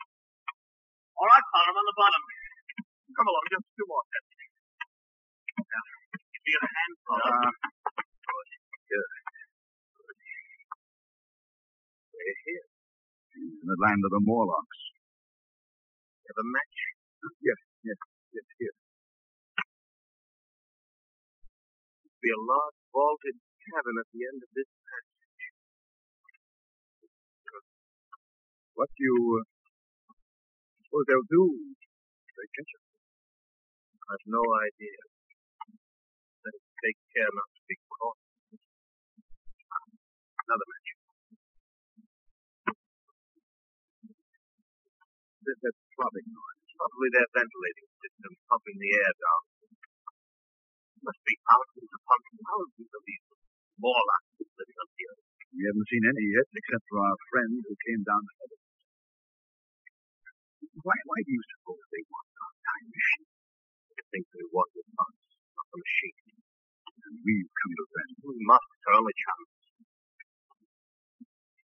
gunpowder 1.57 1.79
on 1.79 1.85
the 1.87 1.97
bottom. 1.97 2.23
Come 3.17 3.27
along, 3.27 3.45
just 3.49 3.67
two 3.73 3.87
more 3.89 4.03
steps. 4.05 4.31
Now, 5.57 5.85
give 6.29 6.53
your 6.53 6.65
hand, 6.67 6.93
Fowler. 7.07 7.33
Uh, 7.41 7.51
good. 8.29 8.47
Good. 8.91 9.09
We're 12.13 12.37
here. 12.45 12.65
In 13.37 13.67
the 13.67 13.77
land 13.81 14.01
of 14.05 14.11
the 14.13 14.21
Morlocks. 14.21 14.79
Have 16.29 16.39
a 16.41 16.47
match? 16.47 16.77
Yes, 17.41 17.59
yes, 17.85 17.99
yes, 18.33 18.47
here. 18.59 18.75
Be 22.27 22.35
a 22.35 22.43
large 22.43 22.79
vaulted 22.91 23.39
cabin 23.39 23.95
at 24.03 24.07
the 24.11 24.19
end 24.27 24.43
of 24.43 24.51
this 24.51 24.67
passage. 24.67 25.43
What 28.75 28.91
you 28.99 29.15
uh, 29.39 29.47
suppose 30.83 31.07
they'll 31.07 31.31
do? 31.31 31.47
They 31.71 32.47
catch 32.51 32.67
us. 32.67 32.83
I've 34.11 34.27
no 34.27 34.43
idea. 34.43 34.99
Let's 36.43 36.67
take 36.83 36.99
care 37.15 37.31
not 37.31 37.47
to 37.47 37.61
be 37.63 37.79
caught. 37.95 38.19
Another 40.51 40.67
match. 40.67 40.89
There's 45.47 45.61
that 45.63 45.75
throbbing 45.95 46.27
noise. 46.27 46.63
Probably 46.75 47.07
their 47.15 47.29
ventilating 47.31 47.87
system 48.03 48.31
pumping 48.51 48.83
the 48.83 48.91
air 48.99 49.15
down. 49.15 49.56
Must 51.07 51.23
be 51.23 51.39
thousands 51.39 51.87
upon 51.87 52.19
thousands 52.35 52.91
of 52.91 53.01
these 53.07 53.23
Morlocks 53.79 54.43
living 54.43 54.79
up 54.83 54.91
here. 54.99 55.15
We 55.55 55.63
haven't 55.63 55.87
seen 55.87 56.03
any 56.03 56.25
yet, 56.35 56.47
except 56.51 56.83
for 56.91 56.99
our 56.99 57.19
friend 57.31 57.63
who 57.63 57.75
came 57.87 58.03
down 58.03 58.27
of 58.27 58.35
us. 58.43 58.59
Why, 60.83 60.97
why 61.07 61.19
do 61.23 61.31
you 61.31 61.43
suppose 61.55 61.79
they 61.95 62.03
want 62.11 62.27
our 62.27 62.55
time 62.59 62.87
machine? 62.91 63.27
I 63.87 64.03
think 64.11 64.23
they 64.35 64.47
want 64.51 64.67
it 64.75 64.83
us, 64.83 65.15
not 65.55 65.67
the 65.71 65.79
machine. 65.79 66.19
And 66.91 67.15
we've 67.23 67.51
come 67.55 67.73
to 67.79 67.85
them. 67.87 68.09
We 68.27 68.35
must, 68.43 68.67
it's 68.67 68.87
our 68.91 68.99
only 68.99 69.15
chance. 69.15 69.49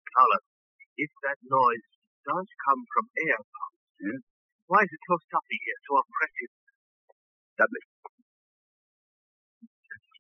Fowler, 0.07 0.43
if 1.03 1.11
that 1.27 1.39
noise 1.51 1.87
does 2.31 2.49
come 2.63 2.83
from 2.95 3.05
air 3.27 3.43
pumps, 3.43 3.83
Yes? 4.07 4.23
why 4.71 4.87
is 4.87 4.91
it 4.95 5.03
so 5.03 5.19
stuffy 5.27 5.59
here, 5.67 5.81
so 5.83 5.93
oppressive? 5.99 6.53
Dudley. 7.59 7.92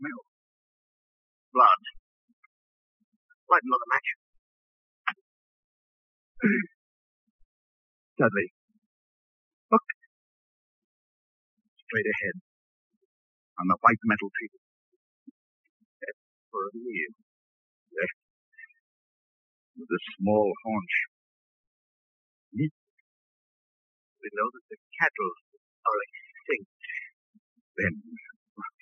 Smell. 0.02 0.22
Blood. 1.54 1.82
Light 3.54 3.62
another 3.62 3.88
match. 3.94 4.08
Dudley. 8.18 8.48
Look. 9.70 9.86
Straight 11.86 12.10
ahead. 12.10 12.36
On 13.62 13.66
the 13.70 13.78
white 13.78 14.02
metal 14.10 14.26
table. 14.34 14.58
That's 16.02 16.18
for 16.50 16.66
a 16.66 16.74
meal. 16.74 17.14
There. 17.94 18.14
With 19.78 19.94
a 19.94 20.02
small 20.18 20.50
haunch. 20.66 20.94
Meat. 22.58 22.74
We 24.18 24.28
know 24.34 24.50
that 24.50 24.66
the 24.66 24.78
cattle 24.98 25.32
are 25.86 26.00
extinct. 26.10 26.74
Then, 27.78 27.94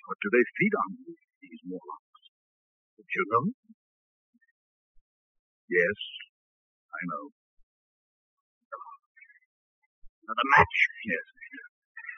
what 0.05 0.17
do 0.21 0.27
they 0.33 0.45
feed 0.57 0.73
on, 0.85 0.89
these 1.41 1.61
Morlocks? 1.65 2.23
Did 2.97 3.09
you 3.09 3.23
know? 3.29 3.45
Yes, 5.71 5.97
I 6.91 7.01
know. 7.07 7.31
Another 10.27 10.47
match? 10.55 10.77
Yes. 11.07 11.25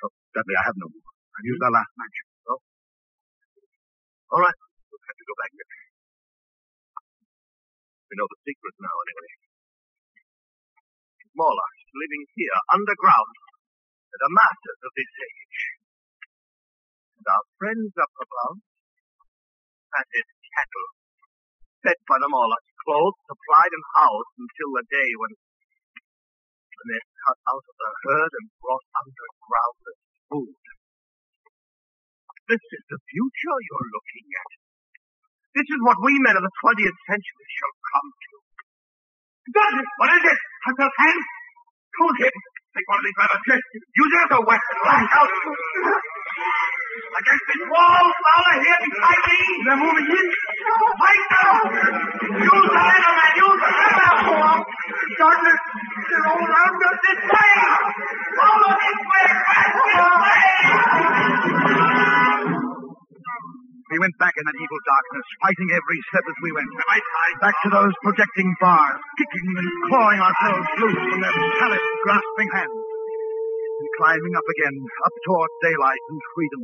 Oh, 0.06 0.12
Dudley, 0.38 0.58
I 0.58 0.64
have 0.70 0.78
no 0.78 0.90
more. 0.90 1.10
I've 1.34 1.48
used 1.50 1.64
our 1.66 1.74
last 1.74 1.94
match. 1.98 2.18
Oh. 2.50 2.62
All 4.34 4.42
right. 4.42 4.60
We'll 4.90 5.02
have 5.02 5.18
to 5.18 5.26
go 5.26 5.36
back 5.42 5.52
there. 5.54 5.74
We 8.10 8.14
know 8.22 8.30
the 8.30 8.40
secret 8.46 8.76
now, 8.78 8.96
anyway. 9.10 9.32
Morlocks 11.34 11.84
living 11.98 12.24
here, 12.38 12.58
underground, 12.70 13.34
are 14.14 14.22
the 14.22 14.30
masters 14.30 14.80
of 14.86 14.92
this 14.94 15.12
age. 15.18 15.83
Our 17.24 17.46
friends 17.56 17.94
up 17.96 18.14
above, 18.20 18.58
fatted 19.88 20.28
cattle, 20.44 20.88
fed 21.80 22.00
by 22.04 22.20
the 22.20 22.28
Morlocks, 22.28 22.74
clothed, 22.84 23.20
supplied, 23.24 23.72
and 23.72 23.86
housed 23.96 24.34
until 24.44 24.70
the 24.76 24.86
day 24.92 25.10
when, 25.16 25.32
when 25.32 26.86
they're 26.92 27.12
cut 27.24 27.40
out 27.48 27.64
of 27.64 27.76
the 27.80 27.92
herd 28.04 28.32
and 28.36 28.48
brought 28.60 28.86
underground 28.92 29.80
as 29.88 30.00
food. 30.28 30.64
This 32.52 32.64
is 32.76 32.84
the 32.92 33.00
future 33.08 33.58
you're 33.72 33.90
looking 33.96 34.28
at. 34.36 34.52
This 35.56 35.68
is 35.70 35.80
what 35.80 36.04
we 36.04 36.20
men 36.20 36.36
of 36.36 36.44
the 36.44 36.56
20th 36.60 37.00
century 37.08 37.48
shall 37.56 37.76
come 37.88 38.10
to. 38.12 38.36
Douglas, 39.54 39.92
what 39.96 40.12
is 40.12 40.24
it? 40.28 40.40
Those 40.76 40.98
hands? 41.00 41.28
Shoot 41.94 42.18
him. 42.26 42.36
Take 42.74 42.88
one 42.90 43.00
of 43.00 43.06
these 43.06 43.18
fellows. 43.18 43.42
Use 43.74 44.14
it 44.14 44.22
as 44.26 44.32
a 44.34 44.42
weapon. 44.46 44.76
Lash 44.86 45.12
out. 45.14 45.32
Against 47.14 47.46
this 47.50 47.64
wall, 47.70 48.06
Fowler, 48.26 48.58
here 48.62 48.80
beside 48.82 49.24
me. 49.30 49.40
They're 49.66 49.82
moving 49.82 50.08
in. 50.10 50.28
Fight 51.00 51.24
now. 51.34 51.54
Use 52.34 52.68
the 52.70 52.82
leather, 52.82 53.14
man. 53.18 53.34
Use 53.38 53.60
the 53.62 53.72
leather. 53.78 54.14
Douglas, 55.18 55.62
they're 56.10 56.28
all 56.28 56.42
around 56.46 56.78
us 56.90 56.98
this 57.06 57.22
way. 57.30 57.54
Follow 58.42 58.74
this 58.82 59.00
way. 59.10 59.26
Fast 59.46 59.74
this 59.86 60.02
way. 60.24 61.53
We 63.94 64.02
went 64.02 64.18
back 64.18 64.34
in 64.34 64.42
that 64.42 64.58
evil 64.58 64.82
darkness, 64.90 65.26
fighting 65.38 65.70
every 65.70 66.00
step 66.10 66.26
as 66.26 66.38
we 66.42 66.50
went. 66.50 66.66
Back 67.46 67.54
to 67.62 67.70
those 67.70 67.94
projecting 68.02 68.50
bars, 68.58 68.98
kicking 69.22 69.46
and 69.54 69.70
clawing 69.86 70.18
ourselves 70.18 70.66
loose 70.82 70.98
from 70.98 71.22
their 71.22 71.38
pallid, 71.62 71.84
grasping 72.02 72.50
hands. 72.58 72.74
And 72.74 73.90
climbing 74.02 74.34
up 74.34 74.48
again, 74.50 74.78
up 74.82 75.16
toward 75.30 75.52
daylight 75.62 76.04
and 76.10 76.20
freedom. 76.34 76.64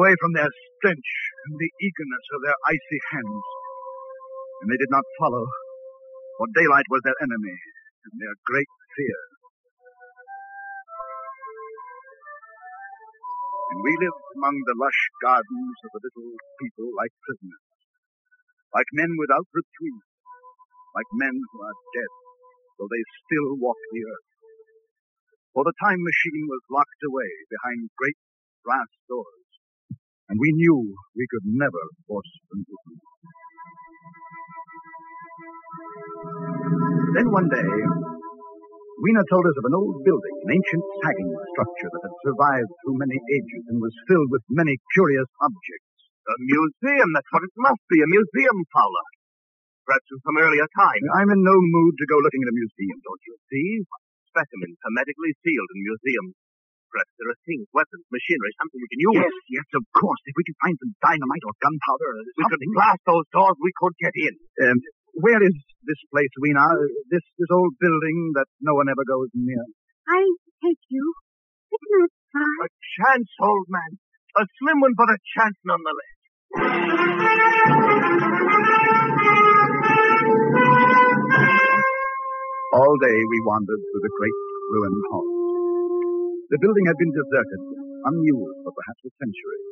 Away 0.00 0.16
from 0.16 0.32
their 0.32 0.48
stench 0.48 1.10
and 1.44 1.60
the 1.60 1.70
eagerness 1.76 2.26
of 2.32 2.40
their 2.48 2.56
icy 2.72 3.00
hands. 3.12 3.44
And 4.64 4.72
they 4.72 4.80
did 4.80 4.92
not 4.96 5.04
follow, 5.20 5.44
for 6.40 6.48
daylight 6.56 6.88
was 6.88 7.04
their 7.04 7.20
enemy 7.20 7.56
and 8.08 8.14
their 8.16 8.36
great 8.48 8.70
fear. 8.96 9.39
And 13.70 13.78
we 13.86 13.92
lived 14.02 14.26
among 14.34 14.56
the 14.66 14.74
lush 14.82 15.02
gardens 15.22 15.78
of 15.86 15.90
the 15.94 16.02
little 16.02 16.34
people 16.58 16.90
like 16.98 17.14
prisoners, 17.22 17.66
like 18.74 18.90
men 18.98 19.14
without 19.14 19.46
retreat, 19.54 20.02
like 20.98 21.06
men 21.14 21.38
who 21.38 21.58
are 21.62 21.78
dead, 21.94 22.12
though 22.76 22.90
they 22.90 23.04
still 23.22 23.54
walk 23.62 23.78
the 23.94 24.02
earth. 24.10 24.30
For 25.54 25.62
the 25.62 25.74
time 25.78 26.02
machine 26.02 26.50
was 26.50 26.66
locked 26.66 27.02
away 27.06 27.30
behind 27.46 27.94
great 27.94 28.18
brass 28.66 28.90
doors, 29.06 29.46
and 30.30 30.38
we 30.38 30.50
knew 30.58 30.94
we 31.14 31.30
could 31.30 31.46
never 31.46 31.84
force 32.10 32.32
them 32.50 32.66
open. 32.66 32.94
Then 37.14 37.26
one 37.30 37.48
day, 37.50 38.19
Weena 39.00 39.24
told 39.32 39.48
us 39.48 39.56
of 39.56 39.64
an 39.64 39.76
old 39.80 40.04
building, 40.04 40.34
an 40.44 40.50
ancient 40.52 40.84
sagging 41.00 41.32
structure 41.56 41.88
that 41.88 42.04
had 42.04 42.16
survived 42.20 42.68
through 42.84 43.00
many 43.00 43.16
ages 43.16 43.62
and 43.72 43.80
was 43.80 43.96
filled 44.04 44.28
with 44.28 44.44
many 44.52 44.76
curious 44.92 45.28
objects. 45.40 45.88
A 46.28 46.36
museum, 46.36 47.08
that's 47.16 47.32
what 47.32 47.48
it 47.48 47.54
must 47.56 47.80
be, 47.88 47.96
a 48.04 48.12
museum, 48.12 48.56
Fowler. 48.76 49.08
Perhaps 49.88 50.04
from 50.04 50.20
some 50.20 50.38
earlier 50.44 50.68
time. 50.76 51.02
I'm 51.16 51.32
in 51.32 51.40
no 51.40 51.56
mood 51.56 51.96
to 51.96 52.06
go 52.12 52.20
looking 52.20 52.44
at 52.44 52.52
a 52.52 52.56
museum, 52.60 52.98
Don't 53.00 53.24
you 53.24 53.36
see? 53.48 53.68
Specimens 54.28 54.76
hermetically 54.84 55.32
sealed 55.48 55.70
in 55.74 55.80
museums. 55.80 56.36
Perhaps 56.92 57.14
there 57.16 57.30
are 57.32 57.40
things, 57.48 57.64
weapons, 57.72 58.04
machinery, 58.12 58.52
something 58.60 58.78
we 58.84 58.90
can 58.90 59.00
use. 59.00 59.16
Yes, 59.16 59.64
yes, 59.64 59.68
of 59.80 59.84
course. 59.96 60.20
If 60.28 60.34
we 60.36 60.44
could 60.44 60.60
find 60.60 60.76
some 60.76 60.92
dynamite 61.00 61.44
or 61.48 61.54
gunpowder 61.62 62.08
or 62.18 62.22
We 62.36 62.44
could 62.52 62.62
blast 62.76 63.02
those 63.08 63.26
doors, 63.32 63.56
we 63.64 63.72
could 63.80 63.94
get 63.96 64.14
in. 64.14 64.34
Um, 64.60 64.76
where 65.14 65.42
is 65.42 65.56
this 65.82 66.00
place, 66.12 66.34
Weena? 66.38 66.66
This 67.10 67.24
this 67.38 67.50
old 67.50 67.74
building 67.80 68.32
that 68.36 68.46
no 68.60 68.74
one 68.74 68.88
ever 68.88 69.04
goes 69.06 69.30
near. 69.34 69.64
I'll 70.08 70.38
take 70.62 70.82
you. 70.90 71.04
It's 71.70 71.88
not 71.90 72.10
far. 72.34 72.52
A 72.66 72.68
chance, 72.70 73.30
old 73.42 73.66
man. 73.68 73.98
A 74.38 74.44
slim 74.58 74.78
one, 74.80 74.94
but 74.94 75.10
a 75.10 75.18
chance 75.34 75.58
nonetheless. 75.66 76.16
All 82.70 82.94
day 83.02 83.18
we 83.18 83.38
wandered 83.46 83.82
through 83.82 84.02
the 84.06 84.14
great 84.14 84.38
ruined 84.70 85.02
halls. 85.10 85.30
The 86.50 86.58
building 86.62 86.86
had 86.86 86.98
been 86.98 87.12
deserted, 87.14 87.62
unused 88.06 88.58
for 88.62 88.72
perhaps 88.74 89.02
a 89.06 89.10
century. 89.18 89.69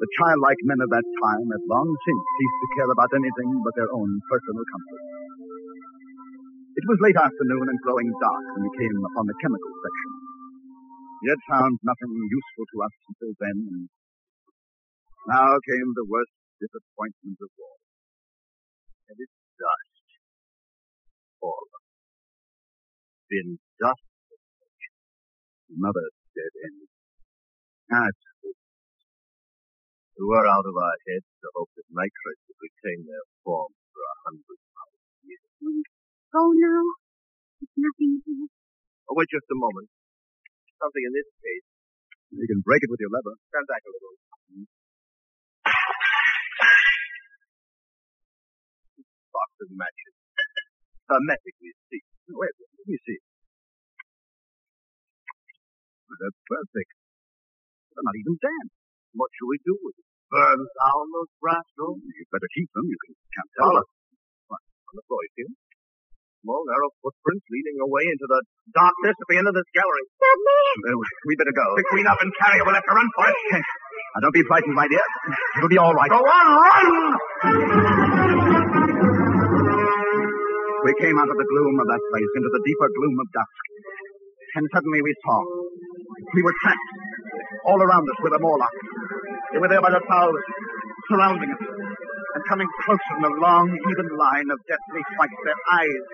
The 0.00 0.08
childlike 0.16 0.56
men 0.64 0.80
of 0.80 0.88
that 0.96 1.04
time 1.04 1.44
had 1.52 1.64
long 1.68 1.88
since 1.92 2.24
ceased 2.24 2.60
to 2.64 2.68
care 2.72 2.88
about 2.88 3.12
anything 3.12 3.50
but 3.60 3.76
their 3.76 3.92
own 3.92 4.08
personal 4.32 4.64
comfort. 4.64 5.04
It 6.72 6.88
was 6.88 7.04
late 7.04 7.20
afternoon 7.20 7.68
and 7.68 7.84
growing 7.84 8.08
dark 8.16 8.44
when 8.56 8.64
we 8.64 8.72
came 8.80 8.96
upon 8.96 9.28
the 9.28 9.36
chemical 9.44 9.72
section. 9.76 10.10
Yet 11.20 11.36
found 11.52 11.76
nothing 11.84 12.16
useful 12.16 12.64
to 12.64 12.76
us 12.80 12.94
until 13.12 13.32
then. 13.44 13.58
And 13.60 13.84
now 15.28 15.52
came 15.68 15.88
the 15.92 16.08
worst 16.08 16.32
disappointment 16.64 17.36
of 17.44 17.52
all. 17.60 17.80
And 19.12 19.20
it's 19.20 19.36
dust. 19.60 20.00
All 21.44 21.60
of 21.60 21.76
it. 21.76 21.92
Been 23.28 23.60
dust. 23.76 24.08
Another 25.76 26.08
dead 26.32 26.54
end. 26.56 26.88
That's 27.92 28.29
We 30.20 30.28
were 30.28 30.44
out 30.52 30.68
of 30.68 30.76
our 30.76 30.96
heads 31.08 31.24
to 31.24 31.48
hope 31.56 31.72
that 31.80 31.88
nitrates 31.88 32.44
would 32.44 32.60
retain 32.60 33.08
their 33.08 33.24
form 33.40 33.72
for 33.72 34.04
a 34.04 34.16
hundred 34.28 34.60
thousand 34.68 35.24
years. 35.24 35.48
Oh, 35.64 35.80
Go 36.36 36.44
now. 36.60 36.84
It's 37.64 37.72
nothing 37.80 38.20
here. 38.28 38.52
Oh, 39.08 39.16
wait 39.16 39.32
just 39.32 39.48
a 39.48 39.56
moment. 39.56 39.88
Something 40.76 41.08
in 41.08 41.16
this 41.16 41.24
case. 41.40 41.64
You 42.36 42.44
can 42.52 42.60
break 42.60 42.84
it 42.84 42.92
with 42.92 43.00
your 43.00 43.08
lever. 43.08 43.32
Stand 43.48 43.64
back 43.64 43.80
a 43.80 43.88
little. 43.96 44.12
Box 49.32 49.48
of 49.64 49.72
matches. 49.72 50.14
Hermetically 51.08 51.72
sealed. 51.88 52.36
Wait, 52.36 52.54
let 52.60 52.86
me 52.92 53.00
see. 53.08 53.24
Well, 56.12 56.20
They're 56.20 56.36
perfect. 56.44 56.92
They're 57.96 58.04
not 58.04 58.20
even 58.20 58.36
damp. 58.36 58.68
What 59.16 59.32
shall 59.32 59.48
we 59.48 59.56
do 59.64 59.80
with 59.80 59.96
it? 59.96 60.09
Burn 60.30 60.58
down 60.62 61.04
those 61.10 61.32
brass 61.42 61.66
doors? 61.74 61.98
You'd 61.98 62.30
better 62.30 62.50
keep 62.54 62.70
them. 62.70 62.86
You 62.86 62.98
can, 63.02 63.12
can't 63.34 63.50
tell. 63.58 63.74
Us. 63.82 63.88
What? 64.46 64.62
On 64.62 64.94
the 64.94 65.04
floor, 65.10 65.20
you 65.26 65.32
see 65.34 65.44
them? 65.50 65.58
Small, 66.46 66.62
narrow 66.64 66.88
footprints 67.04 67.44
leading 67.52 67.76
away 67.84 68.08
into 68.08 68.24
the 68.24 68.40
darkness 68.72 69.12
at 69.12 69.26
the 69.28 69.36
end 69.42 69.48
of 69.50 69.54
this 69.58 69.68
gallery. 69.76 70.04
Well, 70.22 70.96
uh, 70.96 71.02
we 71.28 71.36
better 71.36 71.52
go. 71.52 71.66
Pick 71.76 71.90
Weena 71.92 72.14
up 72.14 72.20
and 72.24 72.32
carry 72.32 72.62
her. 72.62 72.64
We'll 72.64 72.78
have 72.78 72.86
to 72.86 72.94
run 72.96 73.10
for 73.12 73.26
it. 73.28 73.36
Now, 73.58 74.24
don't 74.24 74.32
be 74.32 74.46
frightened, 74.48 74.72
my 74.72 74.88
dear. 74.88 75.04
It'll 75.60 75.68
be 75.68 75.76
all 75.76 75.92
right. 75.92 76.08
Go 76.08 76.16
on, 76.16 76.46
run! 76.64 76.88
We 80.80 80.92
came 80.96 81.16
out 81.20 81.28
of 81.28 81.36
the 81.36 81.44
gloom 81.44 81.74
of 81.76 81.86
that 81.92 82.02
place 82.08 82.30
into 82.40 82.48
the 82.48 82.62
deeper 82.64 82.88
gloom 82.88 83.16
of 83.20 83.26
dusk. 83.36 83.60
And 84.56 84.64
suddenly 84.72 85.00
we 85.04 85.12
saw. 85.26 85.38
We 86.34 86.42
were 86.42 86.56
trapped. 86.64 86.88
All 87.68 87.82
around 87.82 88.08
us 88.08 88.18
were 88.24 88.32
the 88.32 88.40
Morlocks. 88.40 88.80
They 89.52 89.58
were 89.58 89.68
there 89.68 89.82
by 89.82 89.90
the 89.90 90.02
thousands, 90.06 90.48
surrounding 91.10 91.50
us, 91.50 91.62
and 91.62 92.42
coming 92.48 92.68
closer 92.86 93.14
in 93.18 93.24
a 93.26 93.34
long, 93.42 93.66
even 93.66 94.06
line 94.14 94.48
of 94.50 94.58
deathly 94.70 95.02
white, 95.18 95.34
their 95.44 95.60
eyes 95.74 96.04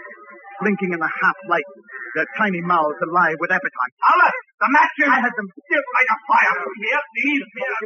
blinking 0.60 0.92
in 0.92 1.00
the 1.00 1.12
half 1.20 1.38
light, 1.48 1.68
their 2.16 2.24
tiny 2.38 2.60
mouths 2.64 2.96
alive 3.04 3.36
with 3.40 3.52
appetite. 3.52 3.94
Alice, 4.08 4.40
the 4.60 4.68
matches! 4.72 5.10
I 5.12 5.20
had 5.20 5.34
them. 5.36 5.48
Still 5.52 5.84
light 5.84 6.08
a 6.08 6.16
fire. 6.24 6.56
Here, 6.80 7.02
these 7.12 7.44
here. 7.44 7.76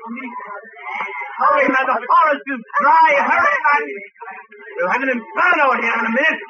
Hurry, 1.41 1.67
man, 1.67 1.87
the 1.89 1.99
forest 1.99 2.47
is 2.47 2.63
dry. 2.79 3.11
Hurry, 3.27 3.57
man. 3.59 3.83
We'll 4.79 4.93
have 4.95 5.03
an 5.03 5.11
inferno 5.19 5.67
here 5.83 5.97
in 5.99 6.07
a 6.07 6.15
minute. 6.15 6.43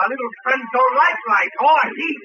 Our 0.00 0.08
little 0.08 0.30
friends 0.44 0.64
don't 0.72 0.94
like 0.96 1.18
light 1.28 1.54
or 1.60 1.80
heat. 1.92 2.20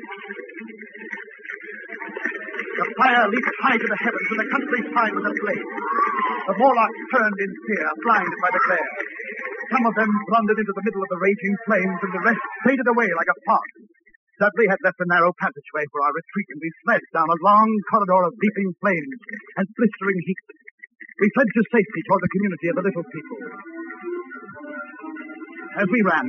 The 2.81 2.89
fire 2.97 3.29
leaped 3.29 3.57
high 3.61 3.77
to 3.77 3.87
the 3.93 3.99
heavens, 4.01 4.27
and 4.33 4.39
the 4.41 4.49
countryside 4.49 5.13
was 5.13 5.25
ablaze. 5.29 5.69
The 6.49 6.55
Morlocks 6.57 7.01
turned 7.13 7.37
in 7.37 7.51
fear, 7.69 7.85
blinded 8.01 8.39
by 8.41 8.49
the 8.49 8.61
glare. 8.65 8.91
Some 9.69 9.85
of 9.85 9.93
them 10.01 10.09
blundered 10.09 10.57
into 10.57 10.73
the 10.73 10.85
middle 10.89 11.03
of 11.05 11.11
the 11.13 11.21
raging 11.21 11.55
flames, 11.69 11.99
and 12.01 12.13
the 12.17 12.25
rest 12.25 12.41
faded 12.65 12.87
away 12.89 13.05
like 13.05 13.29
a 13.29 13.37
fog. 13.45 13.69
Dudley 14.41 14.65
had 14.65 14.81
left 14.81 14.97
a 14.97 15.05
narrow 15.13 15.29
passageway 15.37 15.85
for 15.93 16.01
our 16.01 16.09
retreat, 16.09 16.49
and 16.57 16.61
we 16.65 16.69
fled 16.81 17.03
down 17.13 17.29
a 17.29 17.41
long 17.45 17.69
corridor 17.93 18.21
of 18.25 18.33
leaping 18.33 18.73
flames 18.81 19.19
and 19.61 19.65
blistering 19.77 20.19
heat. 20.25 20.45
We 21.21 21.29
fled 21.37 21.49
to 21.53 21.61
safety 21.69 22.01
toward 22.09 22.21
the 22.25 22.33
community 22.33 22.67
of 22.73 22.75
the 22.81 22.85
little 22.89 23.05
people. 23.05 23.39
As 25.85 25.85
we 25.85 26.01
ran, 26.01 26.25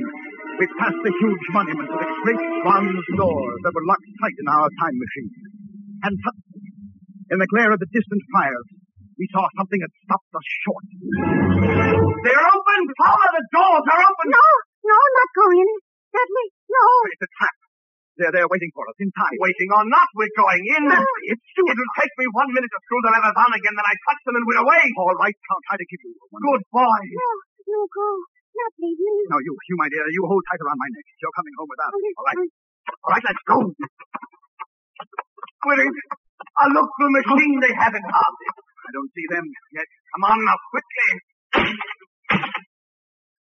we 0.61 0.65
passed 0.77 1.01
the 1.01 1.17
huge 1.17 1.45
monument 1.49 1.89
with 1.89 2.05
its 2.05 2.17
great 2.29 2.45
bronze 2.61 3.05
doors 3.17 3.57
that 3.65 3.73
were 3.73 3.89
locked 3.89 4.09
tight 4.21 4.37
in 4.37 4.47
our 4.53 4.69
time 4.69 4.97
machine. 5.01 5.62
And 6.03 6.13
suddenly, 6.19 6.67
in 7.31 7.37
the 7.39 7.47
glare 7.47 7.71
of 7.71 7.79
the 7.79 7.87
distant 7.87 8.23
fires, 8.35 8.67
we 9.15 9.25
saw 9.31 9.47
something 9.55 9.79
that 9.79 9.91
stopped 10.03 10.31
us 10.35 10.47
short. 10.67 10.85
They're 12.27 12.43
open! 12.43 12.79
Fowler, 12.99 13.31
the 13.39 13.45
doors 13.55 13.85
are 13.87 14.01
open! 14.03 14.27
No, 14.27 14.47
no, 14.83 14.97
not 14.99 15.29
go 15.31 15.45
in. 15.55 15.69
Dudley, 16.11 16.47
no. 16.69 16.85
It's 17.07 17.23
a 17.23 17.31
trap. 17.39 17.57
They're 18.19 18.35
there 18.35 18.45
waiting 18.45 18.69
for 18.77 18.85
us 18.85 18.97
in 19.01 19.09
time. 19.15 19.33
Waiting 19.41 19.69
or 19.73 19.87
not, 19.89 20.05
we're 20.13 20.29
going 20.37 20.61
in. 20.77 20.85
No. 20.85 21.01
It's 21.33 21.47
true. 21.57 21.65
It'll 21.65 21.93
take 21.97 22.13
me 22.21 22.29
one 22.29 22.51
minute 22.53 22.69
to 22.69 22.79
screw 22.85 23.01
the 23.01 23.09
levers 23.09 23.33
on 23.33 23.51
again, 23.57 23.73
then 23.73 23.87
I 23.87 23.95
touch 24.05 24.21
them 24.27 24.37
and 24.37 24.45
we're 24.45 24.61
away. 24.61 24.83
All 25.01 25.17
right, 25.17 25.33
I'll 25.33 25.65
try 25.71 25.77
to 25.81 25.87
keep 25.89 26.01
you. 26.05 26.13
One 26.29 26.43
Good 26.45 26.63
boy. 26.69 26.99
No, 27.09 27.29
no, 27.73 27.79
go. 27.89 28.07
Not 28.53 28.73
leave 28.77 29.01
me. 29.01 29.15
No, 29.33 29.41
you, 29.41 29.49
you, 29.65 29.75
my 29.81 29.89
dear, 29.89 30.05
you 30.13 30.21
hold 30.29 30.45
tight 30.45 30.61
around 30.61 30.77
my 30.77 30.89
neck. 30.93 31.05
You're 31.17 31.33
coming 31.33 31.55
home 31.57 31.69
without 31.73 31.89
me. 31.97 32.09
All 32.13 32.25
right. 32.27 32.37
All 33.01 33.11
right, 33.17 33.23
let's 33.25 33.43
go. 33.49 33.57
It? 35.63 35.95
I'll 36.59 36.73
look 36.75 36.89
through 36.99 37.11
the 37.11 37.15
machine 37.23 37.55
they 37.63 37.73
haven't 37.73 38.03
it. 38.05 38.55
I 38.83 38.89
don't 38.93 39.11
see 39.15 39.27
them 39.31 39.45
yet. 39.73 39.87
Come 40.15 40.23
on 40.27 40.39
now, 40.43 40.57
quickly. 40.71 41.09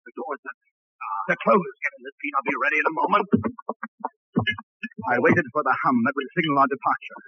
The 0.05 0.13
doors 0.17 0.41
are, 0.43 0.57
uh, 0.57 1.21
they're 1.29 1.43
closed. 1.45 1.75
Get 1.83 1.93
in 1.97 2.03
the 2.07 2.13
seat. 2.17 2.33
I'll 2.37 2.47
be 2.49 2.57
ready 2.57 2.77
in 2.81 2.87
a 2.89 2.95
moment. 2.97 3.27
I 5.11 5.17
waited 5.21 5.45
for 5.53 5.63
the 5.63 5.75
hum 5.85 5.97
that 6.05 6.13
would 6.17 6.29
signal 6.35 6.59
our 6.59 6.69
departure. 6.69 7.19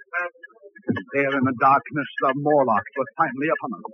There 1.14 1.34
in 1.36 1.44
the 1.44 1.56
darkness, 1.60 2.08
the 2.24 2.32
Morlocks 2.40 2.92
were 2.96 3.10
finally 3.18 3.50
upon 3.52 3.70
us. 3.76 3.88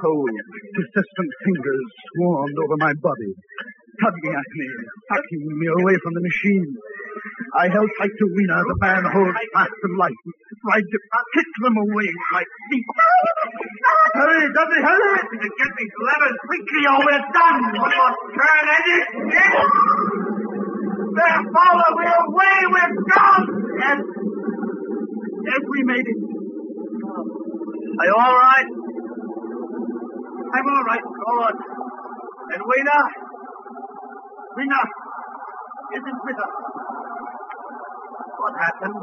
Cold, 0.00 0.36
persistent 0.72 1.30
fingers 1.44 1.84
swarmed 2.12 2.56
over 2.64 2.76
my 2.80 2.92
body, 3.00 3.32
tugging 4.00 4.34
at 4.36 4.50
me, 4.56 4.68
sucking 5.12 5.44
me 5.44 5.66
away 5.80 5.96
from 6.00 6.12
the 6.16 6.24
machine. 6.24 6.70
I 7.56 7.68
held 7.68 7.88
tight 8.00 8.12
to 8.12 8.26
Weena, 8.32 8.58
the 8.60 8.76
man 8.80 9.04
holds 9.08 9.40
fast 9.52 9.72
to 9.72 9.88
life, 9.96 10.22
tried 10.68 10.84
to 10.84 10.98
kick 11.32 11.50
them 11.64 11.76
away 11.76 12.08
with 12.08 12.28
my 12.32 12.44
feet. 12.44 12.86
Hurry, 14.16 14.44
Dudley, 14.52 14.82
hurry! 14.84 15.20
Get 15.36 15.72
these 15.76 15.96
levers 16.04 16.36
quickly 16.44 16.82
or 16.84 16.98
we're 17.00 17.24
done. 17.32 17.58
One 17.76 17.92
more 17.96 18.14
turn 18.36 18.66
and 18.72 18.86
it's 18.92 19.08
it. 19.36 19.56
There, 21.16 21.40
Fowler, 21.48 21.90
we're 21.96 22.20
away, 22.28 22.56
we're 22.68 22.94
gone. 23.08 23.44
Yes, 23.80 24.00
made 25.46 26.06
it. 26.06 26.20
Are 27.96 28.06
you 28.06 28.16
all 28.18 28.34
right? 28.34 28.70
I'm 30.56 30.66
all 30.66 30.84
right. 30.84 31.04
Good. 31.06 31.56
And 32.54 32.62
Weena? 32.66 32.98
Rena 34.56 34.80
isn't 35.94 36.20
with 36.24 36.38
us. 36.40 36.54
What 38.36 38.54
happened? 38.58 38.98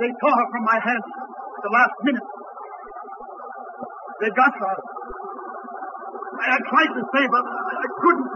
They 0.00 0.10
tore 0.20 0.36
her 0.36 0.46
from 0.52 0.64
my 0.64 0.78
hands 0.82 1.04
at 1.04 1.62
the 1.62 1.72
last 1.72 1.94
minute. 2.02 2.28
They 4.20 4.30
got 4.36 4.52
her. 4.52 4.76
I, 6.40 6.46
I 6.52 6.58
tried 6.58 6.92
to 6.92 7.02
save 7.12 7.30
her. 7.30 7.44
I, 7.44 7.72
I 7.72 7.88
couldn't. 8.02 8.30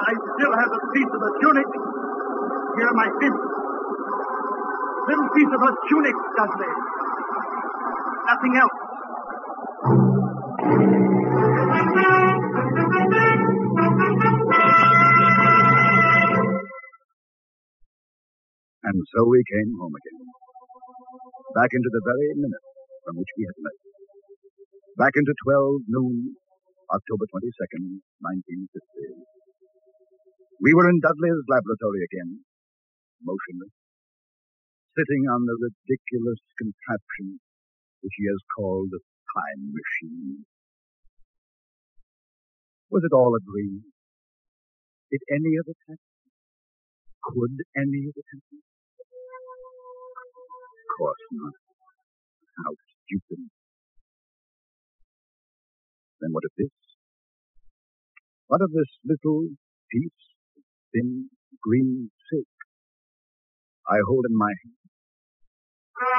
I 0.00 0.12
still 0.14 0.54
have 0.58 0.70
a 0.72 0.82
piece 0.94 1.10
of 1.10 1.20
the 1.20 1.32
tunic. 1.42 1.68
Here 2.76 2.86
are 2.86 2.98
my 2.98 3.08
fist. 3.20 3.59
Little 5.08 5.28
piece 5.34 5.52
of 5.54 5.60
her 5.60 5.74
tunic, 5.88 6.16
Dudley. 6.36 6.72
Nothing 8.26 8.54
else. 8.60 8.78
And 18.82 18.98
so 19.14 19.24
we 19.24 19.40
came 19.46 19.70
home 19.80 19.94
again. 19.94 20.20
Back 21.54 21.70
into 21.72 21.90
the 21.90 22.02
very 22.04 22.34
minute 22.36 22.66
from 23.04 23.16
which 23.16 23.32
we 23.38 23.44
had 23.48 23.56
left. 23.64 23.82
Back 24.98 25.14
into 25.16 25.32
12 25.32 25.88
noon, 25.88 26.36
October 26.92 27.24
22nd, 27.24 28.04
1950. 28.20 29.24
We 30.60 30.74
were 30.76 30.90
in 30.92 31.00
Dudley's 31.00 31.40
laboratory 31.48 32.04
again, 32.04 32.44
motionless, 33.24 33.79
sitting 34.98 35.24
on 35.30 35.46
the 35.46 35.56
ridiculous 35.56 36.40
contraption 36.58 37.38
which 38.02 38.16
he 38.16 38.26
has 38.26 38.42
called 38.56 38.90
a 38.94 39.00
time 39.00 39.62
machine. 39.70 40.46
Was 42.90 43.04
it 43.04 43.14
all 43.14 43.36
a 43.36 43.42
dream? 43.44 43.84
Did 45.10 45.22
any 45.30 45.54
of 45.60 45.66
it 45.68 45.78
happen? 45.86 46.10
Could 47.22 47.56
any 47.76 48.08
of 48.08 48.14
it 48.16 48.26
happen? 48.34 48.58
Of 50.74 50.90
course 50.98 51.24
not. 51.32 51.54
How 52.58 52.72
stupid. 52.74 53.50
Then 56.20 56.30
what 56.32 56.44
of 56.44 56.52
this? 56.58 56.74
What 58.48 58.62
of 58.62 58.72
this 58.72 58.90
little 59.04 59.48
piece 59.92 60.22
of 60.56 60.62
thin 60.92 61.30
green 61.62 62.10
silk 62.30 62.48
I 63.88 63.98
hold 64.06 64.26
in 64.28 64.36
my 64.36 64.50
hand? 64.64 64.79
Escape 66.00 66.16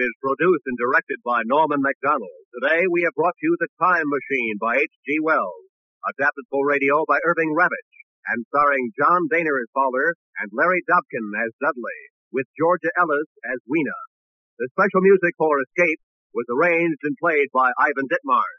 is 0.00 0.14
produced 0.24 0.64
and 0.64 0.80
directed 0.80 1.20
by 1.20 1.44
Norman 1.44 1.84
Macdonnell. 1.84 2.24
Today 2.56 2.88
we 2.88 3.04
have 3.04 3.12
brought 3.12 3.36
you 3.44 3.52
The 3.60 3.68
Time 3.76 4.08
Machine 4.08 4.56
by 4.56 4.80
H.G. 4.80 5.20
Wells, 5.20 5.68
adapted 6.08 6.48
for 6.48 6.64
radio 6.64 7.04
by 7.04 7.20
Irving 7.28 7.52
Ravetch, 7.52 7.92
and 8.32 8.48
starring 8.48 8.96
John 8.96 9.28
Dehner 9.28 9.60
as 9.60 9.68
Fowler 9.76 10.16
and 10.40 10.48
Larry 10.56 10.80
Dobkin 10.88 11.36
as 11.36 11.52
Dudley, 11.60 12.00
with 12.32 12.48
Georgia 12.56 12.88
Ellis 12.96 13.28
as 13.44 13.60
Weena. 13.68 14.00
The 14.56 14.72
special 14.72 15.04
music 15.04 15.36
for 15.36 15.60
Escape 15.60 16.00
was 16.32 16.48
arranged 16.48 17.04
and 17.04 17.12
played 17.20 17.52
by 17.52 17.76
Ivan 17.76 18.08
Ditmars. 18.08 18.56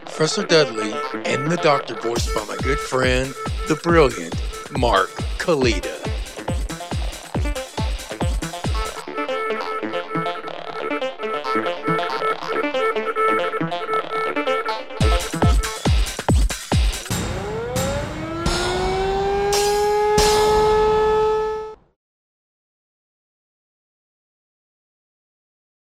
Professor 0.00 0.42
Dudley 0.44 0.92
and 1.24 1.52
the 1.52 1.56
Doctor 1.58 1.94
voiced 2.00 2.34
by 2.34 2.44
my 2.46 2.56
good 2.64 2.80
friend, 2.80 3.32
the 3.68 3.76
brilliant 3.76 4.34
Mark 4.76 5.10
Kalita. 5.38 6.00